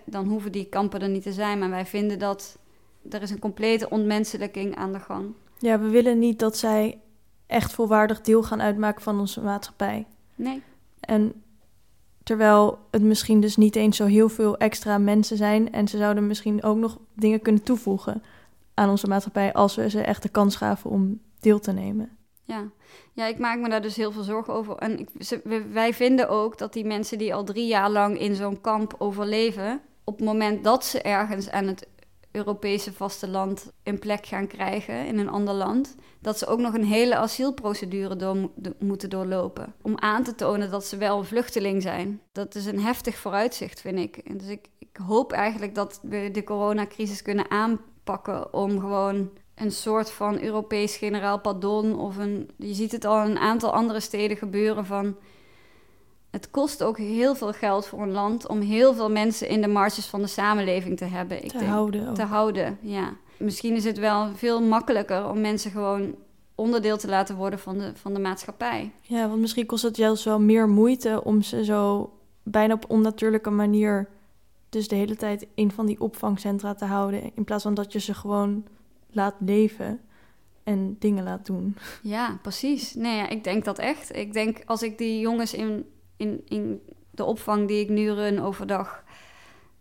Dan, 0.04 0.26
hoeven 0.26 0.52
die 0.52 0.68
kampen 0.68 1.00
er 1.00 1.08
niet 1.08 1.22
te 1.22 1.32
zijn. 1.32 1.58
Maar 1.58 1.70
wij 1.70 1.86
vinden 1.86 2.18
dat 2.18 2.58
er 3.10 3.22
is 3.22 3.30
een 3.30 3.38
complete 3.38 3.90
ontmenselijking 3.90 4.76
aan 4.76 4.92
de 4.92 5.00
gang. 5.00 5.32
Ja, 5.58 5.78
we 5.78 5.88
willen 5.88 6.18
niet 6.18 6.38
dat 6.38 6.56
zij 6.56 7.00
echt 7.46 7.72
volwaardig 7.72 8.20
deel 8.20 8.42
gaan 8.42 8.62
uitmaken 8.62 9.02
van 9.02 9.20
onze 9.20 9.40
maatschappij. 9.40 10.06
Nee. 10.34 10.62
En 11.00 11.42
terwijl 12.22 12.78
het 12.90 13.02
misschien 13.02 13.40
dus 13.40 13.56
niet 13.56 13.76
eens 13.76 13.96
zo 13.96 14.04
heel 14.04 14.28
veel 14.28 14.56
extra 14.56 14.98
mensen 14.98 15.36
zijn 15.36 15.72
en 15.72 15.88
ze 15.88 15.98
zouden 15.98 16.26
misschien 16.26 16.62
ook 16.62 16.76
nog 16.76 16.98
dingen 17.14 17.40
kunnen 17.40 17.62
toevoegen 17.62 18.22
aan 18.78 18.90
onze 18.90 19.06
maatschappij 19.06 19.52
als 19.52 19.74
we 19.74 19.90
ze 19.90 20.00
echt 20.00 20.22
de 20.22 20.28
kans 20.28 20.56
gaven 20.56 20.90
om 20.90 21.20
deel 21.40 21.58
te 21.58 21.72
nemen. 21.72 22.16
Ja. 22.44 22.70
ja, 23.12 23.26
ik 23.26 23.38
maak 23.38 23.58
me 23.58 23.68
daar 23.68 23.82
dus 23.82 23.96
heel 23.96 24.12
veel 24.12 24.22
zorgen 24.22 24.54
over. 24.54 24.76
En 24.76 24.98
ik, 24.98 25.08
ze, 25.18 25.64
wij 25.72 25.94
vinden 25.94 26.28
ook 26.28 26.58
dat 26.58 26.72
die 26.72 26.84
mensen 26.84 27.18
die 27.18 27.34
al 27.34 27.44
drie 27.44 27.66
jaar 27.66 27.90
lang 27.90 28.18
in 28.18 28.34
zo'n 28.34 28.60
kamp 28.60 28.94
overleven, 28.98 29.80
op 30.04 30.16
het 30.16 30.26
moment 30.26 30.64
dat 30.64 30.84
ze 30.84 31.02
ergens 31.02 31.50
aan 31.50 31.66
het 31.66 31.86
Europese 32.30 32.92
vasteland 32.92 33.72
een 33.82 33.98
plek 33.98 34.26
gaan 34.26 34.46
krijgen 34.46 35.06
in 35.06 35.18
een 35.18 35.28
ander 35.28 35.54
land, 35.54 35.94
dat 36.20 36.38
ze 36.38 36.46
ook 36.46 36.58
nog 36.58 36.74
een 36.74 36.84
hele 36.84 37.16
asielprocedure 37.16 38.16
door, 38.16 38.50
moeten 38.78 39.10
doorlopen. 39.10 39.74
Om 39.82 39.98
aan 39.98 40.22
te 40.22 40.34
tonen 40.34 40.70
dat 40.70 40.84
ze 40.84 40.96
wel 40.96 41.18
een 41.18 41.24
vluchteling 41.24 41.82
zijn. 41.82 42.20
Dat 42.32 42.54
is 42.54 42.66
een 42.66 42.80
heftig 42.80 43.16
vooruitzicht, 43.16 43.80
vind 43.80 43.98
ik. 43.98 44.16
En 44.16 44.36
dus 44.36 44.48
ik, 44.48 44.66
ik 44.78 44.96
hoop 45.06 45.32
eigenlijk 45.32 45.74
dat 45.74 46.00
we 46.02 46.30
de 46.32 46.44
coronacrisis 46.44 47.22
kunnen 47.22 47.50
aanpakken 48.08 48.54
om 48.54 48.80
gewoon 48.80 49.30
een 49.54 49.72
soort 49.72 50.10
van 50.10 50.40
Europees 50.40 50.96
generaal 50.96 51.40
pardon 51.40 51.98
of 51.98 52.16
een... 52.16 52.50
Je 52.56 52.74
ziet 52.74 52.92
het 52.92 53.04
al 53.04 53.24
in 53.24 53.30
een 53.30 53.38
aantal 53.38 53.72
andere 53.72 54.00
steden 54.00 54.36
gebeuren 54.36 54.86
van... 54.86 55.16
Het 56.30 56.50
kost 56.50 56.82
ook 56.82 56.98
heel 56.98 57.34
veel 57.34 57.52
geld 57.52 57.86
voor 57.86 58.02
een 58.02 58.12
land 58.12 58.48
om 58.48 58.60
heel 58.60 58.94
veel 58.94 59.10
mensen 59.10 59.48
in 59.48 59.60
de 59.60 59.68
marges 59.68 60.06
van 60.06 60.20
de 60.20 60.26
samenleving 60.26 60.96
te 60.96 61.04
hebben. 61.04 61.44
Ik 61.44 61.50
te 61.50 61.64
houden. 61.64 62.14
Te 62.14 62.22
houden, 62.22 62.78
ja. 62.80 63.16
Misschien 63.36 63.74
is 63.74 63.84
het 63.84 63.98
wel 63.98 64.34
veel 64.34 64.62
makkelijker 64.62 65.28
om 65.28 65.40
mensen 65.40 65.70
gewoon 65.70 66.14
onderdeel 66.54 66.96
te 66.96 67.08
laten 67.08 67.36
worden 67.36 67.58
van 67.58 67.78
de, 67.78 67.92
van 67.94 68.14
de 68.14 68.20
maatschappij. 68.20 68.92
Ja, 69.00 69.28
want 69.28 69.40
misschien 69.40 69.66
kost 69.66 69.82
het 69.82 69.96
juist 69.96 70.24
wel 70.24 70.40
meer 70.40 70.68
moeite 70.68 71.24
om 71.24 71.42
ze 71.42 71.64
zo 71.64 72.12
bijna 72.42 72.74
op 72.74 72.84
onnatuurlijke 72.88 73.50
manier 73.50 74.08
dus 74.68 74.88
de 74.88 74.96
hele 74.96 75.16
tijd 75.16 75.46
in 75.54 75.70
van 75.70 75.86
die 75.86 76.00
opvangcentra 76.00 76.74
te 76.74 76.84
houden. 76.84 77.30
In 77.34 77.44
plaats 77.44 77.62
van 77.62 77.74
dat 77.74 77.92
je 77.92 78.00
ze 78.00 78.14
gewoon 78.14 78.66
laat 79.10 79.34
leven 79.38 80.00
en 80.64 80.96
dingen 80.98 81.24
laat 81.24 81.46
doen. 81.46 81.76
Ja, 82.02 82.38
precies. 82.42 82.94
Nee, 82.94 83.26
ik 83.26 83.44
denk 83.44 83.64
dat 83.64 83.78
echt. 83.78 84.16
Ik 84.16 84.32
denk 84.32 84.62
als 84.64 84.82
ik 84.82 84.98
die 84.98 85.20
jongens 85.20 85.54
in, 85.54 85.84
in, 86.16 86.42
in 86.44 86.80
de 87.10 87.24
opvang 87.24 87.68
die 87.68 87.80
ik 87.80 87.88
nu 87.88 88.10
run 88.10 88.40
overdag 88.40 89.04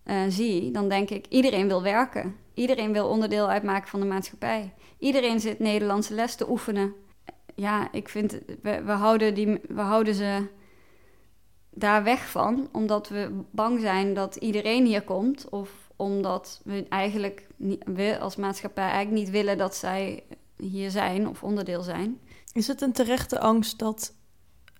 uh, 0.06 0.22
zie, 0.28 0.72
dan 0.72 0.90
denk 0.90 1.10
ik 1.10 1.26
iedereen 1.28 1.68
wil 1.68 1.84
werken. 1.84 2.36
Iedereen 2.54 2.94
wil 2.94 3.08
onderdeel 3.08 3.50
uitmaken 3.50 3.90
van 3.90 4.00
de 4.00 4.06
maatschappij. 4.06 4.74
Iedereen 5.00 5.40
zit 5.40 5.60
Nederlandse 5.60 6.14
les 6.14 6.36
te 6.36 6.50
oefenen. 6.50 6.94
Ja, 7.56 7.92
ik 7.92 8.10
vind, 8.10 8.40
we, 8.62 8.84
we, 8.84 8.92
houden, 8.92 9.34
die, 9.34 9.60
we 9.68 9.82
houden 9.82 10.14
ze 10.14 10.48
daar 11.78 12.04
weg 12.04 12.30
van, 12.30 12.70
omdat 12.72 13.10
we 13.10 13.44
bang 13.52 13.80
zijn 13.80 14.14
dat 14.14 14.36
iedereen 14.36 14.86
hier 14.86 15.04
komt. 15.04 15.50
Of 15.50 15.70
omdat 15.96 16.62
we 16.64 16.86
eigenlijk, 16.90 17.48
niet, 17.56 17.84
we 17.86 18.18
als 18.20 18.36
maatschappij 18.36 18.90
eigenlijk 18.90 19.24
niet 19.24 19.30
willen 19.30 19.58
dat 19.58 19.76
zij 19.76 20.24
hier 20.58 20.92
zijn 20.92 21.28
of 21.28 21.44
onderdeel 21.44 21.82
zijn. 21.82 22.20
Is 22.54 22.68
het 22.68 22.82
een 22.82 22.92
terechte 22.92 23.40
angst 23.40 23.80
dat 23.80 24.14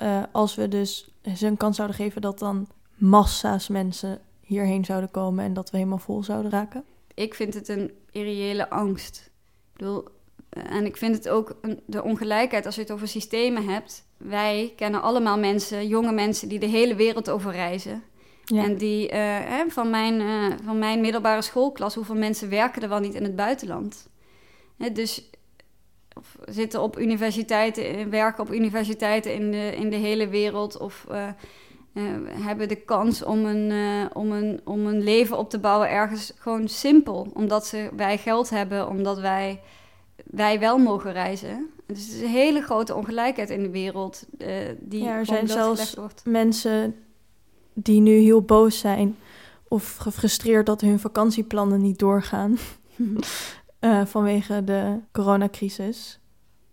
uh, 0.02 0.24
als 0.32 0.56
we 0.56 0.68
dus 0.68 1.14
ze 1.36 1.48
een 1.48 1.58
kans 1.58 1.76
zouden 1.76 1.98
geven, 1.98 2.22
dat 2.22 2.40
dan 2.40 2.68
massa's 2.96 3.68
mensen 3.68 4.22
hierheen 4.42 4.86
zouden 4.86 5.12
komen 5.12 5.46
en 5.46 5.54
dat 5.54 5.70
we 5.70 5.78
helemaal 5.78 5.98
vol 5.98 6.24
zouden 6.24 6.52
raken? 6.52 6.84
Ik 7.14 7.34
vind 7.34 7.54
het 7.54 7.68
een 7.68 7.92
irreële 8.12 8.70
angst. 8.70 9.32
Ik 9.74 9.78
bedoel, 9.78 10.08
eh, 10.50 10.72
en 10.72 10.86
ik 10.86 10.98
vind 10.98 11.16
het 11.16 11.30
ook 11.30 11.58
een, 11.62 11.80
de 11.86 12.04
ongelijkheid 12.04 12.66
als 12.66 12.76
je 12.76 12.82
het 12.82 12.92
over 12.92 13.08
systemen 13.08 13.68
hebt. 13.68 14.07
Wij 14.18 14.74
kennen 14.76 15.02
allemaal 15.02 15.38
mensen, 15.38 15.88
jonge 15.88 16.12
mensen, 16.12 16.50
die 16.50 16.60
de 16.60 16.66
hele 16.66 16.96
wereld 16.96 17.30
over 17.30 17.52
reizen. 17.52 18.04
En 18.56 18.78
die 18.78 19.04
uh, 19.04 19.14
hè, 19.20 19.64
van, 19.68 19.90
mijn, 19.90 20.22
uh, 20.22 20.56
van 20.64 20.80
mijn 20.80 21.02
middelbare 21.02 21.42
schoolklas, 21.42 21.96
hoeveel 21.96 22.16
mensen 22.16 22.50
werken 22.50 22.82
er 22.82 22.90
wel 22.90 23.00
niet 23.00 23.14
in 23.14 23.24
het 23.24 23.36
buitenland? 23.36 24.10
Hè, 24.78 24.92
dus 24.92 25.30
of 26.18 26.38
zitten 26.46 26.82
op 26.82 27.00
universiteiten, 27.00 28.10
werken 28.10 28.44
op 28.44 28.54
universiteiten 28.54 29.34
in 29.34 29.52
de, 29.52 29.76
in 29.76 29.90
de 29.90 29.96
hele 29.96 30.28
wereld. 30.28 30.78
Of 30.78 31.06
uh, 31.12 31.28
hebben 32.44 32.68
de 32.68 32.76
kans 32.76 33.24
om 33.24 33.46
een, 33.46 33.72
om, 34.14 34.32
een, 34.32 34.62
om 34.64 34.86
een 34.86 35.04
leven 35.04 35.38
op 35.38 35.50
te 35.50 35.60
bouwen 35.60 35.90
ergens 35.90 36.34
gewoon 36.38 36.68
simpel. 36.68 37.28
Omdat 37.34 37.66
ze, 37.66 37.90
wij 37.96 38.18
geld 38.18 38.50
hebben, 38.50 38.88
omdat 38.88 39.20
wij, 39.20 39.62
wij 40.26 40.60
wel 40.60 40.78
mogen 40.78 41.14
reizen. 41.14 41.70
Dus 41.88 42.06
het 42.06 42.14
is 42.14 42.22
een 42.22 42.28
hele 42.28 42.62
grote 42.62 42.96
ongelijkheid 42.96 43.50
in 43.50 43.64
de 43.64 43.70
wereld. 43.70 44.26
die 44.80 45.04
ja, 45.04 45.16
er 45.16 45.26
zijn 45.26 45.48
zelfs 45.48 45.94
wordt. 45.94 46.26
mensen 46.26 46.96
die 47.74 48.00
nu 48.00 48.12
heel 48.12 48.42
boos 48.42 48.80
zijn 48.80 49.16
of 49.68 49.96
gefrustreerd 49.96 50.66
dat 50.66 50.82
hun 50.82 51.00
vakantieplannen 51.00 51.82
niet 51.82 52.00
doorgaan 52.00 52.58
uh, 53.80 54.06
vanwege 54.16 54.64
de 54.64 55.00
coronacrisis. 55.12 56.20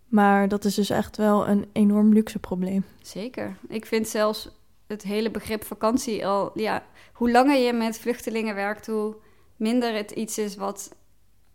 Maar 0.07 0.47
dat 0.47 0.65
is 0.65 0.75
dus 0.75 0.89
echt 0.89 1.17
wel 1.17 1.47
een 1.47 1.65
enorm 1.71 2.13
luxe 2.13 2.39
probleem. 2.39 2.85
Zeker. 3.01 3.57
Ik 3.67 3.85
vind 3.85 4.07
zelfs 4.07 4.49
het 4.87 5.03
hele 5.03 5.31
begrip 5.31 5.63
vakantie 5.63 6.27
al, 6.27 6.51
ja, 6.53 6.83
hoe 7.13 7.31
langer 7.31 7.57
je 7.57 7.73
met 7.73 7.99
vluchtelingen 7.99 8.55
werkt, 8.55 8.87
hoe 8.87 9.15
minder 9.55 9.93
het 9.93 10.11
iets 10.11 10.37
is 10.37 10.55
wat, 10.55 10.95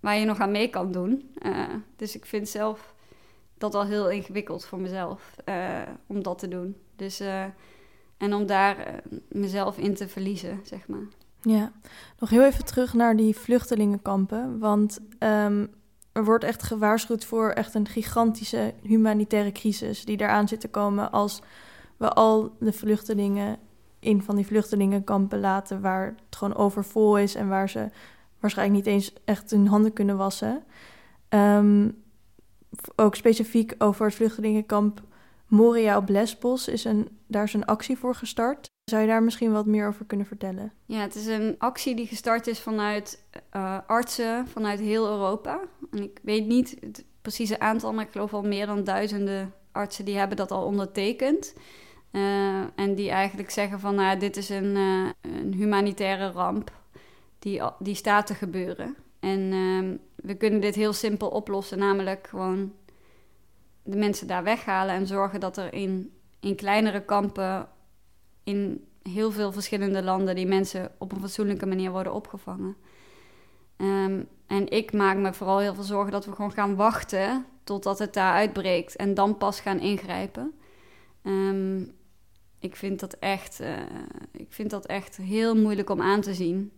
waar 0.01 0.17
je 0.17 0.25
nog 0.25 0.39
aan 0.39 0.51
mee 0.51 0.69
kan 0.69 0.93
doen. 0.93 1.31
Uh, 1.43 1.65
dus 1.97 2.17
ik 2.17 2.27
vind 2.27 2.49
zelf 2.49 2.95
dat 3.61 3.75
al 3.75 3.85
heel 3.85 4.11
ingewikkeld 4.11 4.65
voor 4.65 4.81
mezelf 4.81 5.35
uh, 5.49 5.83
om 6.07 6.23
dat 6.23 6.39
te 6.39 6.49
doen. 6.49 6.77
Dus 6.97 7.21
en 8.21 8.35
om 8.35 8.47
daar 8.47 8.79
eh, 8.79 8.95
mezelf 9.29 9.79
in 9.79 9.95
te 9.95 10.09
verliezen, 10.09 10.61
zeg 10.63 10.89
maar. 10.89 11.07
Ja, 11.43 11.73
nog 12.19 12.31
heel 12.31 12.45
even 12.45 12.65
terug 12.65 12.95
naar 12.95 13.17
die 13.17 13.37
vluchtelingenkampen. 13.37 14.59
Want 14.59 15.01
um, 15.19 15.71
er 16.13 16.25
wordt 16.25 16.45
echt 16.45 16.63
gewaarschuwd 16.63 17.25
voor 17.25 17.51
echt 17.51 17.75
een 17.75 17.89
gigantische 17.89 18.75
humanitaire 18.83 19.53
crisis 19.53 20.05
die 20.05 20.21
eraan 20.21 20.49
zit 20.49 20.61
te 20.61 20.69
komen 20.69 21.13
als 21.13 21.43
we 21.97 22.09
al 22.09 22.57
de 22.59 22.73
vluchtelingen 22.73 23.59
in 23.99 24.23
van 24.23 24.37
die 24.37 24.47
vluchtelingenkampen 24.47 25.41
laten 25.41 25.81
waar 25.81 26.07
het 26.07 26.37
gewoon 26.37 26.57
overvol 26.57 27.19
is 27.19 27.35
en 27.35 27.49
waar 27.49 27.69
ze 27.69 27.89
waarschijnlijk 28.39 28.85
niet 28.85 28.95
eens 28.95 29.13
echt 29.25 29.51
hun 29.51 29.69
handen 29.69 29.93
kunnen 29.93 30.17
wassen. 30.17 30.63
Um, 31.29 32.03
ook 32.97 33.15
specifiek 33.15 33.75
over 33.79 34.05
het 34.05 34.15
vluchtelingenkamp 34.15 35.03
Moria 35.51 35.97
op 35.97 36.09
Lesbos 36.09 36.69
is 36.69 36.85
een, 36.85 37.19
daar 37.27 37.45
is 37.45 37.55
een 37.55 37.65
actie 37.65 37.99
voor 37.99 38.15
gestart. 38.15 38.69
Zou 38.85 39.03
je 39.03 39.09
daar 39.09 39.23
misschien 39.23 39.53
wat 39.53 39.67
meer 39.67 39.89
over 39.89 40.05
kunnen 40.05 40.27
vertellen? 40.27 40.73
Ja, 40.87 41.01
het 41.01 41.15
is 41.15 41.27
een 41.27 41.55
actie 41.59 41.95
die 41.95 42.07
gestart 42.07 42.47
is 42.47 42.61
vanuit 42.61 43.25
uh, 43.57 43.79
artsen 43.87 44.49
vanuit 44.49 44.81
heel 44.81 45.07
Europa. 45.07 45.61
En 45.91 46.03
ik 46.03 46.19
weet 46.23 46.47
niet 46.47 46.77
het 46.81 47.05
precieze 47.23 47.61
aantal, 47.61 47.93
maar 47.93 48.05
ik 48.05 48.11
geloof 48.11 48.35
al 48.35 48.43
meer 48.43 48.67
dan 48.67 48.85
duizenden 48.85 49.53
artsen 49.73 50.05
die 50.05 50.17
hebben 50.17 50.37
dat 50.37 50.51
al 50.51 50.65
ondertekend. 50.65 51.55
Uh, 52.13 52.61
en 52.75 52.95
die 52.95 53.11
eigenlijk 53.11 53.51
zeggen 53.51 53.81
van, 53.81 53.95
nou, 53.95 54.19
dit 54.19 54.37
is 54.37 54.49
een, 54.49 54.77
uh, 54.77 55.09
een 55.21 55.55
humanitaire 55.55 56.31
ramp 56.31 56.73
die, 57.39 57.63
die 57.79 57.95
staat 57.95 58.27
te 58.27 58.35
gebeuren. 58.35 58.97
En 59.21 59.53
ehm, 59.53 59.97
we 60.15 60.35
kunnen 60.35 60.61
dit 60.61 60.75
heel 60.75 60.93
simpel 60.93 61.29
oplossen, 61.29 61.79
namelijk 61.79 62.27
gewoon 62.27 62.73
de 63.83 63.97
mensen 63.97 64.27
daar 64.27 64.45
weghalen 64.45 64.95
en 64.95 65.07
zorgen 65.07 65.41
dat 65.41 65.57
er 65.57 65.73
in, 65.73 66.13
in 66.41 66.55
kleinere 66.55 67.05
kampen 67.05 67.69
in 68.45 68.85
heel 69.03 69.31
veel 69.31 69.53
verschillende 69.53 70.03
landen 70.03 70.35
die 70.35 70.47
mensen 70.47 70.93
op 70.99 71.13
een 71.13 71.21
fatsoenlijke 71.21 71.67
manier 71.67 71.91
worden 71.91 72.15
opgevangen. 72.15 72.77
Um, 73.77 74.29
en 74.47 74.69
ik 74.69 74.93
maak 74.93 75.17
me 75.17 75.33
vooral 75.33 75.59
heel 75.59 75.75
veel 75.75 75.83
zorgen 75.83 76.13
dat 76.13 76.25
we 76.25 76.33
gewoon 76.33 76.53
gaan 76.53 76.77
wachten 76.77 77.47
totdat 77.65 77.99
het 77.99 78.15
daar 78.15 78.33
uitbreekt 78.33 78.97
en 78.97 79.15
dan 79.15 79.37
pas 79.37 79.61
gaan 79.61 79.81
ingrijpen. 79.81 80.53
Um, 81.23 81.93
ik, 82.59 82.77
vind 82.77 83.01
dat 83.01 83.13
echt, 83.13 83.61
uh, 83.61 83.77
ik 84.33 84.53
vind 84.53 84.71
dat 84.71 84.87
echt 84.87 85.17
heel 85.17 85.57
moeilijk 85.57 85.91
om 85.91 86.01
aan 86.01 86.21
te 86.21 86.35
zien. 86.35 86.73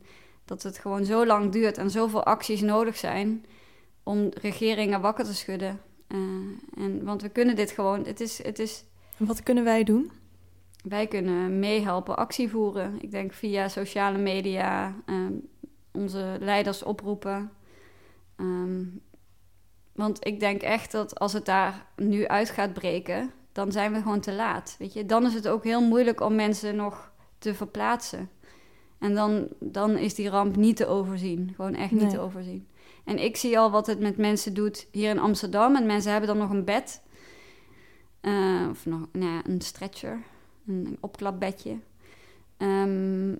Dat 0.44 0.62
het 0.62 0.78
gewoon 0.78 1.04
zo 1.04 1.26
lang 1.26 1.52
duurt 1.52 1.78
en 1.78 1.90
zoveel 1.90 2.24
acties 2.24 2.60
nodig 2.60 2.96
zijn 2.96 3.44
om 4.02 4.28
regeringen 4.30 5.00
wakker 5.00 5.24
te 5.24 5.34
schudden. 5.34 5.80
Uh, 6.08 6.18
en, 6.76 7.04
want 7.04 7.22
we 7.22 7.28
kunnen 7.28 7.56
dit 7.56 7.70
gewoon. 7.70 8.04
Het 8.04 8.20
is, 8.20 8.42
het 8.42 8.58
is, 8.58 8.84
Wat 9.16 9.42
kunnen 9.42 9.64
wij 9.64 9.84
doen? 9.84 10.10
Wij 10.82 11.06
kunnen 11.06 11.58
meehelpen, 11.58 12.16
actie 12.16 12.48
voeren. 12.48 13.02
Ik 13.02 13.10
denk 13.10 13.32
via 13.32 13.68
sociale 13.68 14.18
media, 14.18 14.94
um, 15.06 15.48
onze 15.92 16.36
leiders 16.40 16.82
oproepen. 16.82 17.52
Um, 18.36 19.02
want 19.92 20.26
ik 20.26 20.40
denk 20.40 20.62
echt 20.62 20.92
dat 20.92 21.18
als 21.18 21.32
het 21.32 21.44
daar 21.44 21.86
nu 21.96 22.26
uit 22.26 22.50
gaat 22.50 22.72
breken, 22.72 23.32
dan 23.52 23.72
zijn 23.72 23.92
we 23.92 23.98
gewoon 24.02 24.20
te 24.20 24.32
laat. 24.32 24.76
Weet 24.78 24.92
je? 24.92 25.06
Dan 25.06 25.26
is 25.26 25.34
het 25.34 25.48
ook 25.48 25.64
heel 25.64 25.82
moeilijk 25.82 26.20
om 26.20 26.34
mensen 26.34 26.76
nog 26.76 27.12
te 27.38 27.54
verplaatsen. 27.54 28.30
En 29.02 29.14
dan, 29.14 29.48
dan 29.58 29.96
is 29.96 30.14
die 30.14 30.28
ramp 30.28 30.56
niet 30.56 30.76
te 30.76 30.86
overzien. 30.86 31.52
Gewoon 31.56 31.74
echt 31.74 31.90
niet 31.90 32.00
Nee. 32.00 32.10
te 32.10 32.18
overzien. 32.20 32.66
En 33.04 33.18
ik 33.18 33.36
zie 33.36 33.58
al 33.58 33.70
wat 33.70 33.86
het 33.86 34.00
met 34.00 34.16
mensen 34.16 34.54
doet 34.54 34.86
hier 34.90 35.10
in 35.10 35.18
Amsterdam. 35.18 35.76
En 35.76 35.86
mensen 35.86 36.10
hebben 36.10 36.28
dan 36.28 36.38
nog 36.38 36.50
een 36.50 36.64
bed. 36.64 37.02
Eh, 38.20 38.66
of 38.70 38.86
nog 38.86 39.08
nou 39.12 39.32
ja, 39.32 39.42
een 39.46 39.60
stretcher. 39.60 40.22
Een, 40.66 40.86
een 40.86 40.96
opklapbedje. 41.00 41.78
Ehm, 42.56 43.32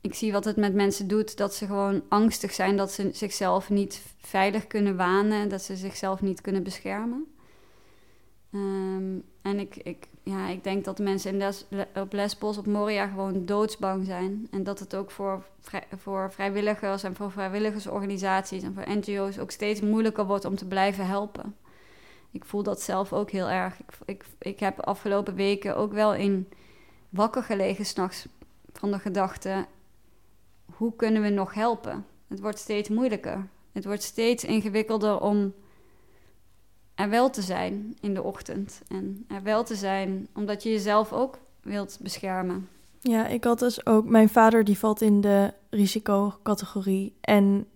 ik 0.00 0.14
zie 0.14 0.32
wat 0.32 0.44
het 0.44 0.56
met 0.56 0.74
mensen 0.74 1.08
doet. 1.08 1.36
Dat 1.36 1.54
ze 1.54 1.66
gewoon 1.66 2.02
angstig 2.08 2.52
zijn. 2.52 2.76
Dat 2.76 2.92
ze 2.92 3.10
zichzelf 3.12 3.70
niet 3.70 4.02
veilig 4.18 4.66
kunnen 4.66 4.96
wanen. 4.96 5.48
Dat 5.48 5.62
ze 5.62 5.76
zichzelf 5.76 6.22
niet 6.22 6.40
kunnen 6.40 6.62
beschermen. 6.62 7.26
Ehm, 8.52 9.18
en 9.42 9.58
ik, 9.58 9.76
ik, 9.76 10.08
ja, 10.24 10.48
ik 10.48 10.64
denk 10.64 10.84
dat 10.84 10.96
de 10.96 11.02
mensen 11.02 11.40
in 11.40 11.54
op 11.94 12.12
Lesbos, 12.12 12.58
op 12.58 12.66
Moria, 12.66 13.06
gewoon 13.06 13.46
doodsbang 13.46 14.04
zijn. 14.04 14.48
En 14.50 14.62
dat 14.62 14.78
het 14.78 14.94
ook 14.94 15.10
voor, 15.10 15.44
voor 15.96 16.32
vrijwilligers 16.32 17.02
en 17.02 17.14
voor 17.14 17.30
vrijwilligersorganisaties 17.30 18.62
en 18.62 18.74
voor 18.74 18.96
NGO's 18.96 19.38
ook 19.38 19.50
steeds 19.50 19.80
moeilijker 19.80 20.26
wordt 20.26 20.44
om 20.44 20.56
te 20.56 20.66
blijven 20.66 21.06
helpen. 21.06 21.56
Ik 22.30 22.44
voel 22.44 22.62
dat 22.62 22.82
zelf 22.82 23.12
ook 23.12 23.30
heel 23.30 23.48
erg. 23.48 23.80
Ik, 23.80 23.92
ik, 24.04 24.24
ik 24.38 24.60
heb 24.60 24.80
afgelopen 24.80 25.34
weken 25.34 25.76
ook 25.76 25.92
wel 25.92 26.14
in 26.14 26.48
wakker 27.08 27.42
gelegen 27.42 27.86
s'nachts 27.86 28.26
van 28.72 28.90
de 28.90 28.98
gedachte: 28.98 29.66
hoe 30.76 30.96
kunnen 30.96 31.22
we 31.22 31.28
nog 31.28 31.54
helpen? 31.54 32.06
Het 32.28 32.40
wordt 32.40 32.58
steeds 32.58 32.88
moeilijker. 32.88 33.48
Het 33.72 33.84
wordt 33.84 34.02
steeds 34.02 34.44
ingewikkelder 34.44 35.20
om 35.20 35.54
er 36.94 37.08
wel 37.08 37.30
te 37.30 37.42
zijn 37.42 37.96
in 38.00 38.14
de 38.14 38.22
ochtend. 38.22 38.82
En 38.88 39.24
er 39.28 39.42
wel 39.42 39.64
te 39.64 39.74
zijn 39.74 40.28
omdat 40.34 40.62
je 40.62 40.70
jezelf 40.70 41.12
ook 41.12 41.38
wilt 41.62 41.98
beschermen. 42.02 42.68
Ja, 43.00 43.26
ik 43.26 43.44
had 43.44 43.58
dus 43.58 43.86
ook... 43.86 44.04
Mijn 44.08 44.28
vader 44.28 44.64
die 44.64 44.78
valt 44.78 45.00
in 45.00 45.20
de 45.20 45.52
risicocategorie. 45.70 47.16
En 47.20 47.66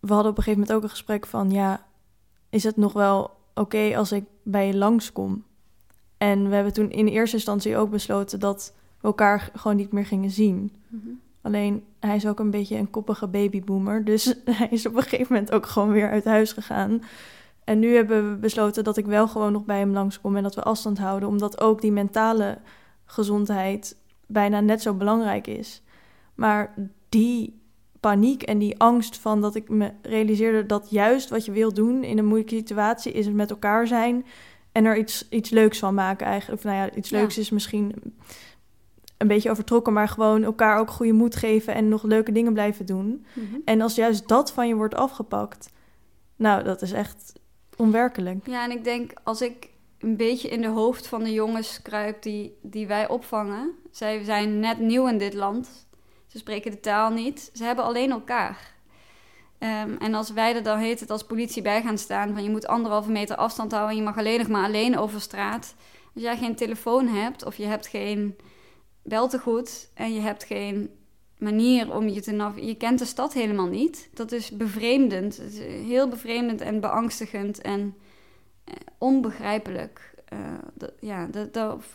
we 0.00 0.12
hadden 0.12 0.30
op 0.30 0.38
een 0.38 0.42
gegeven 0.42 0.60
moment 0.60 0.72
ook 0.72 0.82
een 0.82 0.96
gesprek 0.96 1.26
van... 1.26 1.50
Ja, 1.50 1.86
is 2.50 2.64
het 2.64 2.76
nog 2.76 2.92
wel 2.92 3.30
oké 3.54 3.96
als 3.96 4.12
ik 4.12 4.24
bij 4.42 4.66
je 4.66 4.76
langskom? 4.76 5.44
En 6.18 6.48
we 6.48 6.54
hebben 6.54 6.72
toen 6.72 6.90
in 6.90 7.06
eerste 7.06 7.36
instantie 7.36 7.76
ook 7.76 7.90
besloten... 7.90 8.40
dat 8.40 8.72
we 9.00 9.06
elkaar 9.06 9.50
gewoon 9.54 9.76
niet 9.76 9.92
meer 9.92 10.06
gingen 10.06 10.30
zien. 10.30 10.72
Alleen, 11.42 11.84
hij 12.00 12.16
is 12.16 12.26
ook 12.26 12.38
een 12.38 12.50
beetje 12.50 12.76
een 12.76 12.90
koppige 12.90 13.26
babyboomer. 13.26 14.04
Dus 14.04 14.24
hij 14.58 14.68
is 14.70 14.86
op 14.86 14.96
een 14.96 15.02
gegeven 15.02 15.26
moment 15.28 15.52
ook 15.52 15.66
gewoon 15.66 15.92
weer 15.92 16.10
uit 16.10 16.24
huis 16.24 16.52
gegaan. 16.52 17.02
En 17.66 17.78
nu 17.78 17.94
hebben 17.94 18.30
we 18.30 18.36
besloten 18.36 18.84
dat 18.84 18.96
ik 18.96 19.06
wel 19.06 19.28
gewoon 19.28 19.52
nog 19.52 19.64
bij 19.64 19.78
hem 19.78 19.92
langskom... 19.92 20.36
en 20.36 20.42
dat 20.42 20.54
we 20.54 20.62
afstand 20.62 20.98
houden. 20.98 21.28
Omdat 21.28 21.60
ook 21.60 21.80
die 21.80 21.92
mentale 21.92 22.58
gezondheid 23.04 23.96
bijna 24.26 24.60
net 24.60 24.82
zo 24.82 24.94
belangrijk 24.94 25.46
is. 25.46 25.82
Maar 26.34 26.74
die 27.08 27.60
paniek 28.00 28.42
en 28.42 28.58
die 28.58 28.78
angst 28.78 29.18
van 29.18 29.40
dat 29.40 29.54
ik 29.54 29.68
me 29.68 29.92
realiseerde... 30.02 30.66
dat 30.66 30.90
juist 30.90 31.30
wat 31.30 31.44
je 31.44 31.52
wil 31.52 31.72
doen 31.72 32.04
in 32.04 32.18
een 32.18 32.26
moeilijke 32.26 32.54
situatie... 32.54 33.12
is 33.12 33.26
het 33.26 33.34
met 33.34 33.50
elkaar 33.50 33.86
zijn 33.86 34.26
en 34.72 34.84
er 34.84 34.96
iets, 34.96 35.26
iets 35.28 35.50
leuks 35.50 35.78
van 35.78 35.94
maken 35.94 36.26
eigenlijk. 36.26 36.62
Of 36.62 36.70
nou 36.70 36.76
ja, 36.76 36.96
iets 36.96 37.10
Ja. 37.10 37.18
leuks 37.18 37.38
is 37.38 37.50
misschien 37.50 37.94
een 39.16 39.28
beetje 39.28 39.50
overtrokken... 39.50 39.92
maar 39.92 40.08
gewoon 40.08 40.42
elkaar 40.42 40.78
ook 40.78 40.90
goede 40.90 41.12
moed 41.12 41.36
geven... 41.36 41.74
en 41.74 41.88
nog 41.88 42.02
leuke 42.02 42.32
dingen 42.32 42.52
blijven 42.52 42.86
doen. 42.86 43.26
En 43.64 43.80
als 43.80 43.94
juist 43.94 44.28
dat 44.28 44.52
van 44.52 44.68
je 44.68 44.74
wordt 44.74 44.94
afgepakt... 44.94 45.72
nou, 46.36 46.64
dat 46.64 46.82
is 46.82 46.92
echt 46.92 47.32
onwerkelijk. 47.76 48.46
Ja, 48.46 48.64
en 48.64 48.70
ik 48.70 48.84
denk 48.84 49.12
als 49.22 49.40
ik 49.40 49.68
een 49.98 50.16
beetje 50.16 50.48
in 50.48 50.60
de 50.60 50.68
hoofd 50.68 51.06
van 51.06 51.22
de 51.22 51.32
jongens 51.32 51.82
kruip 51.82 52.22
die, 52.22 52.58
die 52.62 52.86
wij 52.86 53.08
opvangen. 53.08 53.72
Zij 53.90 54.24
zijn 54.24 54.60
net 54.60 54.78
nieuw 54.78 55.08
in 55.08 55.18
dit 55.18 55.34
land. 55.34 55.86
Ze 56.26 56.38
spreken 56.38 56.70
de 56.70 56.80
taal 56.80 57.10
niet. 57.10 57.50
Ze 57.52 57.64
hebben 57.64 57.84
alleen 57.84 58.10
elkaar. 58.10 58.74
Ehm, 59.58 59.96
en 59.98 60.14
als 60.14 60.30
wij 60.30 60.54
er 60.54 60.62
dan 60.62 60.78
heet 60.78 61.00
het 61.00 61.10
als 61.10 61.24
politie 61.24 61.62
bij 61.62 61.82
gaan 61.82 61.98
staan... 61.98 62.32
van 62.32 62.42
je 62.42 62.50
moet 62.50 62.66
anderhalve 62.66 63.10
meter 63.10 63.36
afstand 63.36 63.72
houden... 63.72 63.92
en 63.92 63.98
je 63.98 64.08
mag 64.08 64.18
alleen 64.18 64.38
nog 64.38 64.48
maar 64.48 64.64
alleen 64.64 64.98
over 64.98 65.20
straat. 65.20 65.74
Als 66.14 66.22
jij 66.22 66.36
geen 66.36 66.54
telefoon 66.54 67.08
hebt 67.08 67.44
of 67.44 67.56
je 67.56 67.66
hebt 67.66 67.86
geen 67.86 68.36
beltegoed... 69.02 69.90
en 69.94 70.14
je 70.14 70.20
hebt 70.20 70.44
geen 70.44 70.90
manier 71.38 71.94
om 71.94 72.08
je 72.08 72.20
te 72.20 72.32
nav- 72.32 72.58
Je 72.58 72.74
kent 72.76 72.98
de 72.98 73.04
stad 73.04 73.32
helemaal 73.32 73.66
niet. 73.66 74.08
Dat 74.14 74.32
is 74.32 74.50
bevreemdend. 74.50 75.40
Heel 75.60 76.08
bevreemdend 76.08 76.60
en 76.60 76.80
beangstigend 76.80 77.60
en 77.60 77.94
eh, 78.64 78.74
onbegrijpelijk. 78.98 80.14
Eh, 80.24 80.38
ja, 81.00 81.28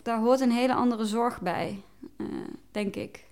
daar 0.02 0.20
hoort 0.20 0.40
een 0.40 0.50
hele 0.50 0.74
andere 0.74 1.04
zorg 1.04 1.40
bij, 1.40 1.82
eh, 2.16 2.26
denk 2.70 2.96
ik. 2.96 3.24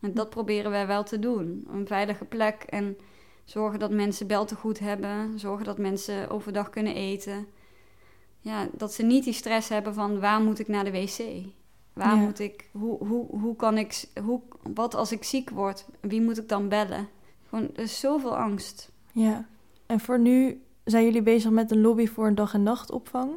En 0.00 0.14
dat 0.14 0.30
proberen 0.30 0.70
wij 0.70 0.86
wel 0.86 1.04
te 1.04 1.18
doen. 1.18 1.68
Een 1.70 1.86
veilige 1.86 2.24
plek 2.24 2.62
en 2.62 2.96
zorgen 3.44 3.78
dat 3.78 3.90
mensen 3.90 4.26
beltegoed 4.26 4.78
hebben. 4.78 5.38
Zorgen 5.38 5.64
dat 5.64 5.78
mensen 5.78 6.30
overdag 6.30 6.70
kunnen 6.70 6.94
eten. 6.94 7.46
Ja, 8.40 8.68
dat 8.72 8.92
ze 8.92 9.02
niet 9.02 9.24
die 9.24 9.32
stress 9.32 9.68
hebben 9.68 9.94
van 9.94 10.20
waar 10.20 10.40
moet 10.40 10.58
ik 10.58 10.68
naar 10.68 10.84
de 10.84 10.90
wc? 10.90 11.44
Waar 11.94 12.14
Ja. 12.16 12.22
moet 12.22 12.38
ik, 12.38 12.68
hoe, 12.72 13.06
hoe, 13.06 13.26
hoe 13.40 13.56
kan 13.56 13.78
ik, 13.78 14.04
hoe, 14.24 14.40
wat 14.74 14.94
als 14.94 15.12
ik 15.12 15.24
ziek 15.24 15.50
word? 15.50 15.86
Wie 16.00 16.20
moet 16.22 16.38
ik 16.38 16.48
dan 16.48 16.68
bellen? 16.68 17.08
Gewoon, 17.48 17.68
er 17.74 17.82
is 17.82 18.00
zoveel 18.00 18.36
angst. 18.36 18.90
Ja, 19.12 19.46
en 19.86 20.00
voor 20.00 20.18
nu 20.18 20.62
zijn 20.84 21.04
jullie 21.04 21.22
bezig 21.22 21.50
met 21.50 21.70
een 21.70 21.80
lobby 21.80 22.06
voor 22.06 22.26
een 22.26 22.34
dag- 22.34 22.54
en 22.54 22.62
nachtopvang. 22.62 23.30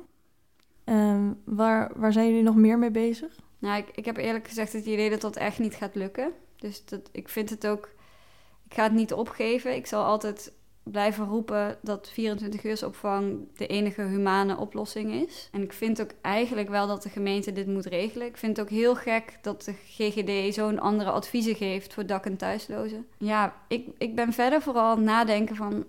Ehm, 0.83 1.33
waar, 1.43 1.91
waar 1.95 2.13
zijn 2.13 2.27
jullie 2.27 2.43
nog 2.43 2.55
meer 2.55 2.79
mee 2.79 2.91
bezig? 2.91 3.39
Nou, 3.59 3.77
ik, 3.77 3.89
ik 3.95 4.05
heb 4.05 4.17
eerlijk 4.17 4.47
gezegd 4.47 4.73
het 4.73 4.85
idee 4.85 5.09
dat 5.09 5.21
dat 5.21 5.35
echt 5.35 5.59
niet 5.59 5.75
gaat 5.75 5.95
lukken. 5.95 6.31
Dus 6.55 6.85
dat, 6.85 7.09
ik 7.11 7.29
vind 7.29 7.49
het 7.49 7.67
ook... 7.67 7.89
Ik 8.69 8.73
ga 8.73 8.83
het 8.83 8.91
niet 8.93 9.13
opgeven. 9.13 9.75
Ik 9.75 9.87
zal 9.87 10.03
altijd 10.03 10.51
blijven 10.91 11.25
roepen 11.25 11.77
dat 11.81 12.11
24-uursopvang 12.11 13.37
de 13.57 13.67
enige 13.67 14.01
humane 14.01 14.57
oplossing 14.57 15.13
is. 15.13 15.49
En 15.51 15.61
ik 15.61 15.73
vind 15.73 16.01
ook 16.01 16.11
eigenlijk 16.21 16.69
wel 16.69 16.87
dat 16.87 17.03
de 17.03 17.09
gemeente 17.09 17.51
dit 17.51 17.67
moet 17.67 17.85
regelen. 17.85 18.27
Ik 18.27 18.37
vind 18.37 18.57
het 18.57 18.65
ook 18.65 18.71
heel 18.71 18.95
gek 18.95 19.37
dat 19.41 19.63
de 19.63 19.73
GGD 19.73 20.53
zo'n 20.53 20.79
andere 20.79 21.09
adviezen 21.09 21.55
geeft 21.55 21.93
voor 21.93 22.05
dak- 22.05 22.25
en 22.25 22.37
thuislozen. 22.37 23.07
Ja, 23.17 23.55
ik, 23.67 23.87
ik 23.97 24.15
ben 24.15 24.33
verder 24.33 24.61
vooral 24.61 24.97
nadenken 24.97 25.55
van... 25.55 25.85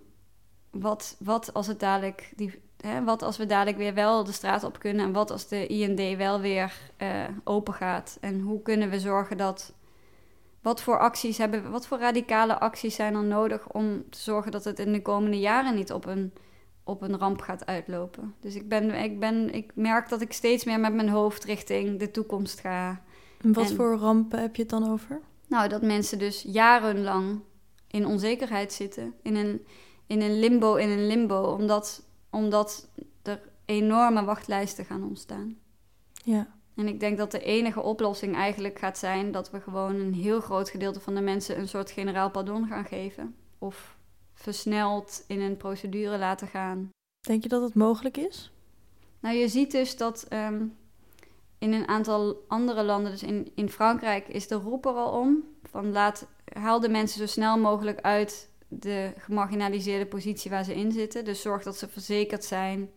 Wat, 0.71 1.17
wat 1.19 1.55
als 1.55 1.67
het 1.67 1.81
dadelijk... 1.81 2.33
Die, 2.37 2.61
hè, 2.81 3.05
wat 3.05 3.23
als 3.23 3.37
we 3.37 3.47
dadelijk 3.47 3.77
weer 3.77 3.95
wel 3.95 4.25
de 4.25 4.33
straat 4.33 4.65
op 4.65 4.79
kunnen... 4.79 5.07
en 5.07 5.13
wat 5.13 5.31
als 5.31 5.49
de 5.49 5.67
IND 5.67 6.17
wel 6.17 6.41
weer 6.41 6.73
eh, 6.97 7.25
open 7.45 7.75
gaat? 7.75 8.19
En 8.21 8.41
hoe 8.41 8.63
kunnen 8.63 8.91
we 8.91 9.01
zorgen 9.01 9.37
dat... 9.37 9.73
Wat 10.69 10.83
voor 10.83 10.99
acties 10.99 11.39
hebben 11.39 11.63
we, 11.63 11.69
wat 11.69 11.87
voor 11.87 11.99
radicale 11.99 12.59
acties 12.59 12.95
zijn 12.95 13.15
er 13.15 13.25
nodig 13.25 13.69
om 13.69 14.11
te 14.11 14.19
zorgen 14.19 14.51
dat 14.53 14.65
het 14.65 14.79
in 14.79 14.93
de 14.93 15.03
komende 15.03 15.39
jaren 15.39 15.75
niet 15.75 15.93
op 15.93 16.07
een, 16.07 16.33
op 16.85 17.03
een 17.03 17.19
ramp 17.19 17.41
gaat 17.41 17.67
uitlopen? 17.67 18.35
Dus 18.41 18.55
ik, 18.55 18.69
ben, 18.69 18.91
ik, 18.91 19.21
ben, 19.21 19.55
ik 19.55 19.73
merk 19.75 20.09
dat 20.09 20.21
ik 20.21 20.33
steeds 20.33 20.65
meer 20.65 20.81
met 20.81 20.95
mijn 20.95 21.09
hoofd 21.09 21.45
richting 21.45 21.99
de 21.99 22.11
toekomst 22.11 22.61
ga. 22.61 23.03
En 23.41 23.53
wat 23.53 23.71
En- 23.71 23.77
voor 23.77 23.97
rampen 23.97 24.41
heb 24.41 24.57
je 24.57 24.63
het 24.63 24.71
dan 24.71 24.91
over? 24.91 25.21
Nou, 25.47 25.69
dat 25.69 25.83
mensen 25.83 26.19
dus 26.19 26.43
jarenlang 26.43 27.41
in 27.87 28.07
onzekerheid 28.07 28.73
zitten, 28.73 29.15
in 29.23 29.37
een, 29.37 29.67
in 30.07 30.21
een 30.21 30.39
limbo, 30.39 30.75
in 30.75 30.89
een 30.89 31.07
limbo, 31.07 31.43
omdat, 31.43 32.03
omdat 32.31 32.89
er 33.23 33.41
enorme 33.65 34.25
wachtlijsten 34.25 34.85
gaan 34.85 35.03
ontstaan. 35.03 35.57
Ja, 36.13 36.58
En 36.79 36.89
ik 36.89 37.01
denk 37.01 37.19
dat 37.19 37.31
de 37.31 37.43
enige 37.43 37.81
oplossing 37.81 38.35
eigenlijk 38.35 38.79
gaat 38.79 38.99
zijn 38.99 39.31
dat 39.33 39.51
we 39.51 39.61
gewoon 39.61 39.95
een 39.95 40.15
heel 40.15 40.41
groot 40.41 40.69
gedeelte 40.69 41.01
van 41.01 41.15
de 41.15 41.21
mensen 41.21 41.59
een 41.59 41.69
soort 41.69 41.91
generaal 41.91 42.31
pardon 42.31 42.67
gaan 42.67 42.85
geven. 42.85 43.35
Of 43.59 43.97
versneld 44.35 45.25
in 45.27 45.41
een 45.41 45.57
procedure 45.57 46.19
laten 46.19 46.49
gaan. 46.49 46.91
denk 47.21 47.43
je 47.43 47.49
dat 47.49 47.63
het 47.63 47.75
mogelijk 47.75 48.17
is? 48.17 48.53
Nou, 49.21 49.37
je 49.37 49.49
ziet 49.49 49.71
dus 49.71 49.97
dat 49.97 50.27
ehm, 50.29 50.65
in 51.59 51.73
een 51.73 51.89
aantal 51.89 52.45
andere 52.49 52.83
landen, 52.83 53.13
dus 53.13 53.23
in, 53.23 53.53
in 53.55 53.71
Frankrijk, 53.71 54.29
is 54.29 54.49
de 54.49 54.55
roep 54.55 54.87
er 54.87 54.93
al 54.93 55.21
om. 55.21 55.45
Van 55.63 55.93
laat, 55.93 56.27
haal 56.53 56.81
de 56.81 56.89
mensen 56.89 57.19
zo 57.19 57.27
snel 57.27 57.59
mogelijk 57.59 58.01
uit 58.01 58.51
de 58.69 59.13
gemarginaliseerde 59.17 60.07
positie 60.07 60.51
waar 60.51 60.65
ze 60.65 60.75
in 60.75 60.93
zitten. 60.93 61.25
Dus 61.25 61.43
zorg 61.43 61.63
dat 61.63 61.77
ze 61.77 61.89
verzekerd 61.89 62.45
zijn, 62.45 62.91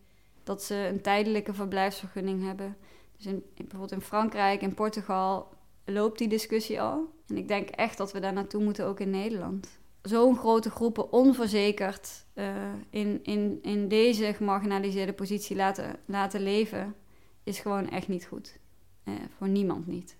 dat 0.44 0.64
ze 0.64 0.76
een 0.76 1.02
tijdelijke 1.02 1.54
verblijfsvergunning 1.54 2.44
hebben. 2.46 2.78
Dus 3.22 3.32
in, 3.32 3.36
in- 3.54 3.68
bijvoorbeeld 3.68 3.92
in 3.92 4.02
Frankrijk 4.08 4.62
en 4.62 4.74
Portugal 4.74 5.54
loopt 5.86 6.18
die 6.18 6.28
discussie 6.28 6.82
al. 6.82 7.10
En 7.28 7.38
ik 7.38 7.48
denk 7.48 7.70
echt 7.70 7.98
dat 7.98 8.12
we 8.12 8.20
daar 8.20 8.34
naartoe 8.34 8.64
moeten, 8.64 8.86
ook 8.86 9.00
in 9.00 9.10
Nederland. 9.10 9.80
Zo'n 10.02 10.38
grote 10.38 10.70
groepen 10.70 11.12
onverzekerd 11.12 12.26
eh, 12.34 12.56
in, 12.90 13.20
in, 13.24 13.60
in 13.62 13.88
deze 13.88 14.34
gemarginaliseerde 14.34 15.14
positie 15.14 15.56
laten, 15.56 15.96
laten 16.06 16.42
leven, 16.44 16.96
is 17.44 17.60
gewoon 17.60 17.90
echt 17.90 18.08
niet 18.08 18.26
goed. 18.26 18.58
Eh, 19.04 19.14
voor 19.38 19.48
niemand 19.50 19.88
niet. 19.88 20.18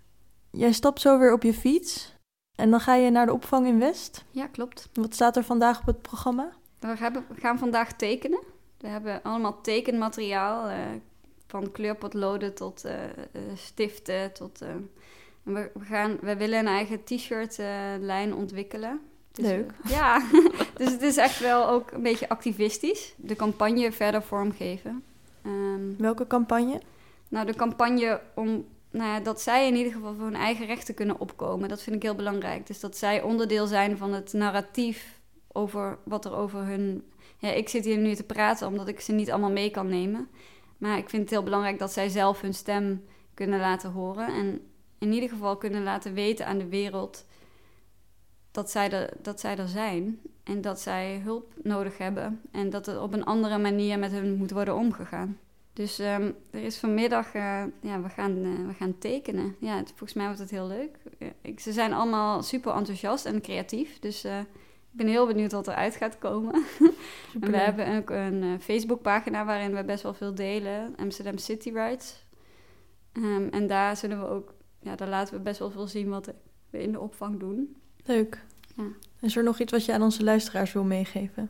Jij 0.52 0.72
stapt 0.72 1.02
zo 1.02 1.20
weer 1.20 1.34
op 1.34 1.44
je 1.44 1.54
fiets 1.54 2.16
en 2.58 2.70
dan 2.70 2.80
ga 2.80 2.96
je 2.96 3.10
naar 3.10 3.26
de 3.26 3.34
opvang 3.34 3.68
in 3.68 3.80
West. 3.80 4.26
Ja, 4.32 4.48
klopt. 4.48 4.90
Wat 4.94 5.14
staat 5.14 5.38
er 5.38 5.44
vandaag 5.44 5.80
op 5.80 5.86
het 5.86 6.02
programma? 6.02 6.52
We, 6.80 6.88
hebben, 6.88 7.26
we 7.30 7.42
gaan 7.42 7.58
vandaag 7.58 7.94
tekenen. 7.94 8.40
We 8.78 8.88
hebben 8.88 9.24
allemaal 9.24 9.62
tekenmateriaal. 9.62 10.68
eh, 10.70 10.78
van 11.52 11.72
kleurpotloden 11.72 12.54
tot 12.54 12.86
eh, 12.86 13.04
eh, 13.04 13.12
stiften, 13.56 14.34
tot 14.34 14.62
eh, 14.62 14.70
we, 15.44 15.72
gaan, 15.80 16.18
we 16.22 16.36
willen 16.36 16.60
een 16.60 16.68
eigen 16.68 17.04
t-shirt 17.04 17.60
eh, 17.60 17.68
lijn 18.00 18.34
ontwikkelen. 18.36 19.00
Dus, 19.32 19.46
Leuk. 19.46 19.72
ja, 19.88 20.22
dus 20.78 20.92
het 20.92 21.02
is 21.02 21.18
echt 21.18 21.40
wel 21.40 21.70
ook 21.70 21.92
een 21.92 22.02
beetje 22.02 22.30
activistisch. 22.30 23.14
De 23.18 23.36
campagne 23.36 23.92
verder 23.92 24.24
vormgeven. 24.24 25.04
Ehm, 25.44 25.96
Welke 25.98 26.28
campagne? 26.28 26.82
nou, 27.30 27.46
de 27.46 27.56
campagne 27.56 28.22
om 28.36 28.66
nou 28.92 29.10
ja, 29.10 29.20
dat 29.20 29.42
zij 29.42 29.68
in 29.68 29.76
ieder 29.76 29.94
geval 29.94 30.14
voor 30.14 30.26
hun 30.26 30.36
eigen 30.36 30.66
rechten 30.66 30.94
kunnen 30.94 31.20
opkomen, 31.20 31.70
dat 31.70 31.82
vind 31.82 31.96
ik 31.96 32.02
heel 32.02 32.16
belangrijk. 32.16 32.68
Dus 32.68 32.80
dat 32.80 32.98
zij 32.98 33.22
onderdeel 33.22 33.68
zijn 33.68 33.98
van 33.98 34.14
het 34.14 34.34
narratief 34.34 35.20
over 35.52 35.98
wat 36.04 36.26
er 36.26 36.36
over 36.36 36.66
hun. 36.66 37.04
Ja, 37.38 37.50
ik 37.52 37.70
zit 37.70 37.86
hier 37.86 37.98
nu 37.98 38.16
te 38.16 38.24
praten 38.24 38.68
omdat 38.68 38.88
ik 38.88 39.00
ze 39.00 39.12
niet 39.12 39.32
allemaal 39.32 39.52
mee 39.52 39.72
kan 39.72 39.90
nemen. 39.90 40.28
Maar 40.82 40.98
ik 40.98 41.10
vind 41.10 41.22
het 41.22 41.32
heel 41.32 41.44
belangrijk 41.44 41.80
dat 41.80 41.92
zij 41.92 42.10
zelf 42.10 42.42
hun 42.42 42.54
stem 42.54 43.04
kunnen 43.34 43.60
laten 43.60 43.92
horen. 43.92 44.28
En 44.28 44.62
in 45.00 45.12
ieder 45.14 45.30
geval 45.30 45.58
kunnen 45.58 45.84
laten 45.84 46.14
weten 46.14 46.46
aan 46.46 46.58
de 46.58 46.68
wereld 46.68 47.26
dat 48.52 48.72
zij 48.72 48.92
er, 48.92 49.14
dat 49.22 49.40
zij 49.40 49.58
er 49.58 49.68
zijn. 49.68 50.20
En 50.44 50.62
dat 50.62 50.80
zij 50.80 51.20
hulp 51.24 51.54
nodig 51.64 51.98
hebben. 51.98 52.42
En 52.52 52.70
dat 52.70 52.88
er 52.88 53.02
op 53.02 53.14
een 53.14 53.26
andere 53.26 53.58
manier 53.58 54.00
met 54.00 54.12
hun 54.12 54.36
moet 54.36 54.52
worden 54.52 54.76
omgegaan. 54.76 55.38
Dus 55.74 56.00
ehm, 56.00 56.32
er 56.52 56.64
is 56.64 56.78
vanmiddag, 56.78 57.34
eh, 57.34 57.64
ja, 57.82 58.02
we 58.02 58.10
gaan, 58.10 58.32
eh, 58.44 58.68
we 58.68 58.74
gaan 58.74 58.98
tekenen. 58.98 59.56
Ja, 59.60 59.76
het- 59.78 59.88
volgens 59.90 60.14
mij 60.14 60.26
wordt 60.26 60.40
het 60.40 60.50
heel 60.52 60.68
leuk. 60.68 60.98
Ze 61.60 61.72
zijn 61.72 61.94
allemaal 61.94 62.44
super 62.44 62.74
enthousiast 62.74 63.26
en 63.26 63.42
creatief. 63.42 64.00
Dus 64.00 64.24
eh, 64.24 64.40
ik 64.92 64.98
ben 64.98 65.08
heel 65.08 65.28
benieuwd 65.28 65.52
wat 65.52 65.68
eruit 65.68 65.96
gaat 65.96 66.18
komen. 66.18 66.54
En 67.42 67.52
we 67.52 67.58
hebben 67.58 67.98
ook 67.98 68.10
een 68.10 68.44
eh, 68.44 68.50
Facebookpagina 68.60 69.46
waarin 69.46 69.76
we 69.76 69.84
best 69.84 70.04
wel 70.04 70.14
veel 70.14 70.36
delen. 70.36 70.96
Amsterdam 70.96 71.38
City 71.38 71.70
Rides. 71.70 72.26
Ehm, 73.12 73.48
en 73.52 73.68
daar 73.68 73.98
zullen 73.98 74.20
we 74.20 74.28
ook, 74.28 74.54
ja, 74.80 74.96
daar 74.96 75.08
laten 75.08 75.34
we 75.34 75.40
best 75.40 75.60
wel 75.60 75.72
veel 75.72 75.88
zien 75.88 76.10
wat 76.10 76.34
we 76.70 76.82
in 76.82 76.92
de 76.92 77.00
opvang 77.00 77.40
doen. 77.40 77.76
Leuk. 78.06 78.46
Ja. 78.76 78.84
Is 79.20 79.36
er 79.36 79.44
nog 79.44 79.60
iets 79.60 79.72
wat 79.72 79.86
je 79.86 79.94
aan 79.94 80.02
onze 80.02 80.24
luisteraars 80.24 80.74
wil 80.74 80.84
meegeven? 80.84 81.50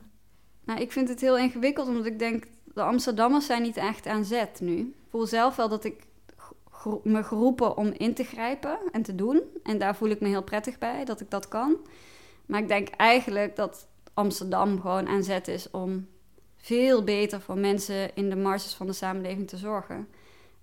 Nou, 0.63 0.79
ik 0.79 0.91
vind 0.91 1.09
het 1.09 1.21
heel 1.21 1.37
ingewikkeld, 1.37 1.87
omdat 1.87 2.05
ik 2.05 2.19
denk, 2.19 2.47
de 2.73 2.81
Amsterdammers 2.81 3.45
zijn 3.45 3.61
niet 3.61 3.77
echt 3.77 4.07
aan 4.07 4.25
zet 4.25 4.59
nu. 4.61 4.77
Ik 4.79 5.09
voel 5.09 5.25
zelf 5.25 5.55
wel 5.55 5.69
dat 5.69 5.83
ik 5.83 6.07
me 7.03 7.23
geroepen 7.23 7.77
om 7.77 7.93
in 7.97 8.13
te 8.13 8.23
grijpen 8.23 8.79
en 8.91 9.01
te 9.01 9.15
doen. 9.15 9.41
En 9.63 9.77
daar 9.77 9.95
voel 9.95 10.09
ik 10.09 10.19
me 10.19 10.27
heel 10.27 10.43
prettig 10.43 10.77
bij, 10.77 11.05
dat 11.05 11.21
ik 11.21 11.29
dat 11.29 11.47
kan. 11.47 11.77
Maar 12.51 12.61
ik 12.61 12.67
denk 12.67 12.87
eigenlijk 12.87 13.55
dat 13.55 13.87
Amsterdam 14.13 14.81
gewoon 14.81 15.07
aan 15.07 15.23
zet 15.23 15.47
is 15.47 15.69
om 15.69 16.07
veel 16.57 17.03
beter 17.03 17.41
voor 17.41 17.57
mensen 17.57 18.15
in 18.15 18.29
de 18.29 18.35
marges 18.35 18.73
van 18.73 18.87
de 18.87 18.93
samenleving 18.93 19.47
te 19.47 19.57
zorgen. 19.57 20.07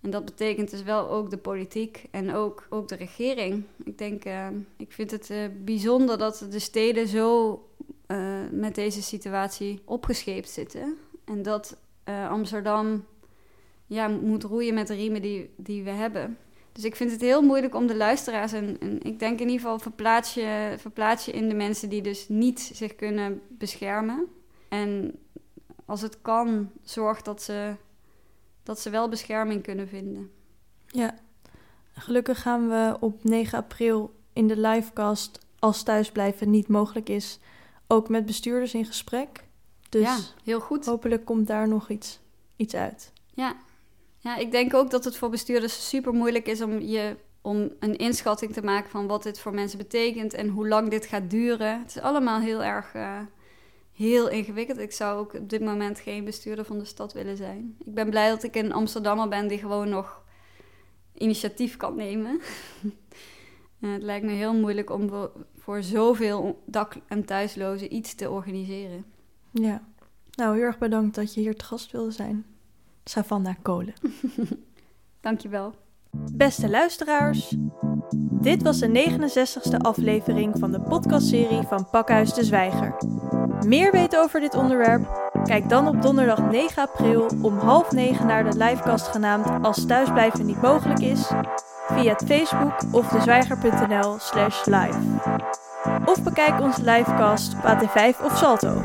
En 0.01 0.11
dat 0.11 0.24
betekent 0.24 0.70
dus 0.70 0.82
wel 0.82 1.11
ook 1.11 1.30
de 1.30 1.36
politiek 1.36 2.05
en 2.11 2.34
ook, 2.34 2.66
ook 2.70 2.89
de 2.89 2.95
regering. 2.95 3.64
Ik 3.84 3.99
denk, 3.99 4.24
eh, 4.24 4.47
ik 4.76 4.93
vind 4.93 5.11
het 5.11 5.30
eh, 5.30 5.39
bijzonder 5.64 6.18
dat 6.18 6.47
de 6.51 6.59
steden 6.59 7.09
zo 7.09 7.62
eh, 8.07 8.41
met 8.51 8.74
deze 8.74 9.03
situatie 9.03 9.80
opgescheept 9.84 10.51
zitten. 10.51 10.97
En 11.24 11.43
dat 11.43 11.76
Amsterdam 12.28 13.05
ja, 13.86 14.09
moet 14.09 14.43
roeien 14.43 14.74
met 14.74 14.86
de 14.86 14.95
riemen 14.95 15.22
die, 15.22 15.51
die 15.57 15.82
we 15.82 15.91
hebben. 15.91 16.39
Dus 16.79 16.87
ik 16.87 16.97
vind 16.97 17.11
het 17.11 17.20
heel 17.20 17.43
moeilijk 17.43 17.74
om 17.74 17.87
de 17.87 17.97
luisteraars... 17.97 18.53
En, 18.53 18.81
en 18.81 19.03
ik 19.03 19.18
denk 19.18 19.41
in 19.41 19.47
ieder 19.47 19.61
geval 19.61 19.79
verplaats 19.79 20.35
je, 20.35 20.74
verplaats 20.76 21.24
je 21.24 21.33
in 21.33 21.49
de 21.49 21.55
mensen 21.55 21.89
die 21.89 22.03
dus 22.03 22.29
niet 22.29 22.61
zich 22.61 22.95
kunnen 22.95 23.41
beschermen. 23.49 24.26
En 24.68 25.18
als 25.85 26.01
het 26.01 26.20
kan, 26.22 26.70
zorg 26.83 27.22
dat 27.22 27.43
ze, 27.43 27.74
dat 28.62 28.81
ze 28.81 28.91
wel 28.91 29.09
bescherming 29.09 29.62
kunnen 29.62 29.89
vinden. 29.89 30.31
Ja. 30.87 31.14
Gelukkig 31.93 32.43
gaan 32.43 32.68
we 32.68 32.97
op 33.01 33.24
9 33.24 33.59
april 33.59 34.14
in 34.33 34.47
de 34.47 34.57
livecast 34.57 35.39
als 35.59 35.83
thuisblijven 35.83 36.51
niet 36.51 36.68
mogelijk 36.68 37.09
is, 37.09 37.39
ook 37.87 38.09
met 38.09 38.26
bestuurders 38.26 38.74
in 38.74 38.85
gesprek. 38.85 39.45
Dus 39.89 40.03
ja, 40.03 40.18
heel 40.45 40.61
goed. 40.61 40.87
hopelijk 40.87 41.24
komt 41.24 41.47
daar 41.47 41.68
nog 41.68 41.89
iets, 41.89 42.20
iets 42.57 42.74
uit. 42.74 43.12
Ja. 43.35 43.57
Ja, 44.19 44.37
ik 44.37 44.51
denk 44.51 44.75
ook 44.75 44.91
dat 44.91 45.05
het 45.05 45.16
voor 45.16 45.31
bestuurders 45.31 45.89
super 45.89 46.12
moeilijk 46.12 46.47
is 46.47 46.62
om, 46.62 46.81
je, 46.81 47.16
om 47.43 47.73
een 47.81 47.97
inschatting 47.97 48.53
te 48.53 48.62
maken 48.62 48.91
van 48.91 49.07
wat 49.07 49.23
dit 49.23 49.39
voor 49.39 49.55
mensen 49.55 49.79
betekent 49.79 50.35
en 50.35 50.49
hoe 50.49 50.69
lang 50.69 50.91
dit 50.91 51.07
gaat 51.07 51.31
duren. 51.31 51.79
Het 51.79 51.89
is 51.97 52.03
allemaal 52.03 52.41
heel 52.41 52.64
erg 52.64 52.95
eh, 52.95 53.21
heel 53.93 54.29
ingewikkeld. 54.29 54.79
Ik 54.79 54.93
zou 54.93 55.19
ook 55.19 55.35
op 55.35 55.49
dit 55.49 55.61
moment 55.61 56.01
geen 56.01 56.25
bestuurder 56.25 56.64
van 56.64 56.79
de 56.79 56.85
stad 56.85 57.12
willen 57.12 57.37
zijn. 57.37 57.77
Ik 57.85 57.95
ben 57.95 58.11
blij 58.11 58.29
dat 58.29 58.43
ik 58.43 58.55
een 58.55 58.73
Amsterdammer 58.73 59.29
ben 59.29 59.49
die 59.49 59.59
gewoon 59.59 59.89
nog 59.89 60.23
initiatief 61.14 61.77
kan 61.77 61.97
nemen. 61.97 62.41
Eh, 63.81 63.93
het 63.93 64.03
lijkt 64.03 64.27
me 64.27 64.33
heel 64.33 64.55
moeilijk 64.55 64.91
om 64.91 65.31
voor, 65.59 65.83
zoveel 65.83 66.62
dak- 66.66 66.97
en 67.07 67.25
thuislozen 67.25 67.95
iets 67.95 68.14
te 68.14 68.31
organiseren. 68.31 69.05
Ja. 69.51 69.89
Nou, 70.31 70.55
heel 70.55 70.64
erg 70.64 70.79
bedankt 70.79 71.14
dat 71.14 71.35
je 71.35 71.41
hier 71.41 71.57
te 71.57 71.64
gast 71.64 71.93
wilde 71.93 72.11
zijn. 72.11 72.47
Savannah 73.09 73.55
Kolen. 73.63 73.95
Dankjewel. 75.21 75.75
Beste 76.33 76.71
luisteraars, 76.71 77.55
dit 78.31 78.63
was 78.63 78.79
de 78.79 78.89
69ste 78.89 79.77
aflevering 79.77 80.59
van 80.59 80.73
de 80.73 80.81
podcastserie 80.81 81.63
van 81.63 81.91
Pakhuis 81.91 82.35
de 82.35 82.45
Zwijger. 82.45 82.97
Meer 83.67 83.93
weten 83.93 84.23
over 84.23 84.41
dit 84.41 84.55
onderwerp? 84.55 85.31
Kijk 85.45 85.69
dan 85.69 85.89
op 85.89 86.03
donderdag 86.03 86.51
9 86.51 86.83
april 86.83 87.31
om 87.43 87.59
half 87.59 87.93
negen 87.93 88.27
naar 88.27 88.51
de 88.51 88.57
livecast 88.57 89.07
genaamd 89.07 89.65
Als 89.65 89.87
thuisblijven 89.87 90.47
niet 90.47 90.63
mogelijk 90.63 91.01
is, 91.01 91.31
via 91.89 92.13
het 92.13 92.25
Facebook 92.27 92.75
of 92.93 93.09
dezwijger.nl 93.09 94.19
slash 94.19 94.65
live. 94.65 94.99
Of 96.05 96.23
bekijk 96.23 96.61
onze 96.61 96.83
livecast 96.83 97.55
op 97.55 97.61
AT5 97.61 98.25
of 98.25 98.37
Salto. 98.37 98.83